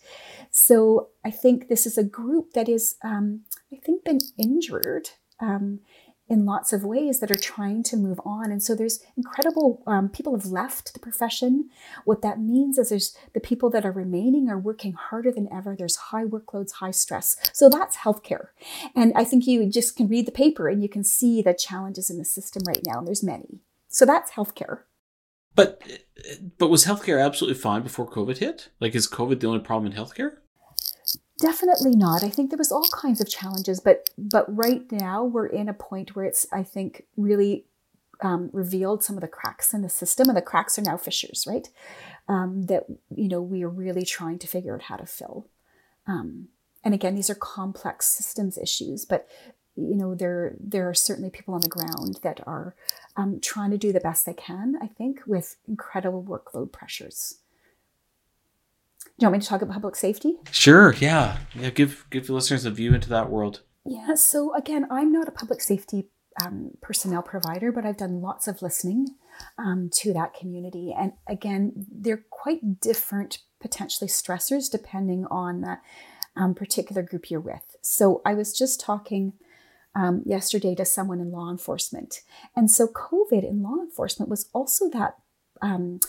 So 0.50 1.08
I 1.24 1.30
think 1.30 1.68
this 1.68 1.86
is 1.86 1.96
a 1.96 2.04
group 2.04 2.52
that 2.52 2.68
is, 2.68 2.96
um, 3.02 3.42
I 3.72 3.76
think, 3.76 4.04
been 4.04 4.20
injured. 4.38 5.10
Um, 5.40 5.80
in 6.28 6.44
lots 6.44 6.72
of 6.72 6.84
ways 6.84 7.20
that 7.20 7.30
are 7.30 7.38
trying 7.38 7.82
to 7.84 7.96
move 7.96 8.20
on. 8.24 8.50
And 8.50 8.62
so 8.62 8.74
there's 8.74 9.00
incredible 9.16 9.82
um, 9.86 10.08
people 10.08 10.36
have 10.36 10.46
left 10.46 10.92
the 10.92 10.98
profession. 10.98 11.70
What 12.04 12.22
that 12.22 12.40
means 12.40 12.78
is 12.78 12.88
there's 12.88 13.16
the 13.32 13.40
people 13.40 13.70
that 13.70 13.84
are 13.84 13.92
remaining 13.92 14.48
are 14.48 14.58
working 14.58 14.92
harder 14.92 15.30
than 15.30 15.52
ever. 15.52 15.76
There's 15.76 15.96
high 15.96 16.24
workloads, 16.24 16.72
high 16.72 16.90
stress. 16.90 17.36
So 17.52 17.68
that's 17.68 17.98
healthcare. 17.98 18.48
And 18.94 19.12
I 19.14 19.24
think 19.24 19.46
you 19.46 19.70
just 19.70 19.96
can 19.96 20.08
read 20.08 20.26
the 20.26 20.32
paper 20.32 20.68
and 20.68 20.82
you 20.82 20.88
can 20.88 21.04
see 21.04 21.42
the 21.42 21.54
challenges 21.54 22.10
in 22.10 22.18
the 22.18 22.24
system 22.24 22.62
right 22.66 22.82
now. 22.84 22.98
And 22.98 23.06
there's 23.06 23.22
many. 23.22 23.60
So 23.88 24.04
that's 24.04 24.32
healthcare. 24.32 24.80
But 25.54 25.80
but 26.58 26.68
was 26.68 26.84
healthcare 26.84 27.24
absolutely 27.24 27.58
fine 27.58 27.82
before 27.82 28.10
COVID 28.10 28.38
hit? 28.38 28.68
Like 28.80 28.94
is 28.94 29.08
COVID 29.08 29.40
the 29.40 29.46
only 29.46 29.60
problem 29.60 29.90
in 29.90 29.96
healthcare? 29.96 30.38
Definitely 31.38 31.94
not. 31.94 32.24
I 32.24 32.30
think 32.30 32.50
there 32.50 32.58
was 32.58 32.72
all 32.72 32.88
kinds 32.92 33.20
of 33.20 33.28
challenges, 33.28 33.78
but 33.80 34.08
but 34.16 34.44
right 34.54 34.90
now 34.90 35.22
we're 35.24 35.46
in 35.46 35.68
a 35.68 35.74
point 35.74 36.16
where 36.16 36.24
it's 36.24 36.46
I 36.50 36.62
think 36.62 37.04
really 37.16 37.66
um, 38.22 38.48
revealed 38.52 39.04
some 39.04 39.16
of 39.16 39.20
the 39.20 39.28
cracks 39.28 39.74
in 39.74 39.82
the 39.82 39.90
system, 39.90 40.28
and 40.28 40.36
the 40.36 40.42
cracks 40.42 40.78
are 40.78 40.82
now 40.82 40.96
fissures, 40.96 41.44
right? 41.46 41.68
Um, 42.28 42.62
that 42.66 42.84
you 43.14 43.28
know 43.28 43.42
we 43.42 43.62
are 43.64 43.68
really 43.68 44.04
trying 44.04 44.38
to 44.38 44.46
figure 44.46 44.74
out 44.74 44.82
how 44.82 44.96
to 44.96 45.06
fill. 45.06 45.46
Um, 46.06 46.48
and 46.82 46.94
again, 46.94 47.14
these 47.14 47.28
are 47.28 47.34
complex 47.34 48.06
systems 48.06 48.56
issues, 48.56 49.04
but 49.04 49.28
you 49.76 49.94
know 49.94 50.14
there 50.14 50.54
there 50.58 50.88
are 50.88 50.94
certainly 50.94 51.28
people 51.28 51.52
on 51.52 51.60
the 51.60 51.68
ground 51.68 52.20
that 52.22 52.40
are 52.46 52.74
um, 53.14 53.40
trying 53.40 53.72
to 53.72 53.78
do 53.78 53.92
the 53.92 54.00
best 54.00 54.24
they 54.24 54.32
can. 54.32 54.76
I 54.80 54.86
think 54.86 55.20
with 55.26 55.56
incredible 55.68 56.22
workload 56.22 56.72
pressures. 56.72 57.40
Do 59.18 59.24
you 59.24 59.30
want 59.30 59.40
me 59.40 59.42
to 59.44 59.48
talk 59.48 59.62
about 59.62 59.72
public 59.72 59.96
safety? 59.96 60.36
Sure. 60.50 60.94
Yeah. 60.94 61.38
Yeah. 61.54 61.70
Give 61.70 62.04
give 62.10 62.26
the 62.26 62.34
listeners 62.34 62.66
a 62.66 62.70
view 62.70 62.92
into 62.94 63.08
that 63.08 63.30
world. 63.30 63.62
Yeah. 63.86 64.14
So 64.14 64.54
again, 64.54 64.86
I'm 64.90 65.10
not 65.10 65.26
a 65.26 65.30
public 65.30 65.62
safety 65.62 66.08
um, 66.44 66.72
personnel 66.82 67.22
provider, 67.22 67.72
but 67.72 67.86
I've 67.86 67.96
done 67.96 68.20
lots 68.20 68.46
of 68.46 68.60
listening 68.60 69.06
um, 69.58 69.88
to 69.94 70.12
that 70.12 70.34
community, 70.34 70.94
and 70.96 71.12
again, 71.26 71.86
they're 71.90 72.24
quite 72.30 72.80
different 72.80 73.38
potentially 73.60 74.08
stressors 74.08 74.70
depending 74.70 75.26
on 75.30 75.62
the 75.62 75.78
um, 76.36 76.54
particular 76.54 77.02
group 77.02 77.30
you're 77.30 77.40
with. 77.40 77.76
So 77.80 78.20
I 78.24 78.34
was 78.34 78.56
just 78.56 78.80
talking. 78.80 79.32
Um, 79.94 80.22
yesterday 80.26 80.74
to 80.74 80.84
someone 80.84 81.20
in 81.20 81.30
law 81.30 81.50
enforcement. 81.50 82.20
And 82.54 82.70
so, 82.70 82.86
COVID 82.86 83.48
in 83.48 83.62
law 83.62 83.76
enforcement 83.80 84.28
was 84.28 84.50
also 84.52 84.90
that 84.90 85.16
um, 85.62 86.00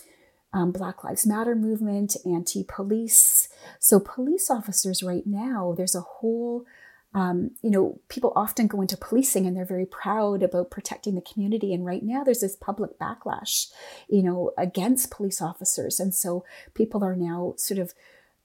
um, 0.53 0.71
Black 0.71 1.03
Lives 1.03 1.25
Matter 1.25 1.55
movement, 1.55 2.15
anti 2.25 2.63
police. 2.63 3.49
So, 3.79 3.99
police 3.99 4.49
officers 4.49 5.03
right 5.03 5.25
now, 5.25 5.73
there's 5.75 5.95
a 5.95 6.01
whole 6.01 6.65
um, 7.13 7.51
you 7.63 7.71
know, 7.71 7.99
people 8.09 8.31
often 8.35 8.67
go 8.67 8.81
into 8.81 8.97
policing 8.97 9.47
and 9.47 9.55
they're 9.55 9.65
very 9.65 9.85
proud 9.85 10.43
about 10.43 10.69
protecting 10.69 11.15
the 11.15 11.21
community. 11.21 11.73
And 11.73 11.85
right 11.85 12.03
now, 12.03 12.23
there's 12.23 12.41
this 12.41 12.55
public 12.55 12.99
backlash, 12.99 13.71
you 14.07 14.21
know, 14.21 14.51
against 14.57 15.09
police 15.09 15.41
officers. 15.41 15.99
And 15.99 16.13
so 16.13 16.45
people 16.75 17.03
are 17.03 17.15
now 17.15 17.53
sort 17.57 17.79
of 17.79 17.93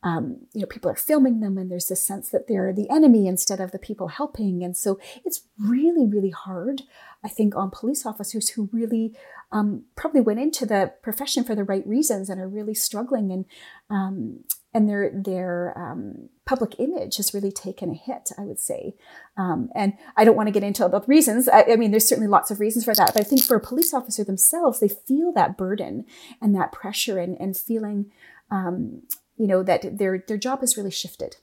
um, 0.02 0.38
you 0.52 0.60
know, 0.60 0.66
people 0.66 0.90
are 0.90 0.96
filming 0.96 1.40
them, 1.40 1.56
and 1.56 1.70
there's 1.70 1.86
this 1.86 2.04
sense 2.04 2.30
that 2.30 2.48
they're 2.48 2.72
the 2.72 2.90
enemy 2.90 3.26
instead 3.26 3.60
of 3.60 3.70
the 3.70 3.78
people 3.78 4.08
helping. 4.08 4.64
And 4.64 4.76
so 4.76 4.98
it's 5.24 5.42
really, 5.58 6.06
really 6.06 6.30
hard, 6.30 6.82
I 7.24 7.28
think, 7.28 7.54
on 7.54 7.70
police 7.70 8.04
officers 8.04 8.50
who 8.50 8.68
really 8.72 9.16
um, 9.52 9.84
probably 9.94 10.20
went 10.20 10.40
into 10.40 10.66
the 10.66 10.92
profession 11.02 11.44
for 11.44 11.54
the 11.54 11.64
right 11.64 11.86
reasons 11.86 12.28
and 12.28 12.40
are 12.40 12.48
really 12.48 12.74
struggling, 12.74 13.30
and 13.30 13.44
um, 13.90 14.40
and 14.74 14.88
their 14.88 15.12
their 15.14 15.78
um, 15.78 16.30
public 16.46 16.80
image 16.80 17.18
has 17.18 17.32
really 17.32 17.52
taken 17.52 17.90
a 17.90 17.94
hit, 17.94 18.30
I 18.36 18.42
would 18.42 18.58
say. 18.58 18.94
Um, 19.36 19.68
and 19.74 19.92
I 20.16 20.24
don't 20.24 20.36
want 20.36 20.48
to 20.48 20.52
get 20.52 20.64
into 20.64 20.82
all 20.82 20.88
the 20.88 21.00
reasons. 21.06 21.48
I, 21.48 21.62
I 21.62 21.76
mean, 21.76 21.92
there's 21.92 22.08
certainly 22.08 22.28
lots 22.28 22.50
of 22.50 22.58
reasons 22.58 22.84
for 22.84 22.94
that, 22.94 23.12
but 23.14 23.20
I 23.20 23.24
think 23.24 23.44
for 23.44 23.56
a 23.56 23.60
police 23.60 23.94
officer 23.94 24.24
themselves, 24.24 24.80
they 24.80 24.88
feel 24.88 25.32
that 25.34 25.56
burden 25.56 26.06
and 26.40 26.56
that 26.56 26.72
pressure, 26.72 27.18
and 27.20 27.36
and 27.40 27.56
feeling 27.56 28.10
um, 28.50 29.02
you 29.42 29.48
know, 29.48 29.64
that 29.64 29.98
their, 29.98 30.22
their 30.28 30.36
job 30.36 30.60
has 30.60 30.76
really 30.76 30.92
shifted. 30.92 31.34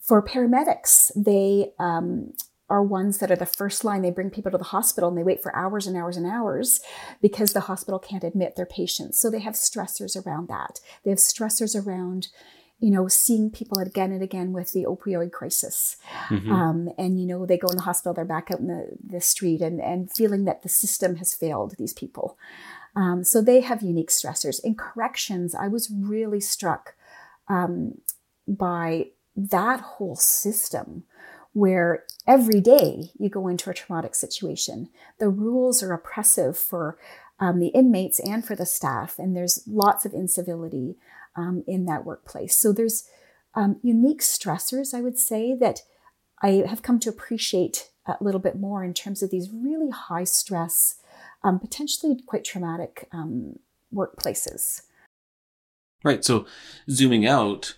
For 0.00 0.20
paramedics, 0.20 1.12
they 1.14 1.70
um, 1.78 2.32
are 2.68 2.82
ones 2.82 3.18
that 3.18 3.30
are 3.30 3.36
the 3.36 3.46
first 3.46 3.84
line. 3.84 4.02
They 4.02 4.10
bring 4.10 4.28
people 4.28 4.50
to 4.50 4.58
the 4.58 4.64
hospital 4.64 5.08
and 5.08 5.16
they 5.16 5.22
wait 5.22 5.40
for 5.40 5.54
hours 5.54 5.86
and 5.86 5.96
hours 5.96 6.16
and 6.16 6.26
hours 6.26 6.80
because 7.20 7.52
the 7.52 7.60
hospital 7.60 8.00
can't 8.00 8.24
admit 8.24 8.56
their 8.56 8.66
patients. 8.66 9.20
So 9.20 9.30
they 9.30 9.38
have 9.38 9.54
stressors 9.54 10.16
around 10.16 10.48
that. 10.48 10.80
They 11.04 11.10
have 11.10 11.20
stressors 11.20 11.80
around, 11.80 12.26
you 12.80 12.90
know, 12.90 13.06
seeing 13.06 13.52
people 13.52 13.78
again 13.78 14.10
and 14.10 14.20
again 14.20 14.52
with 14.52 14.72
the 14.72 14.84
opioid 14.84 15.30
crisis. 15.30 15.96
Mm-hmm. 16.26 16.50
Um, 16.50 16.88
and, 16.98 17.20
you 17.20 17.26
know, 17.28 17.46
they 17.46 17.56
go 17.56 17.68
in 17.68 17.76
the 17.76 17.82
hospital, 17.82 18.14
they're 18.14 18.24
back 18.24 18.50
out 18.50 18.58
in 18.58 18.66
the, 18.66 18.96
the 19.00 19.20
street 19.20 19.60
and, 19.60 19.80
and 19.80 20.10
feeling 20.10 20.44
that 20.46 20.64
the 20.64 20.68
system 20.68 21.16
has 21.16 21.34
failed 21.34 21.76
these 21.78 21.92
people. 21.92 22.36
Um, 22.96 23.22
so 23.22 23.40
they 23.40 23.60
have 23.60 23.80
unique 23.80 24.10
stressors. 24.10 24.58
In 24.64 24.74
corrections, 24.74 25.54
I 25.54 25.68
was 25.68 25.88
really 25.88 26.40
struck 26.40 26.96
um, 27.52 27.98
by 28.48 29.08
that 29.36 29.80
whole 29.80 30.16
system 30.16 31.04
where 31.52 32.04
every 32.26 32.60
day 32.60 33.10
you 33.18 33.28
go 33.28 33.46
into 33.46 33.68
a 33.68 33.74
traumatic 33.74 34.14
situation. 34.14 34.88
The 35.18 35.28
rules 35.28 35.82
are 35.82 35.92
oppressive 35.92 36.56
for 36.56 36.96
um, 37.38 37.60
the 37.60 37.68
inmates 37.68 38.18
and 38.20 38.42
for 38.44 38.56
the 38.56 38.64
staff, 38.64 39.18
and 39.18 39.36
there's 39.36 39.64
lots 39.66 40.06
of 40.06 40.14
incivility 40.14 40.96
um, 41.36 41.62
in 41.66 41.84
that 41.86 42.06
workplace. 42.06 42.56
So 42.56 42.72
there's 42.72 43.06
um, 43.54 43.76
unique 43.82 44.22
stressors, 44.22 44.94
I 44.94 45.02
would 45.02 45.18
say, 45.18 45.54
that 45.54 45.80
I 46.40 46.64
have 46.66 46.82
come 46.82 46.98
to 47.00 47.10
appreciate 47.10 47.90
a 48.06 48.16
little 48.20 48.40
bit 48.40 48.58
more 48.58 48.82
in 48.82 48.94
terms 48.94 49.22
of 49.22 49.30
these 49.30 49.50
really 49.50 49.90
high 49.90 50.24
stress, 50.24 50.96
um, 51.44 51.58
potentially 51.58 52.18
quite 52.24 52.44
traumatic 52.44 53.08
um, 53.12 53.58
workplaces. 53.94 54.82
Right. 56.04 56.24
So 56.24 56.46
zooming 56.90 57.26
out, 57.26 57.74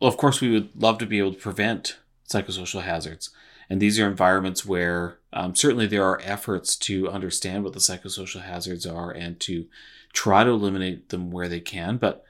well, 0.00 0.08
of 0.08 0.16
course, 0.16 0.40
we 0.40 0.50
would 0.50 0.70
love 0.80 0.98
to 0.98 1.06
be 1.06 1.18
able 1.18 1.32
to 1.34 1.38
prevent 1.38 1.98
psychosocial 2.28 2.82
hazards. 2.82 3.30
And 3.70 3.80
these 3.80 3.98
are 3.98 4.06
environments 4.06 4.64
where 4.64 5.18
um, 5.32 5.54
certainly 5.54 5.86
there 5.86 6.04
are 6.04 6.20
efforts 6.24 6.74
to 6.76 7.10
understand 7.10 7.64
what 7.64 7.74
the 7.74 7.80
psychosocial 7.80 8.42
hazards 8.42 8.86
are 8.86 9.10
and 9.10 9.38
to 9.40 9.66
try 10.12 10.42
to 10.42 10.50
eliminate 10.50 11.10
them 11.10 11.30
where 11.30 11.48
they 11.48 11.60
can. 11.60 11.98
But 11.98 12.24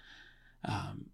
um, 0.65 1.07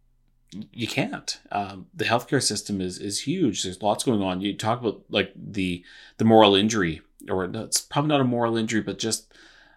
you 0.72 0.86
can't. 0.86 1.40
Um, 1.52 1.86
the 1.94 2.04
healthcare 2.04 2.42
system 2.42 2.80
is 2.80 2.98
is 2.98 3.22
huge. 3.22 3.62
There's 3.62 3.82
lots 3.82 4.04
going 4.04 4.22
on. 4.22 4.40
You 4.40 4.56
talk 4.56 4.80
about 4.80 5.02
like 5.10 5.32
the 5.36 5.84
the 6.18 6.24
moral 6.24 6.54
injury, 6.54 7.02
or 7.28 7.44
it's 7.44 7.80
probably 7.80 8.08
not 8.08 8.20
a 8.20 8.24
moral 8.24 8.56
injury, 8.56 8.80
but 8.80 8.98
just 8.98 9.32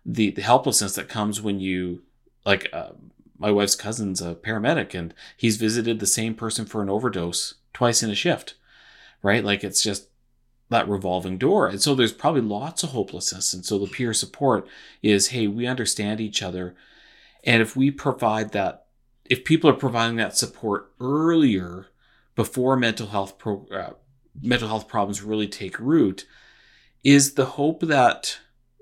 the 0.05 0.31
the 0.31 0.41
helplessness 0.41 0.95
that 0.95 1.09
comes 1.09 1.41
when 1.41 1.59
you 1.59 2.03
like. 2.45 2.69
Uh, 2.71 2.91
my 3.37 3.51
wife's 3.51 3.75
cousin's 3.75 4.21
a 4.21 4.35
paramedic 4.35 4.93
and 4.93 5.13
he's 5.35 5.57
visited 5.57 5.99
the 5.99 6.07
same 6.07 6.33
person 6.33 6.65
for 6.65 6.81
an 6.81 6.89
overdose 6.89 7.55
twice 7.73 8.01
in 8.01 8.09
a 8.09 8.15
shift, 8.15 8.55
right? 9.21 9.43
Like 9.43 9.63
it's 9.63 9.83
just 9.83 10.09
that 10.69 10.87
revolving 10.87 11.37
door. 11.37 11.67
And 11.67 11.81
so 11.81 11.95
there's 11.95 12.11
probably 12.11 12.41
lots 12.41 12.83
of 12.83 12.89
hopelessness. 12.89 13.53
And 13.53 13.65
so 13.65 13.77
the 13.77 13.87
peer 13.87 14.13
support 14.13 14.67
is, 15.01 15.29
hey, 15.29 15.47
we 15.47 15.65
understand 15.65 16.19
each 16.19 16.43
other. 16.43 16.75
And 17.43 17.61
if 17.61 17.75
we 17.75 17.91
provide 17.91 18.51
that, 18.51 18.85
if 19.25 19.45
people 19.45 19.69
are 19.69 19.73
providing 19.73 20.17
that 20.17 20.35
support 20.35 20.91
earlier 20.99 21.87
before 22.35 22.75
mental 22.75 23.07
health 23.07 23.37
pro, 23.37 23.65
uh, 23.71 23.93
mental 24.41 24.67
health 24.67 24.87
problems 24.87 25.21
really 25.21 25.47
take 25.47 25.79
root, 25.79 26.25
is 27.03 27.33
the 27.33 27.45
hope 27.45 27.81
that 27.81 28.39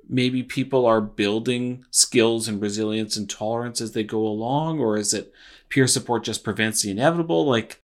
maybe 0.09 0.43
people 0.43 0.85
are 0.85 1.01
building 1.01 1.85
skills 1.91 2.47
and 2.47 2.61
resilience 2.61 3.17
and 3.17 3.29
tolerance 3.29 3.81
as 3.81 3.93
they 3.93 4.03
go 4.03 4.19
along 4.19 4.79
or 4.79 4.97
is 4.97 5.13
it 5.13 5.33
peer 5.69 5.87
support 5.87 6.23
just 6.23 6.43
prevents 6.43 6.81
the 6.81 6.91
inevitable? 6.91 7.45
Like 7.45 7.81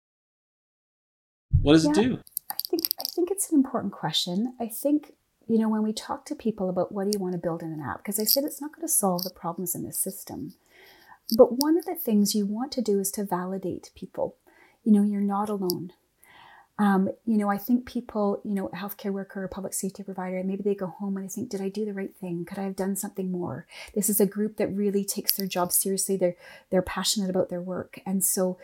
what 1.62 1.74
does 1.74 1.86
yeah, 1.86 1.92
it 1.92 1.96
do? 1.96 2.20
I 2.52 2.56
think 2.70 2.84
i 3.00 3.04
think 3.04 3.32
it's 3.32 3.52
an 3.52 3.58
important 3.58 3.94
question. 3.94 4.54
I 4.60 4.68
think 4.68 5.14
you 5.48 5.58
know 5.58 5.70
when 5.70 5.84
we 5.84 5.94
talk 5.94 6.26
to 6.26 6.36
people 6.36 6.70
about 6.70 6.92
what 6.92 7.06
do 7.06 7.12
you 7.14 7.20
want 7.20 7.34
to 7.34 7.40
build 7.40 7.64
in 7.64 7.72
an 7.72 7.82
app 7.82 8.00
because 8.00 8.20
i 8.20 8.26
said 8.26 8.44
it's 8.44 8.60
not 8.60 8.76
going 8.76 8.86
to 8.86 8.92
solve 8.92 9.24
the 9.24 9.30
problems 9.30 9.74
in 9.74 9.84
the 9.84 9.94
system 9.94 10.54
but 11.36 11.58
one 11.62 11.78
of 11.78 11.86
the 11.86 11.96
things 11.96 12.36
you 12.36 12.46
want 12.46 12.72
to 12.74 12.82
do 12.82 13.00
is 13.00 13.12
to 13.12 13.26
validate 13.26 13.92
people. 13.96 14.38
You 14.84 14.94
know 14.94 15.04
you're 15.04 15.22
not 15.22 15.50
alone 15.50 15.92
Um, 16.80 17.10
you 17.26 17.38
know, 17.38 17.50
I 17.50 17.58
think 17.58 17.88
people, 17.88 18.40
you 18.44 18.54
know, 18.54 18.68
a 18.68 18.76
healthcare 18.76 19.12
worker 19.12 19.44
or 19.44 19.48
public 19.48 19.74
safety 19.74 20.04
provider, 20.04 20.44
maybe 20.44 20.62
they 20.62 20.76
go 20.76 20.88
home 20.88 21.18
and 21.18 21.26
they 21.26 21.34
think, 21.34 21.50
did 21.50 21.62
I 21.62 21.70
do 21.70 21.86
the 21.86 21.94
right 21.94 22.16
thing? 22.16 22.46
Could 22.46 22.60
I 22.60 22.64
have 22.64 22.76
done 22.76 22.96
something 22.96 23.32
more? 23.32 23.66
This 23.96 24.10
is 24.10 24.22
a 24.22 24.28
group 24.28 24.58
that 24.58 24.68
really 24.68 25.04
takes 25.04 25.36
their 25.36 25.48
job 25.48 25.72
seriously. 25.72 26.18
They're 26.18 26.36
they're 26.70 26.84
passionate 26.84 27.32
about 27.32 27.50
their 27.50 27.62
work. 27.62 28.00
And 28.06 28.24
so, 28.24 28.60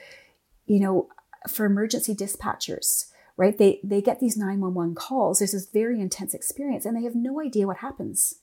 you 0.67 0.79
know, 0.79 1.09
for 1.47 1.65
emergency 1.65 2.13
dispatchers, 2.13 3.09
right, 3.35 3.57
they 3.57 3.79
they 3.83 4.01
get 4.01 4.19
these 4.19 4.37
911 4.37 4.93
calls. 4.93 5.39
There's 5.39 5.53
this 5.53 5.65
very 5.65 5.99
intense 5.99 6.35
experience 6.35 6.85
and 6.85 6.95
they 6.95 7.03
have 7.03 7.15
no 7.15 7.41
idea 7.41 7.65
what 7.65 7.77
happens. 7.77 8.35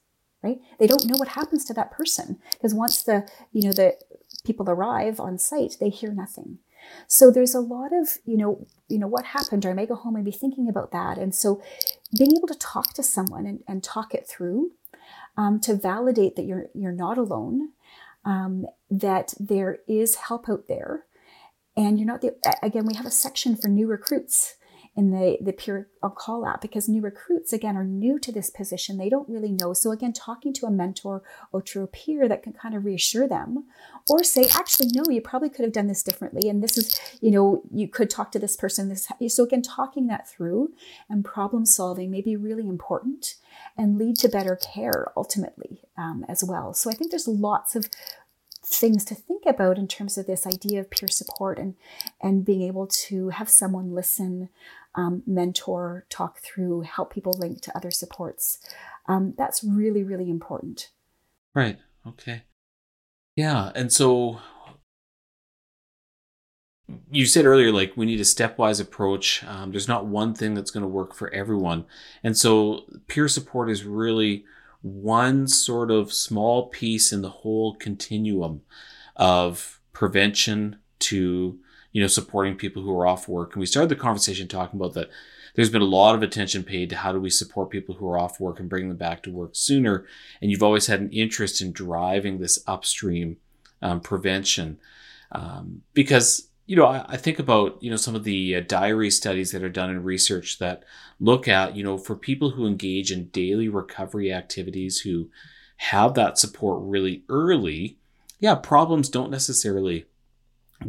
Right? 0.43 0.61
They 0.79 0.87
don't 0.87 1.05
know 1.05 1.19
what 1.19 1.29
happens 1.29 1.67
to 1.67 1.75
that 1.75 1.91
person 1.91 2.39
because 2.53 2.73
once 2.75 3.03
the, 3.03 3.29
you 3.53 3.63
know, 3.63 3.73
the 3.73 3.99
people 4.43 4.69
arrive 4.71 5.21
on 5.21 5.39
site, 5.39 5.77
they 5.79 5.91
hear 5.91 6.13
nothing. 6.13 6.59
So 7.07 7.31
there's 7.31 7.55
a 7.55 7.61
lot 7.61 7.93
of, 7.93 8.19
you 8.25 8.37
know, 8.37 8.67
you 8.89 8.99
know, 8.99 9.07
what 9.07 9.27
happened, 9.27 9.65
or 9.65 9.71
I 9.71 9.75
may 9.75 9.87
go 9.87 9.95
home 9.95 10.17
and 10.17 10.25
be 10.25 10.31
thinking 10.31 10.69
about 10.69 10.93
that. 10.93 11.19
And 11.19 11.35
so 11.35 11.63
being 12.17 12.37
able 12.37 12.49
to 12.49 12.59
talk 12.59 12.95
to 12.95 13.03
someone 13.03 13.47
and, 13.47 13.63
and 13.69 13.83
talk 13.83 14.15
it 14.15 14.27
through 14.27 14.73
um, 15.37 15.61
to 15.61 15.75
validate 15.75 16.37
that 16.37 16.45
you're 16.45 16.67
you're 16.75 16.93
not 16.93 17.19
alone, 17.19 17.71
um, 18.25 18.67
that 18.91 19.35
there 19.39 19.79
is 19.89 20.17
help 20.17 20.49
out 20.49 20.69
there, 20.69 21.05
and 21.77 21.99
you're 21.99 22.07
not 22.07 22.21
the 22.21 22.35
again, 22.63 22.87
we 22.87 22.95
have 22.95 23.07
a 23.07 23.11
section 23.11 23.57
for 23.57 23.69
new 23.69 23.87
recruits 23.87 24.57
in 24.97 25.11
the, 25.11 25.39
the 25.41 25.53
Peer 25.53 25.89
Call 26.17 26.45
out 26.45 26.61
because 26.61 26.89
new 26.89 27.01
recruits, 27.01 27.53
again, 27.53 27.77
are 27.77 27.85
new 27.85 28.19
to 28.19 28.33
this 28.33 28.51
position. 28.51 28.99
They 28.99 29.09
don't 29.09 29.29
really 29.29 29.53
know. 29.53 29.73
So, 29.73 29.93
again, 29.93 30.13
talking 30.13 30.53
to 30.55 30.67
a 30.67 30.71
mentor 30.71 31.23
or 31.53 31.63
to 31.63 31.83
a 31.83 31.87
peer 31.87 32.29
that 32.29 32.43
can 32.43 32.53
kind 32.53 32.75
of 32.75 32.85
reassure 32.85 33.29
them 33.29 33.65
or 34.09 34.25
say, 34.25 34.47
actually, 34.55 34.91
no, 34.93 35.05
you 35.09 35.21
probably 35.21 35.49
could 35.49 35.65
have 35.65 35.73
done 35.73 35.87
this 35.87 36.03
differently. 36.03 36.49
And 36.49 36.63
this 36.63 36.77
is, 36.77 37.01
you 37.21 37.31
know, 37.31 37.63
you 37.71 37.87
could 37.87 38.11
talk 38.11 38.33
to 38.33 38.39
this 38.39 38.57
person. 38.57 38.89
This, 38.89 39.09
so, 39.29 39.45
again, 39.45 39.63
talking 39.63 40.09
that 40.09 40.29
through 40.29 40.73
and 41.09 41.25
problem 41.25 41.65
solving 41.65 42.11
may 42.11 42.23
be 42.23 42.37
really 42.37 42.67
important 42.67 43.37
and 43.77 43.99
lead 43.99 44.17
to 44.17 44.29
better 44.29 44.57
care 44.57 45.13
ultimately 45.17 45.83
um, 45.97 46.25
as 46.29 46.43
well. 46.43 46.75
So, 46.75 46.91
I 46.91 46.95
think 46.95 47.11
there's 47.11 47.29
lots 47.29 47.77
of 47.77 47.89
things 48.63 49.05
to 49.07 49.15
think 49.15 49.45
about 49.47 49.79
in 49.79 49.89
terms 49.89 50.19
of 50.19 50.27
this 50.27 50.47
idea 50.47 50.81
of 50.81 50.91
peer 50.91 51.09
support 51.09 51.59
and 51.59 51.75
and 52.21 52.45
being 52.45 52.63
able 52.63 52.87
to 52.87 53.31
have 53.31 53.49
someone 53.49 53.95
listen 53.95 54.49
um, 54.95 55.23
mentor, 55.27 56.07
talk 56.09 56.39
through, 56.41 56.83
help 56.83 57.13
people 57.13 57.33
link 57.39 57.61
to 57.63 57.77
other 57.77 57.91
supports. 57.91 58.59
Um, 59.07 59.35
that's 59.37 59.65
really, 59.65 60.03
really 60.03 60.31
important. 60.31 60.91
Right. 61.55 61.79
Okay. 62.07 62.43
Yeah. 63.37 63.73
And 63.75 63.93
so 63.93 64.41
you 67.11 67.27
said 67.27 67.45
earlier, 67.45 67.73
like 67.73 67.97
we 67.97 68.07
need 68.07 68.21
a 68.21 68.25
stepwise 68.25 68.81
approach. 68.81 69.45
Um, 69.45 69.71
there's 69.71 69.89
not 69.89 70.07
one 70.07 70.35
thing 70.35 70.55
that's 70.55 70.71
going 70.71 70.83
to 70.83 70.89
work 70.89 71.15
for 71.15 71.33
everyone. 71.33 71.85
And 72.23 72.37
so 72.37 72.85
peer 73.07 73.29
support 73.29 73.71
is 73.71 73.85
really 73.85 74.45
one 74.83 75.47
sort 75.47 75.91
of 75.91 76.13
small 76.13 76.69
piece 76.69 77.13
in 77.13 77.23
the 77.23 77.31
whole 77.31 77.75
continuum 77.75 78.63
of 79.17 79.81
prevention 79.93 80.79
to 81.01 81.59
you 81.93 82.01
know, 82.01 82.09
supporting 82.09 82.57
people 82.57 82.83
who 82.83 82.97
are 82.97 83.07
off 83.07 83.29
work. 83.29 83.53
And 83.53 83.61
we 83.61 83.67
started 83.67 83.89
the 83.89 83.97
conversation 83.97 84.49
talking 84.49 84.79
about 84.79 84.95
that 84.95 85.11
there's 85.55 85.71
been 85.71 85.83
a 85.83 85.87
lot 85.87 86.15
of 86.15 86.23
attention 86.23 86.63
paid 86.63 86.91
to 86.91 86.97
how 86.97 87.13
do 87.13 87.21
we 87.21 87.31
support 87.31 87.71
people 87.71 87.97
who 87.97 88.09
are 88.09 88.19
off 88.19 88.41
work 88.41 88.61
and 88.61 88.69
bring 88.69 88.89
them 88.89 88.97
back 88.97 89.23
to 89.23 89.33
work 89.33 89.51
sooner. 89.55 90.07
And 90.41 90.51
you've 90.51 90.63
always 90.63 90.87
had 90.87 91.01
an 91.01 91.11
interest 91.11 91.61
in 91.61 91.73
driving 91.73 92.39
this 92.39 92.63
upstream 92.67 93.37
um, 93.83 94.01
prevention 94.01 94.79
um, 95.33 95.83
because 95.95 96.49
you 96.67 96.77
know 96.77 96.87
I, 96.87 97.17
think 97.17 97.39
about 97.39 97.83
you 97.83 97.91
know 97.91 97.97
some 97.97 98.15
of 98.15 98.25
the 98.25 98.57
uh, 98.57 98.61
diary 98.61 99.11
studies 99.11 99.53
that 99.53 99.63
are 99.63 99.69
done 99.69 99.91
in 99.91 100.03
research 100.03 100.59
that 100.59 100.85
look 101.19 101.49
at 101.49 101.77
you 101.77 101.83
know 101.83 101.99
for 101.99 102.15
people 102.15 102.51
who 102.51 102.67
engage 102.67 103.11
in 103.11 103.29
daily 103.29 103.69
recovery 103.69 104.33
activities 104.33 105.01
who 105.01 105.31
have 105.77 106.15
that 106.15 106.39
support 106.39 106.81
really 106.83 107.25
early 107.29 107.99
yeah 108.39 108.55
problems 108.55 109.09
don't 109.09 109.31
necessarily 109.31 110.07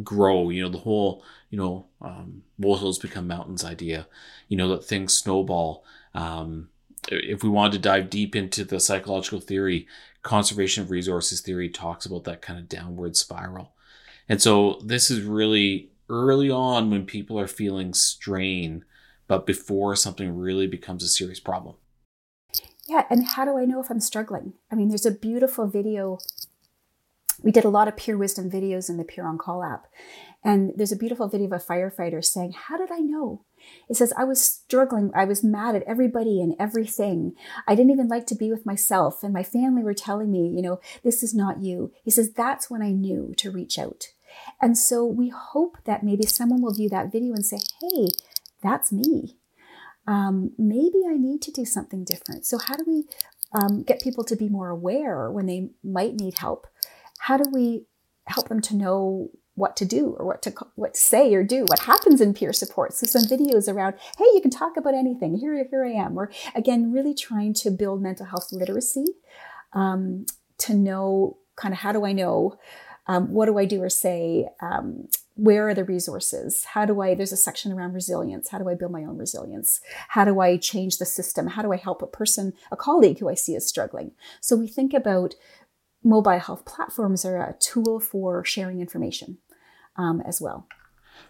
grow 0.02 0.48
you 0.48 0.62
know 0.62 0.70
the 0.70 0.78
whole 0.78 1.22
you 1.50 1.58
know 1.58 1.86
um, 2.00 2.42
molehills 2.58 2.98
become 2.98 3.26
mountains 3.26 3.64
idea. 3.64 4.06
You 4.48 4.56
know 4.56 4.68
that 4.68 4.84
things 4.84 5.16
snowball. 5.16 5.84
Um, 6.14 6.68
if 7.08 7.42
we 7.42 7.48
wanted 7.48 7.72
to 7.72 7.78
dive 7.78 8.10
deep 8.10 8.36
into 8.36 8.64
the 8.64 8.78
psychological 8.78 9.40
theory 9.40 9.86
conservation 10.22 10.84
of 10.84 10.90
resources 10.90 11.40
theory 11.40 11.68
talks 11.68 12.06
about 12.06 12.24
that 12.24 12.42
kind 12.42 12.58
of 12.58 12.68
downward 12.68 13.16
spiral. 13.16 13.72
And 14.28 14.40
so 14.40 14.80
this 14.84 15.10
is 15.10 15.22
really 15.22 15.90
early 16.08 16.50
on 16.50 16.90
when 16.90 17.06
people 17.06 17.38
are 17.38 17.48
feeling 17.48 17.92
strain 17.94 18.84
but 19.28 19.46
before 19.46 19.96
something 19.96 20.36
really 20.36 20.66
becomes 20.66 21.02
a 21.02 21.08
serious 21.08 21.40
problem. 21.40 21.74
Yeah 22.88 23.04
and 23.10 23.26
how 23.26 23.44
do 23.44 23.56
i 23.56 23.64
know 23.64 23.80
if 23.80 23.90
i'm 23.90 24.00
struggling? 24.00 24.54
I 24.70 24.74
mean 24.74 24.88
there's 24.88 25.06
a 25.06 25.10
beautiful 25.10 25.66
video 25.66 26.18
we 27.42 27.52
did 27.52 27.64
a 27.64 27.70
lot 27.70 27.88
of 27.88 27.96
peer 27.96 28.16
wisdom 28.16 28.50
videos 28.50 28.88
in 28.88 28.96
the 28.96 29.04
Peer 29.04 29.26
on 29.26 29.38
Call 29.38 29.62
app. 29.64 29.86
And 30.44 30.72
there's 30.76 30.92
a 30.92 30.96
beautiful 30.96 31.28
video 31.28 31.46
of 31.46 31.52
a 31.52 31.64
firefighter 31.64 32.24
saying, 32.24 32.52
How 32.52 32.76
did 32.76 32.90
I 32.90 32.98
know? 32.98 33.44
It 33.88 33.96
says, 33.96 34.12
I 34.16 34.24
was 34.24 34.42
struggling. 34.42 35.12
I 35.14 35.24
was 35.24 35.44
mad 35.44 35.76
at 35.76 35.84
everybody 35.84 36.40
and 36.40 36.56
everything. 36.58 37.34
I 37.68 37.74
didn't 37.74 37.92
even 37.92 38.08
like 38.08 38.26
to 38.26 38.34
be 38.34 38.50
with 38.50 38.66
myself. 38.66 39.22
And 39.22 39.32
my 39.32 39.44
family 39.44 39.84
were 39.84 39.94
telling 39.94 40.32
me, 40.32 40.48
you 40.48 40.62
know, 40.62 40.80
this 41.04 41.22
is 41.22 41.32
not 41.32 41.62
you. 41.62 41.92
He 42.02 42.10
says, 42.10 42.32
That's 42.32 42.70
when 42.70 42.82
I 42.82 42.90
knew 42.90 43.34
to 43.36 43.50
reach 43.50 43.78
out. 43.78 44.06
And 44.60 44.76
so 44.76 45.04
we 45.04 45.28
hope 45.28 45.78
that 45.84 46.02
maybe 46.02 46.26
someone 46.26 46.62
will 46.62 46.74
view 46.74 46.88
that 46.88 47.12
video 47.12 47.34
and 47.34 47.46
say, 47.46 47.58
Hey, 47.80 48.08
that's 48.62 48.92
me. 48.92 49.36
Um, 50.06 50.52
maybe 50.58 51.02
I 51.08 51.16
need 51.16 51.42
to 51.42 51.52
do 51.52 51.64
something 51.64 52.04
different. 52.04 52.46
So, 52.46 52.58
how 52.58 52.74
do 52.74 52.84
we 52.86 53.04
um, 53.52 53.82
get 53.82 54.00
people 54.00 54.24
to 54.24 54.36
be 54.36 54.48
more 54.48 54.68
aware 54.68 55.30
when 55.30 55.46
they 55.46 55.70
might 55.84 56.14
need 56.14 56.38
help? 56.38 56.66
How 57.22 57.36
do 57.36 57.48
we 57.52 57.84
help 58.26 58.48
them 58.48 58.60
to 58.60 58.74
know 58.74 59.30
what 59.54 59.76
to 59.76 59.84
do 59.84 60.16
or 60.18 60.26
what 60.26 60.42
to 60.42 60.52
what 60.74 60.94
to 60.94 61.00
say 61.00 61.32
or 61.34 61.44
do? 61.44 61.64
What 61.66 61.80
happens 61.80 62.20
in 62.20 62.34
peer 62.34 62.52
support? 62.52 62.94
So 62.94 63.06
some 63.06 63.22
videos 63.22 63.72
around 63.72 63.94
hey 64.18 64.24
you 64.34 64.40
can 64.42 64.50
talk 64.50 64.76
about 64.76 64.94
anything. 64.94 65.36
Here 65.36 65.64
here 65.70 65.84
i 65.84 65.90
am. 65.90 66.18
Or 66.18 66.32
again 66.56 66.92
really 66.92 67.14
trying 67.14 67.54
to 67.54 67.70
build 67.70 68.02
mental 68.02 68.26
health 68.26 68.48
literacy 68.50 69.04
um, 69.72 70.26
to 70.58 70.74
know 70.74 71.38
kind 71.54 71.72
of 71.72 71.78
how 71.78 71.92
do 71.92 72.04
i 72.04 72.12
know 72.12 72.58
um, 73.06 73.32
what 73.32 73.46
do 73.46 73.56
i 73.56 73.66
do 73.66 73.80
or 73.82 73.88
say? 73.88 74.48
Um, 74.60 75.08
where 75.34 75.68
are 75.68 75.74
the 75.74 75.84
resources? 75.84 76.64
How 76.64 76.84
do 76.84 77.00
i 77.00 77.14
there's 77.14 77.32
a 77.32 77.36
section 77.36 77.72
around 77.72 77.92
resilience. 77.92 78.48
How 78.48 78.58
do 78.58 78.68
i 78.68 78.74
build 78.74 78.92
my 78.92 79.04
own 79.04 79.16
resilience? 79.16 79.80
How 80.08 80.24
do 80.24 80.40
i 80.40 80.56
change 80.56 80.98
the 80.98 81.06
system? 81.06 81.46
How 81.46 81.62
do 81.62 81.72
i 81.72 81.76
help 81.76 82.02
a 82.02 82.06
person 82.06 82.52
a 82.72 82.76
colleague 82.76 83.20
who 83.20 83.28
i 83.28 83.34
see 83.34 83.54
is 83.54 83.68
struggling? 83.68 84.10
So 84.40 84.56
we 84.56 84.66
think 84.66 84.92
about 84.92 85.34
mobile 86.04 86.38
health 86.38 86.64
platforms 86.64 87.24
are 87.24 87.36
a 87.36 87.56
tool 87.60 88.00
for 88.00 88.44
sharing 88.44 88.80
information 88.80 89.38
um, 89.96 90.22
as 90.26 90.40
well. 90.40 90.66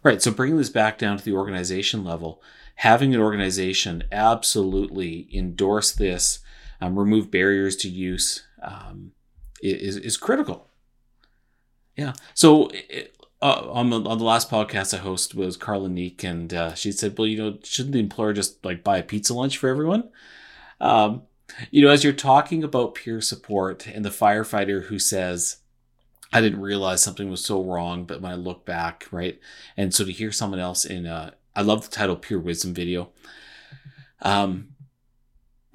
Right. 0.03 0.23
So 0.23 0.31
bringing 0.31 0.57
this 0.57 0.71
back 0.71 0.99
down 0.99 1.19
to 1.19 1.25
the 1.25 1.35
organization 1.35 2.05
level, 2.05 2.43
having 2.77 3.15
an 3.15 3.21
organization 3.21 4.05
absolutely 4.11 5.29
endorse 5.33 5.93
this, 5.93 6.41
um, 6.81 6.99
remove 6.99 7.31
barriers 7.31 7.77
to 7.77 7.89
use 7.89 8.45
um, 8.63 9.13
is 9.63 9.97
is 9.97 10.17
critical. 10.17 10.69
Yeah. 11.97 12.15
So 12.35 12.71
it, 12.73 13.17
uh, 13.41 13.69
on 13.71 13.91
the 13.91 14.01
on 14.03 14.19
the 14.19 14.25
last 14.25 14.51
podcast 14.51 14.95
I 14.95 14.99
host 14.99 15.35
was 15.35 15.57
Carla 15.57 15.89
Neek, 15.89 16.23
and 16.23 16.55
uh, 16.55 16.75
she 16.75 16.93
said, 16.93 17.19
"Well, 17.19 17.27
you 17.27 17.39
know, 17.39 17.59
shouldn't 17.63 17.93
the 17.93 18.01
employer 18.01 18.33
just 18.33 18.65
like 18.65 18.85
buy 18.85 18.99
a 18.99 19.03
pizza 19.03 19.35
lunch 19.35 19.59
for 19.59 19.69
everyone?" 19.69 20.11
Um, 20.81 21.23
you 21.71 21.83
know, 21.83 21.91
as 21.91 22.05
you're 22.05 22.13
talking 22.13 22.65
about 22.65 22.95
peer 22.95 23.21
support 23.21 23.87
and 23.87 24.05
the 24.05 24.11
firefighter 24.11 24.85
who 24.85 24.99
says, 24.99 25.59
I 26.33 26.41
didn't 26.41 26.61
realize 26.61 27.03
something 27.03 27.31
was 27.31 27.45
so 27.45 27.63
wrong, 27.63 28.05
but 28.05 28.21
when 28.23 28.33
I 28.33 28.37
look 28.37 28.65
back, 28.65 29.07
right? 29.11 29.39
And 29.77 29.95
so 29.95 30.05
to 30.05 30.13
hear 30.13 30.33
someone 30.33 30.61
else 30.61 30.85
in, 30.85 31.07
uh, 31.07 31.33
I 31.55 31.63
love 31.63 31.83
the 31.83 31.95
title 31.95 32.17
Peer 32.17 32.39
Wisdom 32.39 32.73
video. 32.73 33.11
Um, 34.23 34.69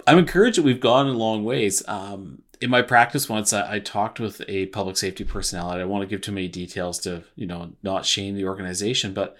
I'm 0.06 0.18
encouraged 0.18 0.58
that 0.58 0.64
we've 0.64 0.80
gone 0.80 1.06
a 1.06 1.12
long 1.12 1.44
ways. 1.44 1.86
Um, 1.86 2.42
in 2.60 2.70
my 2.70 2.82
practice 2.82 3.28
once, 3.28 3.52
I, 3.52 3.74
I, 3.74 3.78
talked 3.78 4.18
with 4.18 4.42
a 4.48 4.66
public 4.66 4.96
safety 4.96 5.22
personnel. 5.22 5.68
I 5.68 5.78
don't 5.78 5.90
want 5.90 6.02
to 6.02 6.08
give 6.08 6.22
too 6.22 6.32
many 6.32 6.48
details 6.48 6.98
to, 7.00 7.22
you 7.36 7.46
know, 7.46 7.72
not 7.82 8.06
shame 8.06 8.34
the 8.34 8.46
organization, 8.46 9.12
but 9.12 9.36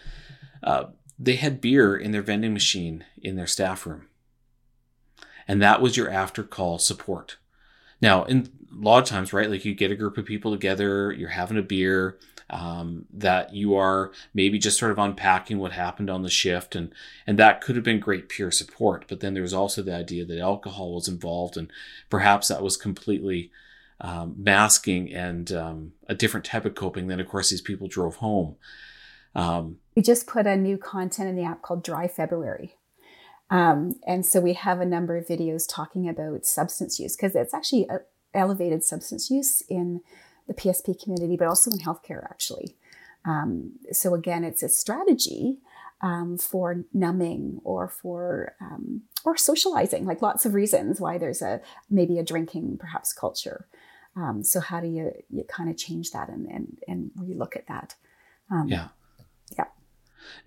uh, 0.63 0.85
they 1.19 1.37
had 1.37 1.61
beer 1.61 1.97
in 1.97 2.13
their 2.13 2.23
vending 2.23 2.53
machine 2.53 3.05
in 3.21 3.35
their 3.35 3.47
staff 3.47 3.87
room 3.87 4.08
and 5.49 5.61
that 5.63 5.81
was 5.81 5.97
your 5.97 6.11
after 6.11 6.45
call 6.45 6.79
support. 6.79 7.39
Now, 8.01 8.25
in 8.25 8.49
a 8.71 8.85
lot 8.85 9.03
of 9.03 9.09
times, 9.09 9.33
right, 9.33 9.51
like 9.51 9.65
you 9.65 9.75
get 9.75 9.91
a 9.91 9.97
group 9.97 10.19
of 10.19 10.27
people 10.27 10.53
together, 10.53 11.11
you're 11.11 11.31
having 11.31 11.59
a 11.59 11.63
beer, 11.63 12.19
um, 12.51 13.07
that 13.13 13.55
you 13.55 13.75
are 13.75 14.13
maybe 14.33 14.59
just 14.59 14.79
sort 14.79 14.93
of 14.93 14.99
unpacking 14.99 15.59
what 15.59 15.73
happened 15.73 16.09
on 16.09 16.23
the 16.23 16.31
shift, 16.31 16.77
and 16.77 16.93
and 17.27 17.39
that 17.39 17.61
could 17.61 17.77
have 17.77 17.85
been 17.85 18.01
great 18.01 18.29
peer 18.29 18.51
support. 18.51 19.07
But 19.09 19.21
then 19.21 19.35
there 19.35 19.43
was 19.43 19.55
also 19.55 19.83
the 19.83 19.95
idea 19.95 20.25
that 20.25 20.39
alcohol 20.39 20.95
was 20.95 21.09
involved, 21.09 21.57
and 21.57 21.71
perhaps 22.09 22.49
that 22.49 22.63
was 22.63 22.77
completely 22.77 23.51
um, 24.01 24.35
masking 24.39 25.13
and 25.13 25.51
um, 25.53 25.93
a 26.07 26.15
different 26.15 26.47
type 26.47 26.65
of 26.65 26.75
coping. 26.75 27.09
Then, 27.09 27.21
of 27.21 27.29
course, 27.29 27.51
these 27.51 27.61
people 27.61 27.89
drove 27.89 28.17
home. 28.17 28.57
Um, 29.35 29.79
we 29.95 30.03
just 30.03 30.27
put 30.27 30.47
a 30.47 30.57
new 30.57 30.79
content 30.79 31.29
in 31.29 31.37
the 31.37 31.45
app 31.45 31.61
called 31.63 31.83
Dry 31.83 32.09
February. 32.09 32.78
Um, 33.51 33.97
and 34.07 34.27
so 34.27 34.41
we 34.41 34.53
have 34.55 34.81
a 34.81 34.87
number 34.87 35.17
of 35.17 35.27
videos 35.27 35.65
talking 35.69 36.09
about 36.09 36.45
substance 36.45 37.01
use 37.01 37.17
because 37.17 37.35
it's 37.35 37.55
actually 37.55 37.89
elevated 38.35 38.85
substance 38.85 39.31
use 39.31 39.63
in 39.69 40.01
the 40.47 40.55
PSP 40.55 41.03
community, 41.03 41.37
but 41.37 41.49
also 41.49 41.71
in 41.71 41.79
healthcare, 41.79 42.25
actually. 42.25 42.77
Um, 43.25 43.73
so 43.93 44.15
again, 44.15 44.45
it's 44.45 44.63
a 44.63 44.69
strategy 44.69 45.59
um, 46.01 46.39
for 46.39 46.85
numbing 46.93 47.61
or 47.65 47.89
for 47.89 48.55
um, 48.61 49.03
or 49.25 49.37
socializing, 49.37 50.05
like 50.05 50.23
lots 50.23 50.47
of 50.47 50.55
reasons 50.55 51.01
why 51.01 51.19
there's 51.19 51.43
a 51.43 51.61
maybe 51.91 52.19
a 52.19 52.23
drinking 52.23 52.79
perhaps 52.79 53.13
culture. 53.13 53.67
Um, 54.17 54.43
so 54.43 54.61
how 54.61 54.81
do 54.81 54.89
you 54.89 55.13
you 55.31 55.45
kind 55.45 55.69
of 55.69 55.77
change 55.77 56.13
that 56.13 56.29
and 56.29 56.47
and 56.49 56.79
and 56.87 57.11
relook 57.19 57.57
at 57.57 57.67
that? 57.67 57.95
Um, 58.51 58.69
yeah, 58.69 58.77
yeah. 58.77 58.89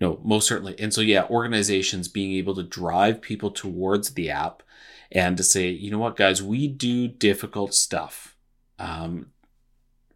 No, 0.02 0.18
most 0.24 0.48
certainly. 0.48 0.74
And 0.80 0.92
so 0.92 1.00
yeah, 1.00 1.26
organizations 1.30 2.08
being 2.08 2.32
able 2.32 2.56
to 2.56 2.64
drive 2.64 3.22
people 3.22 3.52
towards 3.52 4.14
the 4.14 4.30
app 4.30 4.64
and 5.12 5.36
to 5.36 5.44
say, 5.44 5.68
you 5.68 5.92
know 5.92 6.00
what, 6.00 6.16
guys, 6.16 6.42
we 6.42 6.66
do 6.66 7.06
difficult 7.06 7.72
stuff. 7.72 8.36
Um, 8.80 9.26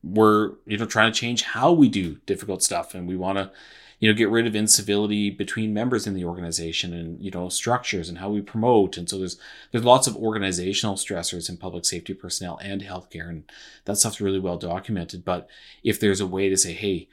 we're 0.02 0.54
you 0.66 0.76
know 0.76 0.86
trying 0.86 1.12
to 1.12 1.18
change 1.18 1.44
how 1.44 1.70
we 1.70 1.88
do 1.88 2.16
difficult 2.26 2.64
stuff, 2.64 2.96
and 2.96 3.06
we 3.06 3.16
want 3.16 3.38
to 3.38 3.52
you 4.00 4.10
know 4.10 4.18
get 4.18 4.28
rid 4.28 4.48
of 4.48 4.56
incivility 4.56 5.30
between 5.30 5.72
members 5.72 6.04
in 6.04 6.14
the 6.14 6.24
organization 6.24 6.92
and 6.92 7.22
you 7.22 7.30
know 7.30 7.48
structures 7.48 8.08
and 8.08 8.18
how 8.18 8.28
we 8.28 8.40
promote 8.40 8.96
and 8.96 9.08
so 9.08 9.18
there's 9.18 9.38
there's 9.70 9.84
lots 9.84 10.06
of 10.06 10.16
organizational 10.16 10.96
stressors 10.96 11.48
in 11.48 11.56
public 11.56 11.84
safety 11.84 12.12
personnel 12.12 12.58
and 12.62 12.82
healthcare 12.82 13.28
and 13.28 13.50
that 13.86 13.96
stuff's 13.96 14.20
really 14.20 14.38
well 14.38 14.58
documented 14.58 15.24
but 15.24 15.48
if 15.82 15.98
there's 15.98 16.20
a 16.20 16.26
way 16.26 16.50
to 16.50 16.58
say 16.58 16.74
hey 16.74 17.08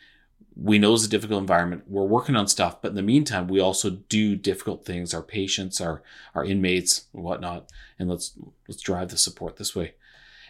we 0.56 0.78
know 0.78 0.94
it's 0.94 1.06
a 1.06 1.10
difficult 1.10 1.42
environment 1.42 1.84
we're 1.88 2.04
working 2.04 2.36
on 2.36 2.48
stuff 2.48 2.82
but 2.82 2.90
in 2.90 2.96
the 2.96 3.02
meantime 3.02 3.48
we 3.48 3.60
also 3.60 3.90
do 3.90 4.36
difficult 4.36 4.86
things 4.86 5.14
our 5.14 5.24
patients 5.24 5.82
our 5.82 6.04
our 6.36 6.46
inmates 6.46 7.06
whatnot 7.12 7.72
and 7.98 8.10
let's 8.10 8.34
let's 8.68 8.82
drive 8.82 9.10
the 9.10 9.18
support 9.18 9.58
this 9.58 9.76
way 9.76 9.94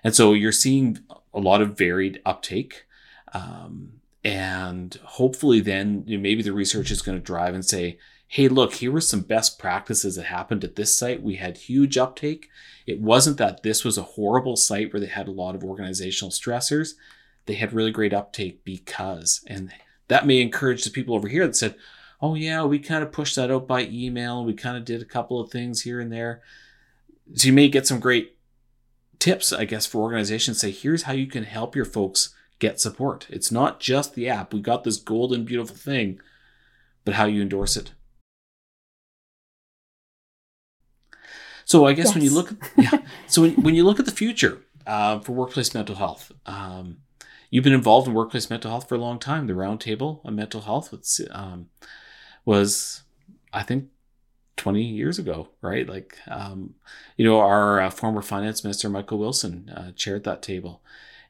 and 0.03 0.13
so 0.13 0.33
you're 0.33 0.51
seeing 0.51 0.99
a 1.33 1.39
lot 1.39 1.61
of 1.61 1.77
varied 1.77 2.21
uptake 2.25 2.85
um, 3.33 3.93
and 4.23 4.97
hopefully, 5.03 5.59
then 5.59 6.03
you 6.05 6.17
know, 6.17 6.21
maybe 6.21 6.41
the 6.41 6.53
research 6.53 6.91
is 6.91 7.01
going 7.01 7.17
to 7.17 7.23
drive 7.23 7.53
and 7.53 7.65
say, 7.65 7.97
hey, 8.27 8.47
look, 8.47 8.75
here 8.75 8.91
were 8.91 9.01
some 9.01 9.21
best 9.21 9.59
practices 9.59 10.15
that 10.15 10.25
happened 10.25 10.63
at 10.63 10.75
this 10.75 10.97
site. 10.97 11.21
We 11.21 11.35
had 11.35 11.57
huge 11.57 11.97
uptake. 11.97 12.49
It 12.87 13.01
wasn't 13.01 13.37
that 13.37 13.63
this 13.63 13.83
was 13.83 13.97
a 13.97 14.03
horrible 14.03 14.55
site 14.55 14.93
where 14.93 14.99
they 14.99 15.07
had 15.07 15.27
a 15.27 15.31
lot 15.31 15.55
of 15.55 15.63
organizational 15.63 16.31
stressors. 16.31 16.93
They 17.45 17.55
had 17.55 17.73
really 17.73 17.91
great 17.91 18.13
uptake 18.13 18.63
because, 18.63 19.43
and 19.47 19.71
that 20.13 20.27
may 20.27 20.41
encourage 20.41 20.83
the 20.83 20.91
people 20.91 21.15
over 21.15 21.27
here 21.27 21.47
that 21.47 21.55
said, 21.55 21.73
oh, 22.21 22.35
yeah, 22.35 22.63
we 22.63 22.77
kind 22.77 23.03
of 23.03 23.11
pushed 23.11 23.35
that 23.35 23.49
out 23.49 23.67
by 23.67 23.81
email. 23.85 24.45
We 24.45 24.53
kind 24.53 24.77
of 24.77 24.85
did 24.85 25.01
a 25.01 25.05
couple 25.05 25.39
of 25.39 25.49
things 25.49 25.81
here 25.81 25.99
and 25.99 26.11
there. 26.11 26.43
So 27.33 27.47
you 27.47 27.53
may 27.53 27.67
get 27.67 27.87
some 27.87 27.99
great 27.99 28.37
tips, 29.17 29.51
I 29.51 29.65
guess, 29.65 29.87
for 29.87 30.03
organizations. 30.03 30.59
Say, 30.59 30.69
here's 30.69 31.03
how 31.03 31.13
you 31.13 31.25
can 31.25 31.45
help 31.45 31.75
your 31.75 31.83
folks 31.83 32.31
get 32.59 32.79
support. 32.79 33.25
It's 33.31 33.51
not 33.51 33.79
just 33.79 34.13
the 34.13 34.29
app. 34.29 34.53
We 34.53 34.59
got 34.59 34.83
this 34.83 34.97
golden, 34.97 35.45
beautiful 35.45 35.75
thing, 35.75 36.19
but 37.05 37.15
how 37.15 37.25
you 37.25 37.41
endorse 37.41 37.75
it. 37.75 37.93
So 41.65 41.87
I 41.87 41.93
guess 41.93 42.09
yes. 42.09 42.13
when 42.13 42.23
you 42.23 42.29
look, 42.29 42.53
yeah. 42.77 42.99
So 43.25 43.41
when, 43.41 43.53
when 43.63 43.73
you 43.73 43.83
look 43.83 43.99
at 43.99 44.05
the 44.05 44.11
future 44.11 44.61
uh, 44.85 45.21
for 45.21 45.31
workplace 45.31 45.73
mental 45.73 45.95
health, 45.95 46.31
um, 46.45 46.97
you've 47.53 47.63
been 47.63 47.71
involved 47.71 48.07
in 48.07 48.15
workplace 48.15 48.49
mental 48.49 48.71
health 48.71 48.89
for 48.89 48.95
a 48.95 48.97
long 48.97 49.19
time. 49.19 49.45
The 49.45 49.53
Roundtable 49.53 50.21
on 50.25 50.35
Mental 50.35 50.61
Health 50.61 50.91
was, 50.91 51.21
um, 51.29 51.67
was 52.45 53.03
I 53.53 53.61
think, 53.61 53.89
20 54.57 54.81
years 54.81 55.19
ago, 55.19 55.49
right? 55.61 55.87
Like, 55.87 56.17
um, 56.27 56.73
you 57.15 57.23
know, 57.23 57.39
our 57.39 57.79
uh, 57.79 57.89
former 57.91 58.23
finance 58.23 58.63
minister, 58.63 58.89
Michael 58.89 59.19
Wilson, 59.19 59.69
uh, 59.69 59.91
chaired 59.95 60.23
that 60.23 60.41
table. 60.41 60.81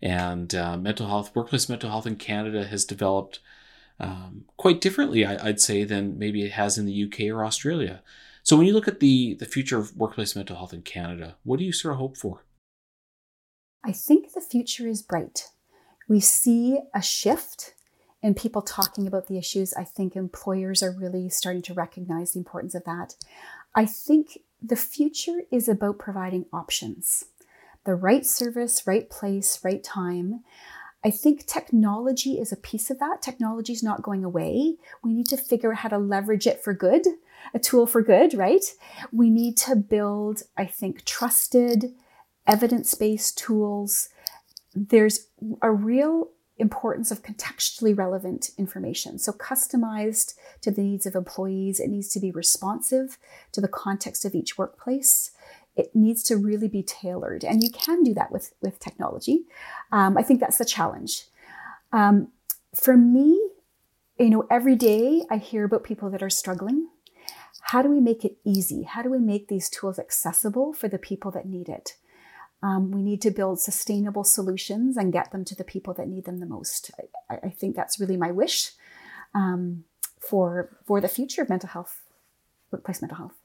And 0.02 0.56
uh, 0.56 0.78
mental 0.78 1.08
health, 1.08 1.36
workplace 1.36 1.68
mental 1.68 1.90
health 1.90 2.08
in 2.08 2.16
Canada 2.16 2.68
has 2.68 2.86
developed 2.86 3.42
um, 4.00 4.46
quite 4.56 4.80
differently, 4.80 5.26
I, 5.26 5.44
would 5.44 5.60
say, 5.60 5.84
than 5.84 6.18
maybe 6.18 6.42
it 6.46 6.54
has 6.54 6.78
in 6.78 6.86
the 6.86 7.04
UK 7.04 7.36
or 7.36 7.44
Australia. 7.44 8.02
So 8.44 8.56
when 8.56 8.66
you 8.66 8.74
look 8.74 8.88
at 8.88 9.02
the 9.02 9.34
the 9.34 9.46
future 9.46 9.78
of 9.78 9.96
workplace 9.98 10.38
mental 10.38 10.56
health 10.56 10.74
in 10.74 10.84
Canada, 10.84 11.36
what 11.44 11.60
do 11.60 11.66
you 11.66 11.74
sort 11.74 11.96
of 11.96 12.00
hope 12.00 12.16
for? 12.16 12.46
I 13.84 13.92
think 13.92 14.32
the 14.32 14.42
future 14.42 14.88
is 14.88 15.02
bright. 15.02 15.50
We 16.08 16.20
see 16.20 16.80
a 16.94 17.02
shift 17.02 17.74
in 18.22 18.34
people 18.34 18.62
talking 18.62 19.06
about 19.08 19.28
the 19.28 19.38
issues. 19.38 19.74
I 19.74 19.84
think 19.84 20.16
employers 20.16 20.82
are 20.82 20.92
really 20.92 21.30
starting 21.30 21.62
to 21.64 21.74
recognize 21.74 22.32
the 22.32 22.40
importance 22.40 22.76
of 22.76 22.86
that. 22.86 23.16
I 23.76 23.86
think 23.86 24.40
the 24.62 24.76
future 24.76 25.42
is 25.52 25.68
about 25.68 26.00
providing 26.00 26.46
options 26.54 27.26
the 27.86 27.96
right 27.96 28.26
service, 28.26 28.88
right 28.88 29.10
place, 29.10 29.60
right 29.62 29.84
time. 29.84 30.42
I 31.04 31.12
think 31.12 31.46
technology 31.46 32.40
is 32.40 32.54
a 32.54 32.58
piece 32.58 32.90
of 32.90 32.98
that. 33.00 33.22
Technology 33.22 33.74
is 33.74 33.84
not 33.84 34.02
going 34.02 34.24
away. 34.24 34.78
We 35.04 35.14
need 35.14 35.28
to 35.28 35.38
figure 35.38 35.74
out 35.74 35.80
how 35.80 35.90
to 35.90 35.98
leverage 35.98 36.48
it 36.48 36.64
for 36.64 36.74
good, 36.74 37.06
a 37.54 37.60
tool 37.60 37.86
for 37.86 38.02
good, 38.02 38.36
right? 38.36 38.64
We 39.12 39.30
need 39.30 39.58
to 39.58 39.76
build, 39.76 40.44
I 40.56 40.66
think, 40.66 41.04
trusted, 41.04 41.94
evidence 42.48 42.94
based 42.96 43.38
tools. 43.38 44.08
There's 44.76 45.28
a 45.62 45.72
real 45.72 46.30
importance 46.58 47.10
of 47.10 47.24
contextually 47.24 47.98
relevant 47.98 48.52
information. 48.58 49.18
So, 49.20 49.32
customized 49.32 50.36
to 50.62 50.72
the 50.72 50.82
needs 50.82 51.06
of 51.06 51.16
employees, 51.16 51.80
it 51.80 51.90
needs 51.90 52.10
to 52.10 52.20
be 52.20 52.32
responsive 52.32 53.18
to 53.52 53.62
the 53.62 53.68
context 53.68 54.26
of 54.26 54.36
each 54.36 54.58
workplace 54.58 55.32
it 55.76 55.96
needs 55.96 56.24
to 56.24 56.38
really 56.38 56.68
be 56.68 56.84
tailored. 56.84 57.44
And 57.44 57.64
you 57.64 57.70
can 57.70 58.04
do 58.04 58.14
that 58.14 58.32
with, 58.32 58.54
with 58.62 58.80
technology. 58.80 59.46
Um, 59.92 60.18
I 60.18 60.24
think 60.24 60.40
that's 60.40 60.58
the 60.58 60.66
challenge. 60.66 61.26
Um, 61.92 62.30
for 62.76 62.96
me, 62.96 63.50
you 64.20 64.30
know, 64.30 64.46
every 64.52 64.76
day 64.76 65.24
I 65.30 65.38
hear 65.38 65.64
about 65.64 65.84
people 65.84 66.10
that 66.12 66.22
are 66.22 66.30
struggling. 66.30 66.90
How 67.68 67.82
do 67.82 67.90
we 67.90 68.00
make 68.00 68.24
it 68.24 68.38
easy? 68.44 68.84
How 68.84 69.02
do 69.02 69.10
we 69.10 69.20
make 69.20 69.48
these 69.48 69.70
tools 69.70 69.98
accessible 69.98 70.74
for 70.74 70.88
the 70.88 71.00
people 71.00 71.32
that 71.32 71.48
need 71.48 71.70
it? 71.70 71.96
Um, 72.64 72.92
we 72.92 73.04
need 73.04 73.22
to 73.24 73.30
build 73.30 73.60
sustainable 73.60 74.24
solutions 74.24 74.96
and 74.96 75.12
get 75.12 75.32
them 75.32 75.44
to 75.46 75.56
the 75.56 75.66
people 75.66 75.94
that 75.96 76.08
need 76.08 76.24
them 76.24 76.40
the 76.40 76.46
most. 76.46 76.92
I, 77.30 77.36
I 77.44 77.50
think 77.50 77.76
that's 77.76 78.00
really 78.00 78.18
my 78.18 78.32
wish 78.32 78.72
um, 79.36 79.84
for 80.20 80.78
for 80.86 81.02
the 81.02 81.10
future 81.10 81.42
of 81.42 81.50
mental 81.50 81.70
health, 81.70 82.02
workplace 82.72 83.02
mental 83.02 83.18
health. 83.18 83.36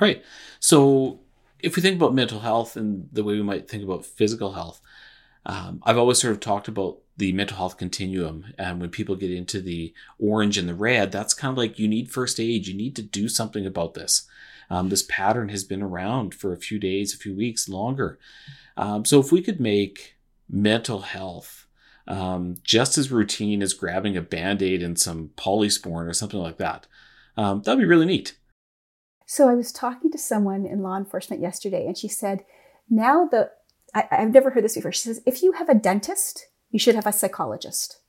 Right. 0.00 0.24
So 0.60 1.20
if 1.60 1.76
we 1.76 1.82
think 1.82 1.96
about 1.96 2.14
mental 2.14 2.40
health 2.40 2.76
and 2.76 3.08
the 3.12 3.22
way 3.22 3.34
we 3.34 3.42
might 3.42 3.68
think 3.68 3.84
about 3.84 4.06
physical 4.06 4.52
health, 4.52 4.80
um, 5.44 5.82
I've 5.82 5.98
always 5.98 6.18
sort 6.18 6.32
of 6.32 6.40
talked 6.40 6.68
about 6.68 6.98
the 7.16 7.32
mental 7.32 7.56
health 7.56 7.76
continuum. 7.76 8.54
And 8.56 8.80
when 8.80 8.90
people 8.90 9.16
get 9.16 9.30
into 9.30 9.60
the 9.60 9.92
orange 10.18 10.56
and 10.56 10.68
the 10.68 10.74
red, 10.74 11.10
that's 11.10 11.34
kind 11.34 11.52
of 11.52 11.58
like 11.58 11.78
you 11.78 11.88
need 11.88 12.10
first 12.10 12.38
aid. 12.40 12.66
You 12.66 12.74
need 12.74 12.96
to 12.96 13.02
do 13.02 13.28
something 13.28 13.66
about 13.66 13.94
this. 13.94 14.26
Um, 14.70 14.88
this 14.88 15.02
pattern 15.02 15.48
has 15.48 15.64
been 15.64 15.82
around 15.82 16.34
for 16.34 16.52
a 16.52 16.58
few 16.58 16.78
days, 16.78 17.14
a 17.14 17.18
few 17.18 17.34
weeks, 17.34 17.68
longer. 17.68 18.18
Um, 18.76 19.04
so 19.04 19.20
if 19.20 19.32
we 19.32 19.42
could 19.42 19.60
make 19.60 20.16
mental 20.48 21.00
health 21.00 21.66
um, 22.06 22.56
just 22.62 22.96
as 22.96 23.10
routine 23.10 23.62
as 23.62 23.74
grabbing 23.74 24.16
a 24.16 24.22
band 24.22 24.62
aid 24.62 24.82
and 24.82 24.98
some 24.98 25.30
polysporin 25.36 26.08
or 26.08 26.14
something 26.14 26.40
like 26.40 26.58
that, 26.58 26.86
um, 27.36 27.62
that'd 27.62 27.78
be 27.78 27.84
really 27.84 28.06
neat. 28.06 28.36
So 29.26 29.48
I 29.48 29.54
was 29.54 29.72
talking 29.72 30.10
to 30.10 30.18
someone 30.18 30.64
in 30.64 30.82
law 30.82 30.96
enforcement 30.96 31.42
yesterday, 31.42 31.86
and 31.86 31.96
she 31.96 32.08
said, 32.08 32.44
now 32.88 33.26
the, 33.26 33.50
I, 33.94 34.06
have 34.10 34.32
never 34.32 34.50
heard 34.50 34.64
this 34.64 34.74
before. 34.74 34.92
She 34.92 35.00
says, 35.00 35.20
if 35.26 35.42
you 35.42 35.52
have 35.52 35.68
a 35.68 35.74
dentist, 35.74 36.46
you 36.70 36.78
should 36.78 36.94
have 36.94 37.06
a 37.06 37.12
psychologist. 37.12 38.00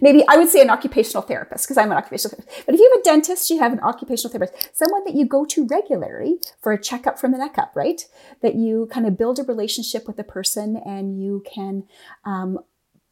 Maybe 0.00 0.24
I 0.26 0.36
would 0.36 0.48
say 0.48 0.60
an 0.60 0.70
occupational 0.70 1.22
therapist 1.22 1.64
because 1.64 1.76
I'm 1.76 1.90
an 1.90 1.98
occupational 1.98 2.36
therapist. 2.36 2.66
But 2.66 2.74
if 2.74 2.80
you 2.80 2.90
have 2.90 3.00
a 3.00 3.04
dentist, 3.04 3.50
you 3.50 3.58
have 3.58 3.72
an 3.72 3.80
occupational 3.80 4.32
therapist, 4.32 4.76
someone 4.76 5.04
that 5.04 5.14
you 5.14 5.26
go 5.26 5.44
to 5.44 5.66
regularly 5.66 6.38
for 6.60 6.72
a 6.72 6.80
checkup 6.80 7.18
from 7.18 7.32
the 7.32 7.38
neck 7.38 7.58
up, 7.58 7.72
right? 7.74 8.02
That 8.40 8.54
you 8.54 8.88
kind 8.90 9.06
of 9.06 9.18
build 9.18 9.38
a 9.38 9.44
relationship 9.44 10.06
with 10.06 10.16
the 10.16 10.24
person 10.24 10.76
and 10.76 11.22
you 11.22 11.44
can 11.52 11.84
um, 12.24 12.58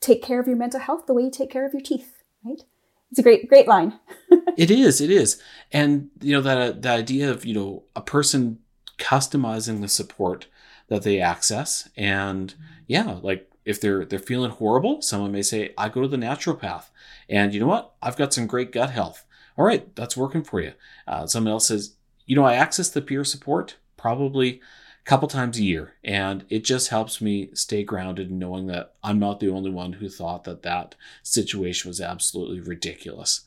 take 0.01 0.23
care 0.23 0.41
of 0.41 0.47
your 0.47 0.57
mental 0.57 0.81
health 0.81 1.07
the 1.07 1.15
way 1.15 1.23
you 1.23 1.31
take 1.31 1.51
care 1.51 1.67
of 1.67 1.73
your 1.73 1.83
teeth, 1.83 2.23
right? 2.45 2.63
It's 3.11 3.19
a 3.19 3.23
great, 3.23 3.49
great 3.49 3.69
line. 3.69 3.99
it 4.57 4.71
is. 4.71 5.01
It 5.01 5.11
is. 5.11 5.43
And, 5.73 6.11
you 6.21 6.33
know, 6.33 6.43
that, 6.43 6.83
the 6.83 6.91
idea 6.91 7.31
of, 7.31 7.45
you 7.45 7.55
know, 7.55 7.83
a 7.95 8.01
person 8.01 8.61
customizing 8.99 9.81
the 9.81 9.89
support 9.89 10.47
that 10.89 11.03
they 11.03 11.21
access. 11.21 11.89
And 11.97 12.55
yeah, 12.87 13.19
like 13.23 13.50
if 13.71 13.81
they're, 13.81 14.05
they're 14.05 14.19
feeling 14.19 14.51
horrible, 14.51 15.01
someone 15.01 15.33
may 15.33 15.43
say, 15.43 15.73
I 15.79 15.89
go 15.89 16.03
to 16.03 16.09
the 16.09 16.17
naturopath 16.17 16.91
and 17.29 17.55
you 17.55 17.61
know 17.61 17.67
what? 17.67 17.95
I've 18.03 18.17
got 18.17 18.35
some 18.35 18.47
great 18.47 18.73
gut 18.73 18.91
health. 18.91 19.25
All 19.57 19.65
right. 19.65 19.95
That's 19.95 20.17
working 20.17 20.43
for 20.43 20.61
you. 20.61 20.73
Uh, 21.07 21.27
someone 21.27 21.53
else 21.53 21.69
says, 21.69 21.95
you 22.27 22.37
know, 22.37 22.45
I 22.45 22.55
access 22.55 22.89
the 22.91 23.01
peer 23.01 23.25
support 23.25 23.77
probably 23.97 24.61
a 25.05 25.09
couple 25.09 25.29
times 25.29 25.59
a 25.59 25.63
year. 25.63 25.95
And 26.03 26.45
it 26.49 26.65
just 26.65 26.89
helps 26.89 27.21
me 27.21 27.51
stay 27.55 27.85
grounded 27.85 28.31
knowing 28.31 28.67
that 28.67 28.95
I'm 29.03 29.19
not 29.19 29.41
the 29.41 29.51
only 29.51 29.71
one 29.71 29.95
who 29.95 30.09
thought 30.09 30.45
that 30.45 30.63
that 30.63 30.95
situation 31.23 31.89
was 31.89 32.01
absolutely 32.01 32.61
ridiculous. 32.61 33.43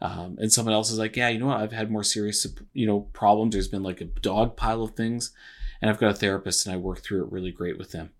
Um, 0.00 0.36
and 0.40 0.52
someone 0.52 0.74
else 0.74 0.90
is 0.90 0.98
like, 0.98 1.16
yeah, 1.16 1.28
you 1.28 1.38
know 1.38 1.46
what? 1.46 1.60
I've 1.60 1.72
had 1.72 1.90
more 1.90 2.04
serious, 2.04 2.46
you 2.72 2.86
know, 2.86 3.00
problems. 3.12 3.52
There's 3.52 3.68
been 3.68 3.82
like 3.82 4.00
a 4.00 4.04
dog 4.04 4.56
pile 4.56 4.82
of 4.82 4.92
things, 4.92 5.32
and 5.80 5.90
I've 5.90 5.98
got 5.98 6.12
a 6.12 6.14
therapist, 6.14 6.66
and 6.66 6.74
I 6.74 6.78
work 6.78 7.02
through 7.02 7.24
it 7.24 7.32
really 7.32 7.50
great 7.50 7.78
with 7.78 7.90
them. 7.90 8.10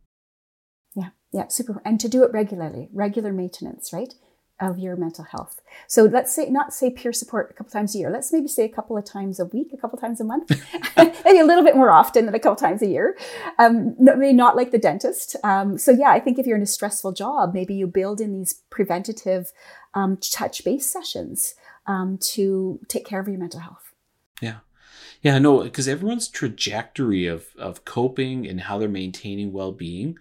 Yeah, 0.99 1.11
yeah, 1.33 1.49
super. 1.49 1.81
And 1.85 2.01
to 2.01 2.09
do 2.09 2.25
it 2.25 2.33
regularly, 2.33 2.89
regular 2.93 3.33
maintenance, 3.33 3.93
right? 3.93 4.13
of 4.61 4.79
your 4.79 4.97
mental 4.97 5.25
health. 5.25 5.61
So 5.87 6.05
let's 6.05 6.35
say 6.35 6.51
not 6.51 6.75
say 6.75 6.91
peer 6.91 7.13
support 7.13 7.51
a 7.51 7.55
couple 7.55 7.71
times 7.71 7.95
a 7.95 7.99
year. 7.99 8.11
Let's 8.11 8.33
maybe 8.33 8.49
say 8.49 8.65
a 8.65 8.69
couple 8.69 8.99
of 8.99 9.05
times 9.05 9.39
a 9.39 9.45
week, 9.45 9.69
a 9.73 9.77
couple 9.77 9.99
times 9.99 10.21
a 10.21 10.25
month, 10.25 10.51
maybe 10.97 11.39
a 11.39 11.45
little 11.45 11.63
bit 11.63 11.77
more 11.77 11.91
often 11.91 12.27
than 12.27 12.35
a 12.35 12.41
couple 12.41 12.57
times 12.57 12.83
a 12.83 12.89
year. 12.89 13.17
Um, 13.59 13.95
maybe 13.99 14.33
not 14.33 14.57
like 14.57 14.71
the 14.73 14.79
dentist. 14.79 15.37
Um, 15.45 15.79
so 15.79 15.93
yeah, 15.93 16.11
I 16.11 16.19
think 16.21 16.39
if 16.39 16.47
you're 16.47 16.57
in 16.57 16.63
a 16.63 16.67
stressful 16.67 17.13
job, 17.13 17.55
maybe 17.55 17.75
you 17.75 17.87
build 17.87 18.21
in 18.21 18.33
these 18.33 18.63
preventative 18.71 19.53
um, 19.95 20.17
touch 20.17 20.65
base 20.65 20.91
sessions 20.91 21.55
um, 21.87 22.19
to 22.33 22.81
take 22.89 23.07
care 23.07 23.21
of 23.21 23.29
your 23.29 23.39
mental 23.39 23.61
health. 23.61 23.93
Yeah. 24.41 24.59
Yeah, 25.23 25.39
no, 25.39 25.63
because 25.63 25.89
everyone's 25.89 26.29
trajectory 26.29 27.27
of, 27.27 27.47
of 27.59 27.85
coping 27.85 28.47
and 28.47 28.61
how 28.61 28.79
they're 28.79 28.89
maintaining 28.89 29.53
well 29.53 29.73
being 29.73 30.17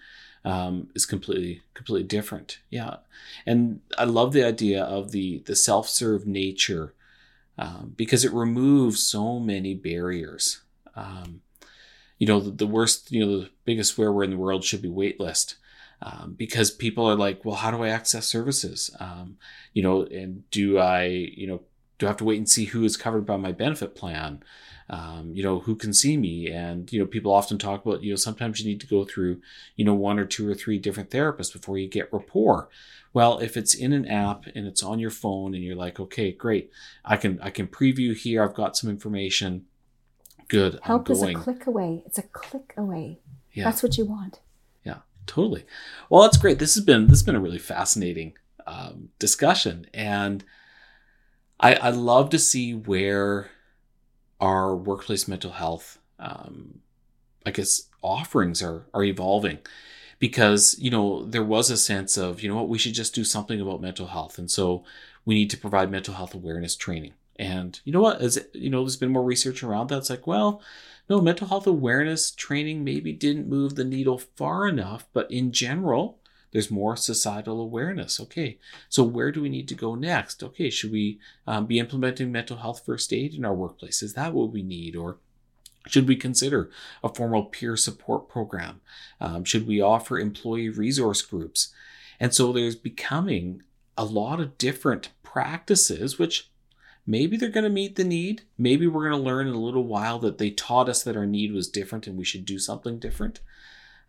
um, 0.48 0.88
is 0.96 1.06
completely 1.06 1.62
completely 1.74 2.08
different. 2.08 2.60
Yeah, 2.70 2.98
and 3.46 3.82
I 3.98 4.06
love 4.06 4.32
the 4.32 4.46
idea 4.46 4.82
of 4.82 5.12
the 5.12 5.44
the 5.46 5.56
self 5.56 5.90
serve 5.90 6.26
nature 6.26 6.94
um, 7.58 7.94
because 7.98 8.24
it 8.24 8.32
removes 8.32 9.04
so 9.04 9.40
many 9.40 9.74
barriers. 9.74 10.62
Um, 10.96 11.42
you 12.18 12.26
know, 12.26 12.40
the, 12.40 12.52
the, 12.52 12.68
worst, 12.68 13.12
you 13.12 13.24
know, 13.24 13.40
the 13.42 13.50
biggest 13.66 13.94
swear 13.94 14.12
word 14.12 14.24
in 14.24 14.32
the 14.32 14.38
world 14.38 14.64
should 14.64 14.82
be 14.82 14.90
waitlist. 14.90 15.56
Um, 16.02 16.36
because 16.38 16.70
people 16.72 17.06
are 17.06 17.16
like, 17.16 17.44
well, 17.44 17.56
how 17.56 17.72
do 17.72 17.84
I 17.84 17.90
access 17.90 18.28
services? 18.28 18.96
Um, 19.00 19.38
you 19.74 19.82
know, 19.82 20.04
and 20.04 20.50
do 20.52 20.78
I, 20.78 21.06
you 21.06 21.48
know, 21.48 21.62
do 21.98 22.06
I 22.06 22.10
have 22.10 22.18
to 22.18 22.24
wait 22.24 22.38
and 22.38 22.50
see 22.50 22.66
who 22.66 22.84
is 22.84 22.98
covered 22.98 23.26
by 23.26 23.38
my 23.38 23.52
benefit 23.52 23.96
plan? 23.96 24.44
Um, 24.90 25.32
you 25.34 25.44
know, 25.44 25.60
who 25.60 25.76
can 25.76 25.94
see 25.94 26.18
me. 26.18 26.50
And, 26.50 26.92
you 26.92 27.00
know, 27.00 27.06
people 27.06 27.34
often 27.34 27.58
talk 27.58 27.86
about, 27.86 28.04
you 28.04 28.12
know, 28.12 28.16
sometimes 28.16 28.60
you 28.60 28.70
need 28.70 28.80
to 28.82 28.88
go 28.88 29.04
through, 29.04 29.42
you 29.76 29.84
know, 29.84 29.94
one 29.94 30.18
or 30.18 30.26
two 30.26 30.50
or 30.50 30.56
three 30.56 30.80
different 30.80 31.10
therapists 31.10 31.52
before 31.52 31.78
you 31.78 31.88
get 31.88 32.12
rapport. 32.14 32.70
Well, 33.14 33.40
if 33.40 33.58
it's 33.58 33.74
in 33.74 33.94
an 33.94 34.06
app 34.06 34.46
and 34.54 34.68
it's 34.68 34.84
on 34.84 35.00
your 35.00 35.10
phone 35.10 35.56
and 35.56 35.64
you're 35.64 35.76
like, 35.76 36.00
okay, 36.00 36.32
great, 36.32 36.72
I 37.04 37.18
can, 37.18 37.40
I 37.42 37.50
can 37.50 37.68
preview 37.68 38.16
here. 38.16 38.44
I've 38.44 38.54
got 38.54 38.78
some 38.78 38.90
information. 38.90 39.66
Good. 40.48 40.80
Help 40.84 41.10
is 41.10 41.22
a 41.22 41.34
click 41.34 41.68
away. 41.68 42.04
It's 42.06 42.18
a 42.18 42.24
click 42.24 42.74
away. 42.78 43.20
Yeah. 43.54 43.66
That's 43.66 43.84
what 43.84 43.98
you 43.98 44.06
want. 44.06 44.40
Yeah, 44.86 45.00
totally. 45.26 45.66
Well, 46.10 46.22
that's 46.22 46.38
great. 46.38 46.60
This 46.60 46.76
has 46.76 46.84
been, 46.86 47.08
this 47.08 47.20
has 47.20 47.24
been 47.24 47.36
a 47.36 47.42
really 47.42 47.58
fascinating 47.58 48.38
um, 48.66 49.10
discussion. 49.20 49.88
And 49.94 50.46
I, 51.60 51.74
I 51.76 51.90
love 51.90 52.30
to 52.30 52.40
see 52.40 52.74
where 52.74 53.50
our 54.40 54.76
workplace 54.76 55.28
mental 55.28 55.52
health, 55.52 56.00
um, 56.20 56.80
I 57.46 57.52
guess, 57.52 57.84
offerings 58.02 58.62
are 58.62 58.86
are 58.94 59.04
evolving 59.04 59.60
because 60.20 60.76
you 60.80 60.90
know 60.90 61.26
there 61.26 61.44
was 61.44 61.70
a 61.70 61.78
sense 61.78 62.18
of 62.18 62.42
you 62.42 62.50
know 62.50 62.56
what 62.56 62.70
we 62.70 62.78
should 62.78 62.94
just 62.94 63.16
do 63.16 63.24
something 63.24 63.62
about 63.62 63.82
mental 63.82 64.08
health, 64.08 64.38
and 64.38 64.50
so 64.50 64.84
we 65.26 65.36
need 65.36 65.50
to 65.50 65.58
provide 65.58 65.92
mental 65.92 66.14
health 66.14 66.34
awareness 66.34 66.76
training. 66.76 67.14
And 67.38 67.80
you 67.84 67.94
know 67.94 68.02
what? 68.02 68.22
As 68.22 68.44
you 68.54 68.70
know, 68.70 68.84
there's 68.84 68.98
been 68.98 69.12
more 69.12 69.24
research 69.24 69.64
around 69.64 69.90
that. 69.90 70.00
It's 70.00 70.10
like, 70.10 70.26
well, 70.26 70.62
no, 71.10 71.22
mental 71.22 71.48
health 71.48 71.68
awareness 71.68 72.32
training 72.32 72.84
maybe 72.84 73.14
didn't 73.14 73.48
move 73.48 73.76
the 73.76 73.84
needle 73.84 74.18
far 74.18 74.68
enough, 74.68 75.08
but 75.14 75.30
in 75.32 75.52
general, 75.52 76.20
there's 76.58 76.72
more 76.72 76.96
societal 76.96 77.62
awareness. 77.62 78.20
Okay, 78.20 78.58
so 78.90 79.04
where 79.04 79.32
do 79.32 79.44
we 79.44 79.48
need 79.48 79.68
to 79.68 79.76
go 79.76 79.94
next? 79.94 80.42
Okay, 80.42 80.72
should 80.72 80.92
we 80.92 81.20
um, 81.46 81.68
be 81.68 81.78
implementing 81.78 82.32
mental 82.32 82.58
health 82.58 82.82
first 82.84 83.14
aid 83.14 83.36
in 83.36 83.46
our 83.46 83.54
workplace? 83.54 84.02
Is 84.02 84.16
that 84.16 84.34
what 84.34 84.52
we 84.52 84.64
need? 84.64 84.96
Or 84.96 85.18
should 85.86 86.08
we 86.08 86.16
consider 86.16 86.72
a 87.04 87.14
formal 87.14 87.44
peer 87.44 87.78
support 87.78 88.28
program? 88.28 88.82
Um, 89.22 89.44
should 89.44 89.68
we 89.68 89.80
offer 89.82 90.18
employee 90.18 90.70
resource 90.70 91.22
groups? 91.22 91.72
And 92.20 92.34
so 92.34 92.52
there's 92.52 92.76
becoming 92.76 93.62
a 93.96 94.04
lot 94.04 94.40
of 94.40 94.58
different 94.58 95.10
practices, 95.22 96.18
which 96.18 96.50
maybe 97.06 97.38
they're 97.38 97.50
going 97.50 97.66
to 97.66 97.70
meet 97.70 97.98
the 97.98 98.04
need. 98.04 98.42
Maybe 98.58 98.88
we're 98.88 99.08
going 99.08 99.22
to 99.22 99.30
learn 99.30 99.46
in 99.46 99.54
a 99.54 99.62
little 99.62 99.86
while 99.86 100.18
that 100.20 100.40
they 100.40 100.50
taught 100.50 100.90
us 100.90 101.04
that 101.04 101.16
our 101.16 101.28
need 101.28 101.52
was 101.52 101.70
different 101.70 102.08
and 102.08 102.18
we 102.18 102.26
should 102.26 102.46
do 102.46 102.58
something 102.58 102.98
different. 102.98 103.42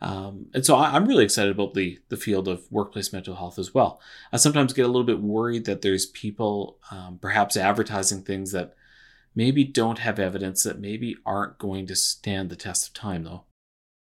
Um, 0.01 0.46
and 0.55 0.64
so 0.64 0.76
I, 0.76 0.96
am 0.96 1.07
really 1.07 1.24
excited 1.24 1.51
about 1.51 1.74
the 1.74 1.99
the 2.09 2.16
field 2.16 2.46
of 2.46 2.70
workplace 2.70 3.12
mental 3.12 3.34
health 3.34 3.59
as 3.59 3.74
well. 3.74 4.01
I 4.32 4.36
sometimes 4.36 4.72
get 4.72 4.84
a 4.84 4.88
little 4.88 5.05
bit 5.05 5.20
worried 5.20 5.64
that 5.64 5.82
there's 5.82 6.07
people 6.07 6.78
um, 6.90 7.18
perhaps 7.20 7.57
advertising 7.57 8.22
things 8.22 8.53
that 8.53 8.74
maybe 9.34 9.64
don't 9.64 9.99
have 9.99 10.18
evidence 10.18 10.62
that 10.62 10.80
maybe 10.80 11.16
aren't 11.26 11.59
going 11.59 11.86
to 11.88 11.96
stand 11.96 12.49
the 12.49 12.57
test 12.57 12.88
of 12.88 12.94
time 12.94 13.24
though. 13.24 13.44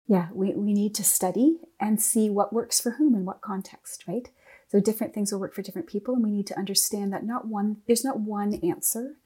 Yeah, 0.06 0.28
we, 0.34 0.52
we 0.54 0.72
need 0.72 0.94
to 0.96 1.04
study 1.04 1.58
and 1.78 2.00
see 2.00 2.28
what 2.28 2.52
works 2.52 2.80
for 2.80 2.92
whom 2.92 3.14
in 3.14 3.24
what 3.24 3.40
context, 3.40 4.04
right? 4.08 4.28
So 4.68 4.80
different 4.80 5.14
things 5.14 5.32
will 5.32 5.40
work 5.40 5.54
for 5.54 5.62
different 5.62 5.88
people, 5.88 6.14
and 6.14 6.22
we 6.22 6.30
need 6.30 6.46
to 6.48 6.58
understand 6.58 7.12
that 7.12 7.24
not 7.24 7.46
one 7.46 7.78
there's 7.86 8.04
not 8.04 8.20
one 8.20 8.54
answer 8.62 9.16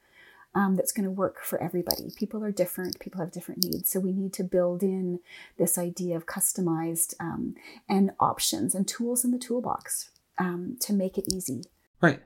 um, 0.55 0.75
that's 0.77 0.93
going 0.93 1.03
to 1.03 1.11
work 1.11 1.43
for 1.43 1.61
everybody. 1.61 2.11
People 2.15 2.43
are 2.43 2.51
different, 2.51 2.99
people 2.99 3.19
have 3.19 3.31
different 3.31 3.63
needs. 3.63 3.91
So 3.91 3.99
we 3.99 4.13
need 4.13 4.33
to 4.33 4.43
build 4.43 4.81
in 4.81 5.19
this 5.57 5.77
idea 5.77 6.15
of 6.15 6.25
customized 6.25 7.13
um, 7.19 7.55
and 7.89 8.11
options 8.19 8.73
and 8.73 8.87
tools 8.87 9.25
in 9.25 9.31
the 9.31 9.37
toolbox 9.37 10.09
um, 10.37 10.77
to 10.79 10.93
make 10.93 11.17
it 11.17 11.31
easy. 11.33 11.63
Right. 12.01 12.21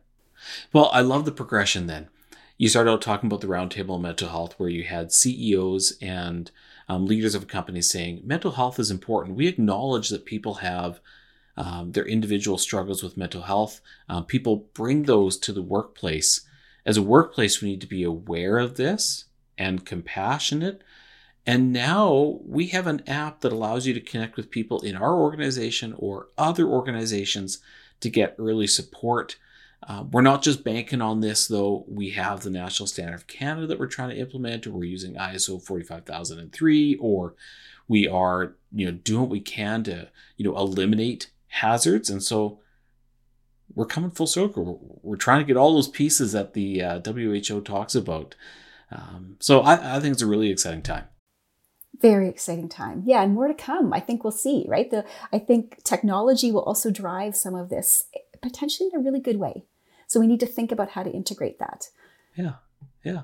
Well, 0.72 0.90
I 0.94 1.02
love 1.02 1.26
the 1.26 1.32
progression 1.32 1.88
then. 1.88 2.08
You 2.58 2.70
started 2.70 2.92
out 2.92 3.02
talking 3.02 3.28
about 3.28 3.42
the 3.42 3.48
roundtable 3.48 3.92
on 3.92 4.04
mental 4.04 4.30
health, 4.30 4.56
where 4.58 4.70
you 4.70 4.84
had 4.84 5.12
CEOs 5.12 5.98
and 6.02 6.52
um, 6.88 7.06
leaders 7.06 7.34
of 7.34 7.48
companies 7.48 7.90
saying 7.90 8.22
mental 8.24 8.52
health 8.52 8.80
is 8.80 8.92
important. 8.92 9.38
We 9.38 9.48
acknowledge 9.48 10.10
that 10.10 10.26
people 10.26 10.56
have 10.56 11.00
um, 11.56 11.94
their 11.94 12.06
individual 12.06 12.58
struggles 12.58 13.02
with 13.02 13.18
mental 13.18 13.44
health. 13.44 13.82
Um, 14.08 14.26
people 14.26 14.68
bring 14.74 15.04
those 15.04 15.38
to 15.38 15.54
the 15.54 15.62
workplace 15.62 16.42
as 16.90 16.98
a 16.98 17.04
workplace, 17.04 17.62
we 17.62 17.70
need 17.70 17.82
to 17.82 17.88
be 17.88 18.02
aware 18.02 18.58
of 18.58 18.76
this 18.76 19.26
and 19.60 19.86
compassionate. 19.86 20.82
And 21.46 21.72
now 21.72 22.40
we 22.44 22.70
have 22.70 22.88
an 22.88 23.08
app 23.08 23.42
that 23.42 23.54
allows 23.54 23.86
you 23.86 23.94
to 23.94 24.02
connect 24.02 24.36
with 24.36 24.50
people 24.50 24.82
in 24.82 24.96
our 24.96 25.14
organization 25.14 25.94
or 26.00 26.30
other 26.36 26.66
organizations 26.66 27.60
to 28.00 28.10
get 28.10 28.36
early 28.40 28.66
support. 28.66 29.38
Uh, 29.88 30.06
we're 30.12 30.24
not 30.24 30.42
just 30.42 30.64
banking 30.64 31.00
on 31.00 31.20
this, 31.22 31.48
though. 31.48 31.86
We 31.88 32.10
have 32.10 32.42
the 32.42 32.50
National 32.50 32.88
Standard 32.88 33.14
of 33.14 33.28
Canada 33.28 33.68
that 33.68 33.80
we're 33.80 33.86
trying 33.86 34.10
to 34.10 34.18
implement, 34.18 34.66
or 34.66 34.72
we're 34.72 34.86
using 34.86 35.14
ISO 35.14 35.62
45003, 35.62 36.96
or 36.96 37.36
we 37.88 38.08
are, 38.08 38.56
you 38.72 38.88
know, 38.88 38.94
doing 38.94 39.22
what 39.22 39.30
we 39.30 39.42
can 39.42 39.84
to, 39.84 40.10
you 40.38 40.44
know, 40.44 40.58
eliminate 40.58 41.30
hazards. 41.50 42.10
And 42.10 42.24
so 42.24 42.62
we're 43.76 43.86
coming 43.86 44.12
full 44.12 44.28
circle. 44.28 44.64
We're, 45.04 45.12
we're, 45.12 45.18
trying 45.18 45.40
to 45.40 45.46
get 45.46 45.58
all 45.58 45.74
those 45.74 45.88
pieces 45.88 46.32
that 46.34 46.54
the 46.54 46.82
uh, 46.82 47.00
WHO 47.00 47.62
talks 47.62 47.96
about. 47.96 48.36
Um, 48.92 49.38
so 49.40 49.62
I, 49.62 49.98
I 49.98 50.00
think 50.00 50.14
it's 50.14 50.22
a 50.22 50.28
really 50.28 50.50
exciting 50.50 50.82
time. 50.82 51.06
Very 52.02 52.30
exciting 52.30 52.70
time. 52.70 53.04
Yeah, 53.06 53.22
and 53.22 53.34
more 53.34 53.48
to 53.48 53.54
come. 53.54 53.94
I 53.94 54.00
think 54.00 54.24
we'll 54.24 54.32
see, 54.32 54.66
right? 54.68 54.90
The 54.90 55.06
I 55.34 55.40
think 55.40 55.84
technology 55.84 56.52
will 56.52 56.64
also 56.64 56.92
drive 56.92 57.36
some 57.36 57.56
of 57.56 57.70
this 57.70 58.06
potentially 58.42 58.90
in 58.94 59.00
a 59.00 59.04
really 59.04 59.20
good 59.20 59.38
way. 59.38 59.66
So 60.08 60.20
we 60.20 60.28
need 60.28 60.40
to 60.40 60.46
think 60.46 60.72
about 60.72 60.92
how 60.92 61.04
to 61.04 61.12
integrate 61.12 61.60
that. 61.60 61.90
Yeah. 62.36 62.54
Yeah. 63.04 63.24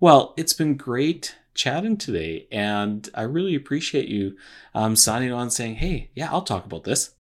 Well, 0.00 0.34
it's 0.36 0.52
been 0.52 0.76
great 0.76 1.36
chatting 1.54 1.96
today, 1.96 2.46
and 2.50 3.08
I 3.14 3.22
really 3.22 3.54
appreciate 3.54 4.08
you 4.08 4.36
um, 4.74 4.96
signing 4.96 5.32
on 5.32 5.50
saying, 5.50 5.76
hey, 5.76 6.10
yeah, 6.14 6.30
I'll 6.30 6.42
talk 6.42 6.64
about 6.64 6.84
this. 6.84 7.14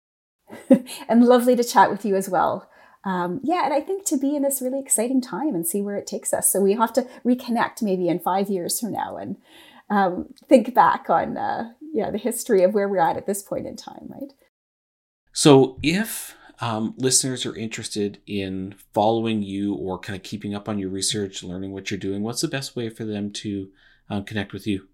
and 1.08 1.24
lovely 1.24 1.56
to 1.56 1.64
chat 1.64 1.90
with 1.90 2.04
you 2.04 2.16
as 2.16 2.28
well. 2.28 2.68
Um, 3.04 3.40
yeah, 3.42 3.64
and 3.64 3.72
I 3.72 3.80
think 3.80 4.04
to 4.06 4.18
be 4.18 4.36
in 4.36 4.42
this 4.42 4.60
really 4.60 4.80
exciting 4.80 5.20
time 5.20 5.54
and 5.54 5.66
see 5.66 5.80
where 5.80 5.96
it 5.96 6.06
takes 6.06 6.34
us. 6.34 6.52
So 6.52 6.60
we 6.60 6.74
have 6.74 6.92
to 6.94 7.06
reconnect 7.24 7.82
maybe 7.82 8.08
in 8.08 8.18
five 8.18 8.50
years 8.50 8.78
from 8.78 8.92
now 8.92 9.16
and 9.16 9.36
um, 9.88 10.34
think 10.48 10.74
back 10.74 11.08
on 11.08 11.36
uh, 11.36 11.72
yeah 11.92 12.10
the 12.10 12.18
history 12.18 12.62
of 12.62 12.74
where 12.74 12.88
we're 12.88 13.00
at 13.00 13.16
at 13.16 13.26
this 13.26 13.42
point 13.42 13.66
in 13.66 13.76
time, 13.76 14.08
right? 14.08 14.32
So 15.32 15.78
if 15.82 16.36
um, 16.60 16.94
listeners 16.98 17.46
are 17.46 17.56
interested 17.56 18.18
in 18.26 18.74
following 18.92 19.42
you 19.42 19.74
or 19.74 19.98
kind 19.98 20.16
of 20.16 20.22
keeping 20.22 20.54
up 20.54 20.68
on 20.68 20.78
your 20.78 20.90
research, 20.90 21.42
learning 21.42 21.72
what 21.72 21.90
you're 21.90 21.98
doing, 21.98 22.22
what's 22.22 22.42
the 22.42 22.48
best 22.48 22.76
way 22.76 22.90
for 22.90 23.04
them 23.04 23.32
to 23.32 23.68
um, 24.10 24.24
connect 24.24 24.52
with 24.52 24.66
you? 24.66 24.88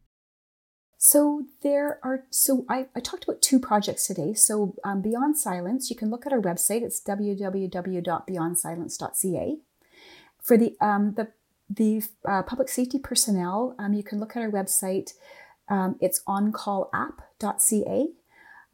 So 0.98 1.44
there 1.62 2.00
are, 2.02 2.24
so 2.30 2.64
I, 2.68 2.86
I 2.96 3.00
talked 3.00 3.24
about 3.24 3.42
two 3.42 3.60
projects 3.60 4.06
today. 4.06 4.32
So 4.34 4.74
um, 4.82 5.02
Beyond 5.02 5.36
Silence, 5.36 5.90
you 5.90 5.96
can 5.96 6.10
look 6.10 6.24
at 6.26 6.32
our 6.32 6.40
website. 6.40 6.80
It's 6.82 7.02
www.beyondsilence.ca. 7.02 9.58
For 10.42 10.56
the, 10.56 10.74
um, 10.80 11.12
the, 11.14 11.28
the 11.68 12.02
uh, 12.26 12.42
public 12.42 12.68
safety 12.68 12.98
personnel, 12.98 13.74
um, 13.78 13.92
you 13.92 14.02
can 14.02 14.18
look 14.20 14.36
at 14.36 14.42
our 14.42 14.50
website. 14.50 15.12
Um, 15.68 15.96
it's 16.00 16.22
oncallapp.ca. 16.26 18.08